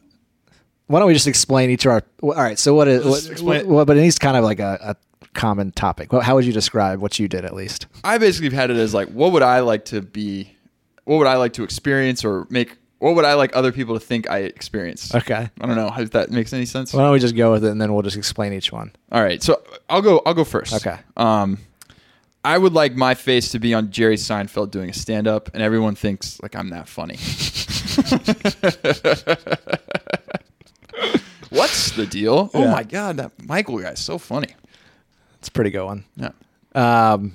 Why 0.87 0.99
don't 0.99 1.07
we 1.09 1.13
just 1.13 1.27
explain 1.27 1.69
each 1.69 1.85
of 1.85 1.91
our? 1.91 2.03
All 2.21 2.31
right, 2.31 2.57
so 2.59 2.73
what 2.73 2.87
is 2.87 3.41
what, 3.41 3.65
what- 3.65 3.87
but 3.87 3.97
it 3.97 4.01
needs 4.01 4.19
kind 4.19 4.37
of 4.37 4.43
like 4.43 4.59
a, 4.59 4.77
a 4.81 4.95
common 5.33 5.71
topic. 5.71 6.11
Well, 6.11 6.21
how 6.21 6.35
would 6.35 6.45
you 6.45 6.53
describe 6.53 6.99
what 6.99 7.19
you 7.19 7.27
did 7.27 7.45
at 7.45 7.53
least? 7.53 7.87
I 8.03 8.17
basically 8.17 8.55
had 8.55 8.69
it 8.71 8.77
as 8.77 8.93
like, 8.93 9.09
what 9.09 9.31
would 9.31 9.43
I 9.43 9.59
like 9.61 9.85
to 9.85 10.01
be? 10.01 10.55
What 11.05 11.17
would 11.17 11.27
I 11.27 11.35
like 11.37 11.53
to 11.53 11.63
experience 11.63 12.25
or 12.25 12.47
make? 12.49 12.77
What 12.99 13.15
would 13.15 13.25
I 13.25 13.35
like 13.35 13.55
other 13.55 13.71
people 13.71 13.93
to 13.93 13.99
think 14.03 14.29
I 14.29 14.39
experienced? 14.39 15.13
Okay. 15.13 15.49
I 15.61 15.65
don't 15.65 15.75
know 15.75 15.93
if 15.95 16.11
that 16.11 16.31
makes 16.31 16.51
any 16.51 16.65
sense. 16.65 16.93
Why 16.93 17.03
don't 17.03 17.11
we 17.11 17.19
just 17.19 17.35
go 17.35 17.51
with 17.51 17.63
it 17.63 17.69
and 17.69 17.79
then 17.79 17.93
we'll 17.93 18.01
just 18.01 18.17
explain 18.17 18.53
each 18.53 18.71
one? 18.71 18.91
All 19.11 19.21
right, 19.21 19.41
so 19.43 19.61
I'll 19.89 20.01
go. 20.01 20.21
I'll 20.25 20.33
go 20.33 20.43
first. 20.43 20.73
Okay. 20.73 20.97
Um, 21.15 21.59
I 22.43 22.57
would 22.57 22.73
like 22.73 22.95
my 22.95 23.13
face 23.13 23.51
to 23.51 23.59
be 23.59 23.73
on 23.73 23.91
Jerry 23.91 24.15
Seinfeld 24.15 24.71
doing 24.71 24.89
a 24.89 24.93
stand 24.93 25.27
up, 25.27 25.49
and 25.53 25.61
everyone 25.61 25.95
thinks 25.95 26.41
like 26.41 26.55
I'm 26.55 26.69
that 26.69 26.87
funny. 26.87 27.17
What's 31.49 31.91
the 31.91 32.05
deal? 32.05 32.49
Oh 32.53 32.67
my 32.69 32.83
god, 32.83 33.17
that 33.17 33.31
Michael 33.45 33.79
guy's 33.79 33.99
so 33.99 34.17
funny. 34.17 34.55
It's 35.39 35.47
a 35.47 35.51
pretty 35.51 35.69
good 35.71 35.85
one. 35.85 36.03
Yeah. 36.15 36.31
Um, 36.75 37.33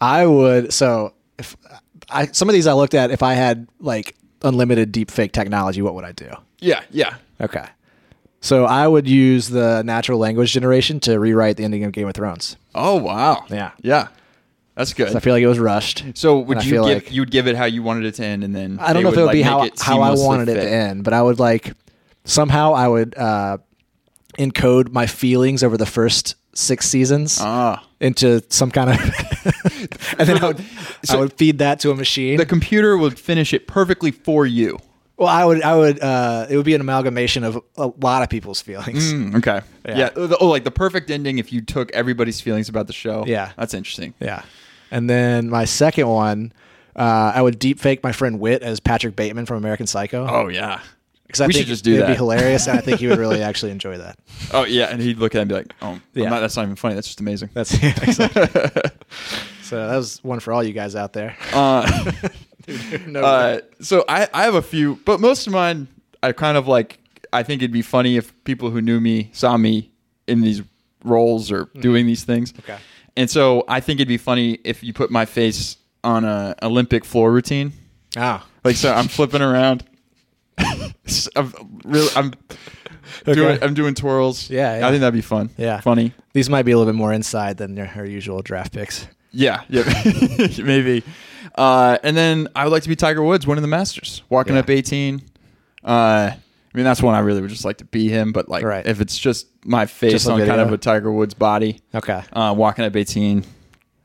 I 0.00 0.26
would 0.26 0.72
so 0.72 1.14
if 1.38 1.56
I 2.10 2.26
some 2.26 2.48
of 2.48 2.52
these 2.52 2.66
I 2.66 2.72
looked 2.72 2.94
at 2.94 3.10
if 3.10 3.22
I 3.22 3.34
had 3.34 3.66
like 3.80 4.16
unlimited 4.42 4.92
deep 4.92 5.10
fake 5.10 5.32
technology, 5.32 5.82
what 5.82 5.94
would 5.94 6.04
I 6.04 6.12
do? 6.12 6.30
Yeah. 6.60 6.82
Yeah. 6.90 7.16
Okay. 7.40 7.64
So 8.40 8.64
I 8.66 8.86
would 8.86 9.08
use 9.08 9.48
the 9.48 9.82
natural 9.82 10.18
language 10.18 10.52
generation 10.52 11.00
to 11.00 11.18
rewrite 11.18 11.56
the 11.56 11.64
ending 11.64 11.82
of 11.84 11.92
Game 11.92 12.06
of 12.08 12.14
Thrones. 12.14 12.56
Oh 12.74 12.96
wow. 12.96 13.44
Yeah. 13.48 13.72
Yeah. 13.80 14.08
That's 14.76 14.94
good. 14.94 15.14
I 15.16 15.18
feel 15.18 15.34
like 15.34 15.42
it 15.42 15.48
was 15.48 15.58
rushed. 15.58 16.04
so 16.14 16.38
would 16.38 16.64
you 16.64 16.70
give 16.70 16.82
like- 16.82 17.12
you 17.12 17.22
would 17.22 17.32
give 17.32 17.48
it 17.48 17.56
how 17.56 17.64
you 17.64 17.82
wanted 17.82 18.04
it 18.06 18.14
to 18.14 18.24
end, 18.24 18.44
and 18.44 18.54
then 18.54 18.78
I 18.80 18.92
don't 18.92 19.02
know 19.02 19.08
if 19.08 19.16
it 19.16 19.20
would 19.20 19.26
like, 19.26 19.32
be 19.32 19.42
how 19.42 19.64
it 19.64 19.80
how 19.80 20.00
I 20.02 20.14
wanted 20.14 20.48
it 20.48 20.54
to 20.54 20.70
end, 20.70 21.02
but 21.02 21.12
I 21.12 21.20
would 21.20 21.40
like 21.40 21.72
somehow 22.24 22.74
I 22.74 22.86
would 22.86 23.18
uh, 23.18 23.58
encode 24.38 24.92
my 24.92 25.08
feelings 25.08 25.64
over 25.64 25.76
the 25.76 25.84
first 25.86 26.36
six 26.58 26.88
seasons 26.88 27.38
Ah. 27.40 27.84
into 28.00 28.42
some 28.48 28.70
kind 28.70 28.90
of, 28.90 28.96
and 30.18 30.28
then 30.28 30.42
I 30.42 30.48
would, 30.48 30.64
I 31.08 31.16
would 31.16 31.32
feed 31.34 31.58
that 31.58 31.80
to 31.80 31.90
a 31.90 31.94
machine. 31.94 32.36
The 32.36 32.46
computer 32.46 32.96
would 32.98 33.18
finish 33.18 33.52
it 33.54 33.66
perfectly 33.66 34.10
for 34.10 34.44
you. 34.46 34.78
well, 35.16 35.28
I 35.28 35.44
would 35.44 35.62
I 35.62 35.76
would 35.76 36.00
uh, 36.00 36.46
it 36.50 36.56
would 36.56 36.64
be 36.66 36.74
an 36.74 36.80
amalgamation 36.80 37.44
of 37.44 37.58
a 37.76 37.90
lot 38.00 38.22
of 38.22 38.28
people's 38.28 38.60
feelings. 38.60 39.12
Mm, 39.12 39.36
okay. 39.38 39.60
Yeah. 39.86 39.98
Yeah. 39.98 40.10
Oh, 40.16 40.36
Oh, 40.40 40.46
like 40.48 40.64
the 40.64 40.70
perfect 40.70 41.10
ending 41.10 41.38
if 41.38 41.52
you 41.52 41.60
took 41.60 41.90
everybody's 41.92 42.40
feelings 42.40 42.68
about 42.68 42.86
the 42.86 42.92
show. 42.92 43.24
Yeah. 43.26 43.52
That's 43.56 43.74
interesting. 43.74 44.14
Yeah. 44.20 44.42
And 44.90 45.08
then 45.10 45.48
my 45.50 45.64
second 45.64 46.08
one, 46.08 46.52
uh, 46.96 47.32
I 47.34 47.42
would 47.42 47.58
deep 47.58 47.78
fake 47.80 48.02
my 48.02 48.12
friend 48.12 48.38
Wit 48.40 48.62
as 48.62 48.80
Patrick 48.80 49.16
Bateman 49.16 49.46
from 49.46 49.56
American 49.58 49.86
Psycho. 49.86 50.26
Oh 50.28 50.48
yeah. 50.48 50.80
Because 51.28 51.40
I 51.42 51.46
we 51.46 51.52
think 51.52 51.62
should 51.66 51.68
just 51.68 51.84
do 51.84 51.94
it'd 51.94 52.08
be 52.08 52.14
hilarious, 52.14 52.66
and 52.66 52.76
I 52.76 52.80
think 52.82 52.98
he 52.98 53.06
would 53.06 53.18
really 53.18 53.42
actually 53.48 53.70
enjoy 53.70 53.98
that. 53.98 54.18
Oh 54.52 54.64
yeah, 54.64 54.86
and 54.86 55.00
he'd 55.00 55.18
look 55.18 55.34
at 55.36 55.38
it 55.38 55.42
and 55.42 55.48
be 55.48 55.54
like, 55.54 55.72
"Oh, 55.80 56.00
Yeah. 56.14 56.28
not- 56.30 56.40
that's 56.40 56.56
not 56.56 56.64
even 56.64 56.74
funny. 56.74 56.94
That's 56.96 57.06
just 57.06 57.20
amazing." 57.20 57.50
That's 57.54 57.72
yeah, 57.82 57.94
exactly. 58.02 58.42
so 59.62 59.86
that 59.88 59.96
was 59.96 60.22
one 60.24 60.40
for 60.40 60.52
all 60.52 60.64
you 60.64 60.72
guys 60.72 60.96
out 60.96 61.12
there. 61.12 61.36
Uh, 61.52 62.12
No, 63.06 63.20
uh, 63.22 63.60
so 63.80 64.04
I, 64.08 64.28
I 64.34 64.42
have 64.42 64.54
a 64.54 64.60
few, 64.60 64.96
but 65.06 65.20
most 65.20 65.46
of 65.46 65.52
mine 65.54 65.88
I 66.22 66.32
kind 66.32 66.56
of 66.58 66.68
like. 66.68 66.98
I 67.32 67.42
think 67.42 67.60
it'd 67.62 67.72
be 67.72 67.82
funny 67.82 68.16
if 68.16 68.32
people 68.44 68.70
who 68.70 68.80
knew 68.80 69.00
me 69.00 69.28
saw 69.32 69.56
me 69.58 69.90
in 70.26 70.40
these 70.40 70.62
roles 71.04 71.52
or 71.52 71.66
doing 71.80 72.06
these 72.06 72.24
things. 72.24 72.52
Mm-hmm. 72.52 72.72
Okay. 72.72 72.82
And 73.18 73.30
so 73.30 73.64
I 73.68 73.80
think 73.80 74.00
it'd 74.00 74.08
be 74.08 74.16
funny 74.16 74.58
if 74.64 74.82
you 74.82 74.92
put 74.94 75.10
my 75.10 75.24
face 75.26 75.76
on 76.04 76.24
a 76.24 76.54
Olympic 76.62 77.04
floor 77.04 77.30
routine. 77.32 77.72
oh, 78.16 78.46
Like 78.64 78.76
so, 78.76 78.92
I'm 78.94 79.08
flipping 79.08 79.42
around. 79.42 79.84
I'm 81.36 81.80
really, 81.84 82.08
I'm 82.16 82.32
doing, 83.24 83.62
I'm 83.62 83.74
doing 83.74 83.94
twirls. 83.94 84.50
Yeah, 84.50 84.78
yeah. 84.78 84.86
I 84.86 84.90
think 84.90 85.00
that'd 85.00 85.14
be 85.14 85.20
fun. 85.20 85.50
Yeah. 85.56 85.80
funny. 85.80 86.12
these 86.32 86.48
might 86.50 86.62
be 86.64 86.72
a 86.72 86.78
little 86.78 86.92
bit 86.92 86.96
more 86.96 87.12
inside 87.12 87.56
than 87.56 87.76
her 87.76 88.04
usual 88.04 88.42
draft 88.42 88.72
picks. 88.72 89.06
Yeah, 89.30 89.62
yeah, 89.68 89.82
maybe. 90.62 91.02
Uh, 91.54 91.98
and 92.02 92.16
then 92.16 92.48
I 92.56 92.64
would 92.64 92.70
like 92.72 92.82
to 92.84 92.88
be 92.88 92.96
Tiger 92.96 93.22
Woods 93.22 93.46
winning 93.46 93.62
the 93.62 93.68
Masters, 93.68 94.22
walking 94.28 94.54
Yeah. 94.54 94.60
up 94.60 94.70
18. 94.70 95.22
Uh, 95.84 95.88
I 95.90 96.38
mean, 96.74 96.84
that's 96.84 97.02
one 97.02 97.14
I 97.14 97.20
really 97.20 97.40
would 97.40 97.50
just 97.50 97.64
like 97.64 97.78
to 97.78 97.84
be 97.84 98.08
him. 98.08 98.32
But 98.32 98.48
like, 98.48 98.64
Right. 98.64 98.86
if 98.86 99.00
it's 99.00 99.18
just 99.18 99.46
my 99.64 99.86
face 99.86 100.12
Just 100.12 100.28
on 100.28 100.38
kind 100.46 100.60
of 100.60 100.72
a 100.72 100.78
Tiger 100.78 101.10
Woods 101.12 101.34
body, 101.34 101.80
Okay, 101.94 102.22
uh, 102.32 102.54
walking 102.56 102.84
up 102.84 102.94
18, 102.96 103.44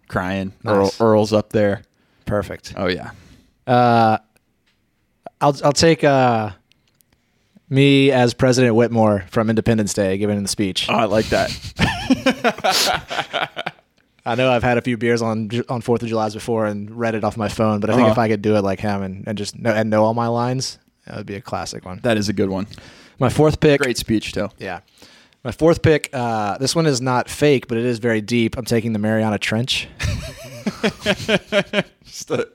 crying, 0.07 0.53
Earl, 0.65 0.93
Earl's 0.99 1.33
up 1.33 1.51
there. 1.51 1.83
perfect. 2.25 2.73
Oh 2.77 2.87
yeah, 2.87 3.11
Uh, 3.67 4.17
I'll 5.43 5.55
I'll 5.63 5.73
take 5.73 6.03
uh, 6.03 6.51
me 7.69 8.11
as 8.11 8.33
President 8.33 8.75
Whitmore 8.75 9.25
from 9.29 9.49
Independence 9.49 9.93
Day 9.93 10.17
giving 10.17 10.41
the 10.41 10.47
speech. 10.49 10.87
oh, 10.89 10.93
I 10.93 11.05
like 11.05 11.25
that. 11.27 11.51
I 14.25 14.35
know 14.35 14.49
I've 14.49 14.63
had 14.63 14.77
a 14.77 14.81
few 14.81 14.95
beers 14.97 15.21
on 15.21 15.49
on 15.67 15.81
Fourth 15.81 16.01
of 16.01 16.07
July's 16.07 16.33
before 16.33 16.65
and 16.65 16.89
read 16.97 17.13
it 17.13 17.23
off 17.25 17.35
my 17.35 17.49
phone, 17.49 17.79
but 17.81 17.89
I 17.89 17.93
think 17.93 18.03
Uh-huh. 18.05 18.11
if 18.13 18.17
I 18.17 18.29
could 18.29 18.41
do 18.41 18.55
it 18.55 18.61
like 18.61 18.79
him 18.79 19.01
and, 19.03 19.27
and 19.27 19.37
just 19.37 19.57
know 19.59 19.71
and 19.71 19.89
know 19.89 20.05
all 20.05 20.13
my 20.13 20.27
lines, 20.27 20.79
that 21.05 21.17
would 21.17 21.25
be 21.25 21.35
a 21.35 21.41
classic 21.41 21.83
one. 21.85 21.99
that 22.03 22.15
is 22.17 22.29
a 22.29 22.33
good 22.33 22.49
one. 22.49 22.67
My 23.19 23.29
fourth 23.29 23.59
pick, 23.59 23.81
Great 23.81 23.97
speech 23.97 24.31
too. 24.31 24.49
yeah. 24.59 24.79
My 25.43 25.51
fourth 25.51 25.81
pick, 25.81 26.09
uh, 26.13 26.57
this 26.57 26.73
one 26.73 26.85
is 26.85 27.01
not 27.01 27.29
fake, 27.29 27.67
but 27.67 27.77
it 27.77 27.83
is 27.83 27.99
very 27.99 28.21
deep. 28.21 28.57
I'm 28.57 28.63
taking 28.63 28.93
the 28.93 28.99
Mariana 28.99 29.37
Trench. 29.37 29.89
just, 32.05 32.31
a, 32.31 32.47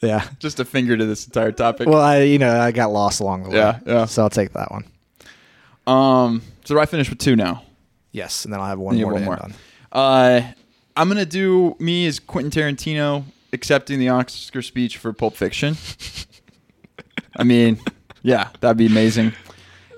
Yeah. 0.00 0.26
just 0.38 0.60
a 0.60 0.64
finger 0.64 0.96
to 0.96 1.04
this 1.06 1.26
entire 1.26 1.52
topic. 1.52 1.88
Well, 1.88 2.00
I 2.00 2.22
you 2.22 2.38
know 2.38 2.58
I 2.60 2.72
got 2.72 2.90
lost 2.92 3.20
along 3.20 3.44
the 3.44 3.50
way. 3.50 3.56
Yeah, 3.56 3.78
yeah. 3.86 4.04
So 4.06 4.22
I'll 4.22 4.30
take 4.30 4.52
that 4.54 4.70
one. 4.70 4.84
um, 5.86 6.42
so 6.64 6.78
I 6.78 6.86
finish 6.86 7.10
with 7.10 7.18
two 7.18 7.36
now? 7.36 7.62
Yes, 8.12 8.44
and 8.44 8.52
then 8.52 8.60
I'll 8.60 8.66
have 8.66 8.78
one 8.78 8.96
more. 9.00 9.18
have 9.18 9.26
one 9.26 9.38
more. 9.38 9.48
Uh, 9.92 10.42
I'm 10.96 11.08
gonna 11.08 11.24
do 11.26 11.76
me 11.78 12.06
as 12.06 12.18
Quentin 12.18 12.50
Tarantino 12.50 13.24
accepting 13.52 13.98
the 13.98 14.08
Oscar 14.08 14.62
speech 14.62 14.96
for 14.98 15.12
Pulp 15.12 15.36
Fiction. 15.36 15.76
I 17.36 17.44
mean, 17.44 17.78
yeah, 18.22 18.48
that'd 18.60 18.76
be 18.76 18.86
amazing. 18.86 19.32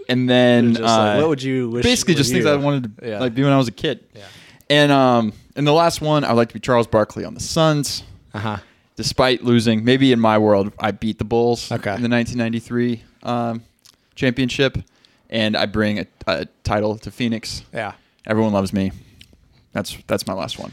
And 0.08 0.28
then 0.28 0.70
Just 0.74 0.82
like, 0.82 1.16
uh, 1.16 1.20
what 1.20 1.28
would 1.28 1.42
you 1.42 1.70
wish? 1.70 1.82
basically 1.84 2.14
just 2.14 2.32
things? 2.32 2.44
I 2.44 2.56
wanted 2.56 2.98
to 2.98 3.08
Yeah. 3.08 3.20
like 3.20 3.34
be 3.34 3.42
when 3.42 3.52
I 3.52 3.56
was 3.56 3.68
a 3.68 3.72
kid. 3.72 4.04
Yeah. 4.14 4.22
And 4.68 4.92
um, 4.92 5.32
and 5.56 5.66
the 5.66 5.72
last 5.72 6.00
one, 6.00 6.24
I'd 6.24 6.32
like 6.32 6.48
to 6.48 6.54
be 6.54 6.60
Charles 6.60 6.86
Barkley 6.86 7.24
on 7.24 7.34
the 7.34 7.40
Suns. 7.40 8.02
Uh 8.34 8.38
huh. 8.38 8.56
Despite 9.02 9.42
losing, 9.42 9.84
maybe 9.84 10.12
in 10.12 10.20
my 10.20 10.38
world, 10.38 10.72
I 10.78 10.92
beat 10.92 11.18
the 11.18 11.24
Bulls 11.24 11.72
Okay. 11.72 11.94
in 11.96 12.02
the 12.02 12.08
1993 12.08 13.02
um, 13.24 13.64
championship, 14.14 14.78
and 15.28 15.56
I 15.56 15.66
bring 15.66 15.98
a, 15.98 16.06
a 16.28 16.46
title 16.62 16.96
to 16.98 17.10
Phoenix. 17.10 17.64
Yeah. 17.74 17.94
Everyone 18.26 18.52
loves 18.52 18.72
me. 18.72 18.92
That's 19.72 19.96
that's 20.06 20.24
my 20.28 20.34
last 20.34 20.56
one. 20.58 20.72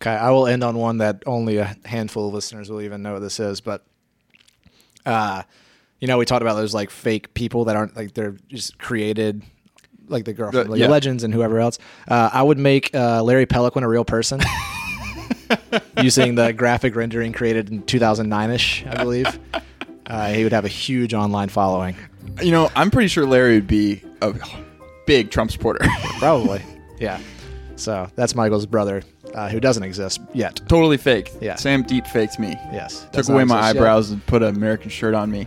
Okay, 0.00 0.10
I 0.10 0.30
will 0.30 0.48
end 0.48 0.64
on 0.64 0.76
one 0.76 0.98
that 0.98 1.22
only 1.26 1.58
a 1.58 1.76
handful 1.84 2.26
of 2.28 2.34
listeners 2.34 2.68
will 2.68 2.80
even 2.80 3.00
know 3.02 3.12
what 3.12 3.20
this 3.20 3.38
is, 3.38 3.60
but 3.60 3.84
uh 5.06 5.42
you 6.00 6.08
know, 6.08 6.18
we 6.18 6.24
talked 6.24 6.42
about 6.42 6.54
those 6.54 6.74
like 6.74 6.90
fake 6.90 7.32
people 7.34 7.64
that 7.66 7.76
aren't 7.76 7.96
like 7.96 8.14
they're 8.14 8.36
just 8.48 8.78
created 8.78 9.42
like 10.08 10.24
the 10.24 10.32
girl 10.32 10.50
The- 10.50 10.62
from 10.62 10.72
League 10.72 10.80
yeah. 10.82 10.88
Legends 10.88 11.22
and 11.22 11.32
whoever 11.32 11.60
else. 11.60 11.78
Uh, 12.08 12.30
I 12.32 12.42
would 12.42 12.58
make 12.58 12.92
uh, 12.94 13.22
Larry 13.22 13.46
Peliquin 13.46 13.82
a 13.82 13.88
real 13.88 14.04
person 14.04 14.40
using 16.02 16.34
the 16.34 16.52
graphic 16.52 16.94
rendering 16.96 17.32
created 17.32 17.70
in 17.70 17.82
2009ish, 17.82 18.86
I 18.92 19.02
believe. 19.02 19.38
Uh, 20.06 20.30
he 20.32 20.42
would 20.42 20.54
have 20.54 20.64
a 20.64 20.68
huge 20.68 21.12
online 21.12 21.50
following. 21.50 21.94
You 22.42 22.50
know, 22.50 22.70
I'm 22.74 22.90
pretty 22.90 23.08
sure 23.08 23.26
Larry 23.26 23.56
would 23.56 23.66
be 23.66 24.02
a 24.22 24.32
big 25.04 25.30
Trump 25.30 25.50
supporter. 25.50 25.86
Probably. 26.18 26.62
yeah. 26.98 27.20
So 27.76 28.08
that's 28.14 28.34
Michael's 28.34 28.64
brother, 28.64 29.02
uh, 29.34 29.50
who 29.50 29.60
doesn't 29.60 29.82
exist 29.82 30.22
yet. 30.32 30.62
totally 30.66 30.96
fake. 30.96 31.30
Yeah. 31.42 31.56
Sam 31.56 31.82
deep 31.82 32.06
faked 32.06 32.38
me. 32.38 32.56
Yes. 32.72 33.06
Took 33.12 33.28
away 33.28 33.44
my 33.44 33.56
exist 33.58 33.74
yet. 33.74 33.82
eyebrows 33.82 34.10
and 34.10 34.24
put 34.24 34.42
an 34.42 34.56
American 34.56 34.88
shirt 34.88 35.12
on 35.12 35.30
me 35.30 35.46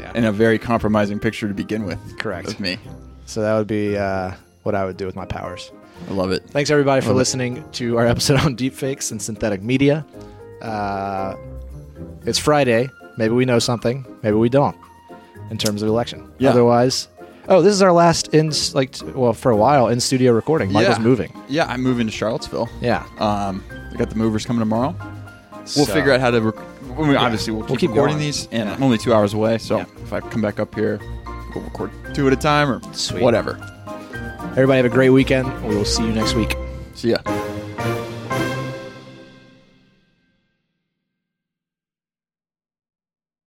Yeah. 0.00 0.10
and 0.16 0.26
a 0.26 0.32
very 0.32 0.58
compromising 0.58 1.20
picture 1.20 1.46
to 1.46 1.54
begin 1.54 1.84
with. 1.84 2.00
Correct. 2.18 2.48
Of 2.48 2.58
me. 2.58 2.78
So 3.26 3.40
that 3.42 3.56
would 3.56 3.68
be 3.68 3.96
uh, 3.96 4.32
what 4.64 4.74
I 4.74 4.84
would 4.84 4.96
do 4.96 5.06
with 5.06 5.14
my 5.14 5.26
powers. 5.26 5.70
I 6.08 6.12
love 6.14 6.30
it. 6.32 6.42
Thanks 6.48 6.70
everybody 6.70 7.00
for 7.00 7.08
Love 7.08 7.16
it. 7.16 7.18
listening 7.18 7.64
to 7.72 7.96
our 7.98 8.06
episode 8.06 8.40
on 8.40 8.56
deepfakes 8.62 9.10
and 9.12 9.20
synthetic 9.22 9.62
media. 9.62 10.04
Uh, 10.60 11.36
it's 12.26 12.38
Friday. 12.38 12.88
Maybe 13.16 13.34
we 13.34 13.44
know 13.44 13.58
something. 13.58 14.04
Maybe 14.22 14.36
we 14.36 14.48
don't. 14.48 14.76
In 15.50 15.58
terms 15.58 15.82
of 15.82 15.88
election. 15.88 16.30
Yeah. 16.38 16.50
Otherwise, 16.50 17.08
oh, 17.48 17.60
this 17.62 17.72
is 17.74 17.82
our 17.82 17.92
last 17.92 18.28
in 18.34 18.52
like 18.74 18.96
well 19.14 19.32
for 19.32 19.50
a 19.50 19.56
while 19.56 19.88
in 19.88 20.00
studio 20.00 20.32
recording. 20.32 20.72
Michael's 20.72 20.98
Yeah. 20.98 21.04
moving. 21.04 21.32
Yeah, 21.48 21.66
I'm 21.66 21.82
moving 21.82 22.06
to 22.06 22.12
Charlottesville. 22.12 22.68
Yeah. 22.80 23.04
Um, 23.18 23.62
I 23.92 23.96
got 23.96 24.08
the 24.10 24.16
movers 24.16 24.46
coming 24.46 24.60
tomorrow. 24.60 24.94
We'll 25.52 25.66
So- 25.66 25.92
figure 25.94 26.12
out 26.12 26.20
how 26.20 26.30
to. 26.30 26.40
Rec- 26.40 26.58
I 26.98 27.02
mean, 27.06 27.16
obviously, 27.16 27.52
we'll 27.54 27.62
keep, 27.62 27.70
We'll 27.70 27.78
keep 27.78 27.90
recording 27.90 28.16
going. 28.16 28.24
these, 28.26 28.48
and 28.52 28.68
Yeah. 28.68 28.74
I'm 28.74 28.82
only 28.82 28.98
two 28.98 29.14
hours 29.14 29.32
away. 29.34 29.58
So 29.58 29.78
Yeah. 29.78 29.84
if 30.02 30.12
I 30.12 30.20
come 30.20 30.42
back 30.42 30.58
up 30.60 30.74
here, 30.74 31.00
we'll 31.54 31.64
record 31.64 31.90
two 32.14 32.26
at 32.26 32.32
a 32.32 32.36
time 32.36 32.70
or 32.70 32.80
Sweet. 32.92 33.22
whatever. 33.22 33.58
Everybody 34.52 34.76
have 34.76 34.86
a 34.86 34.90
great 34.90 35.10
weekend. 35.10 35.48
We 35.66 35.74
will 35.74 35.86
see 35.86 36.04
you 36.04 36.12
next 36.12 36.34
week. 36.34 36.56
See 36.94 37.10
ya. 37.10 37.18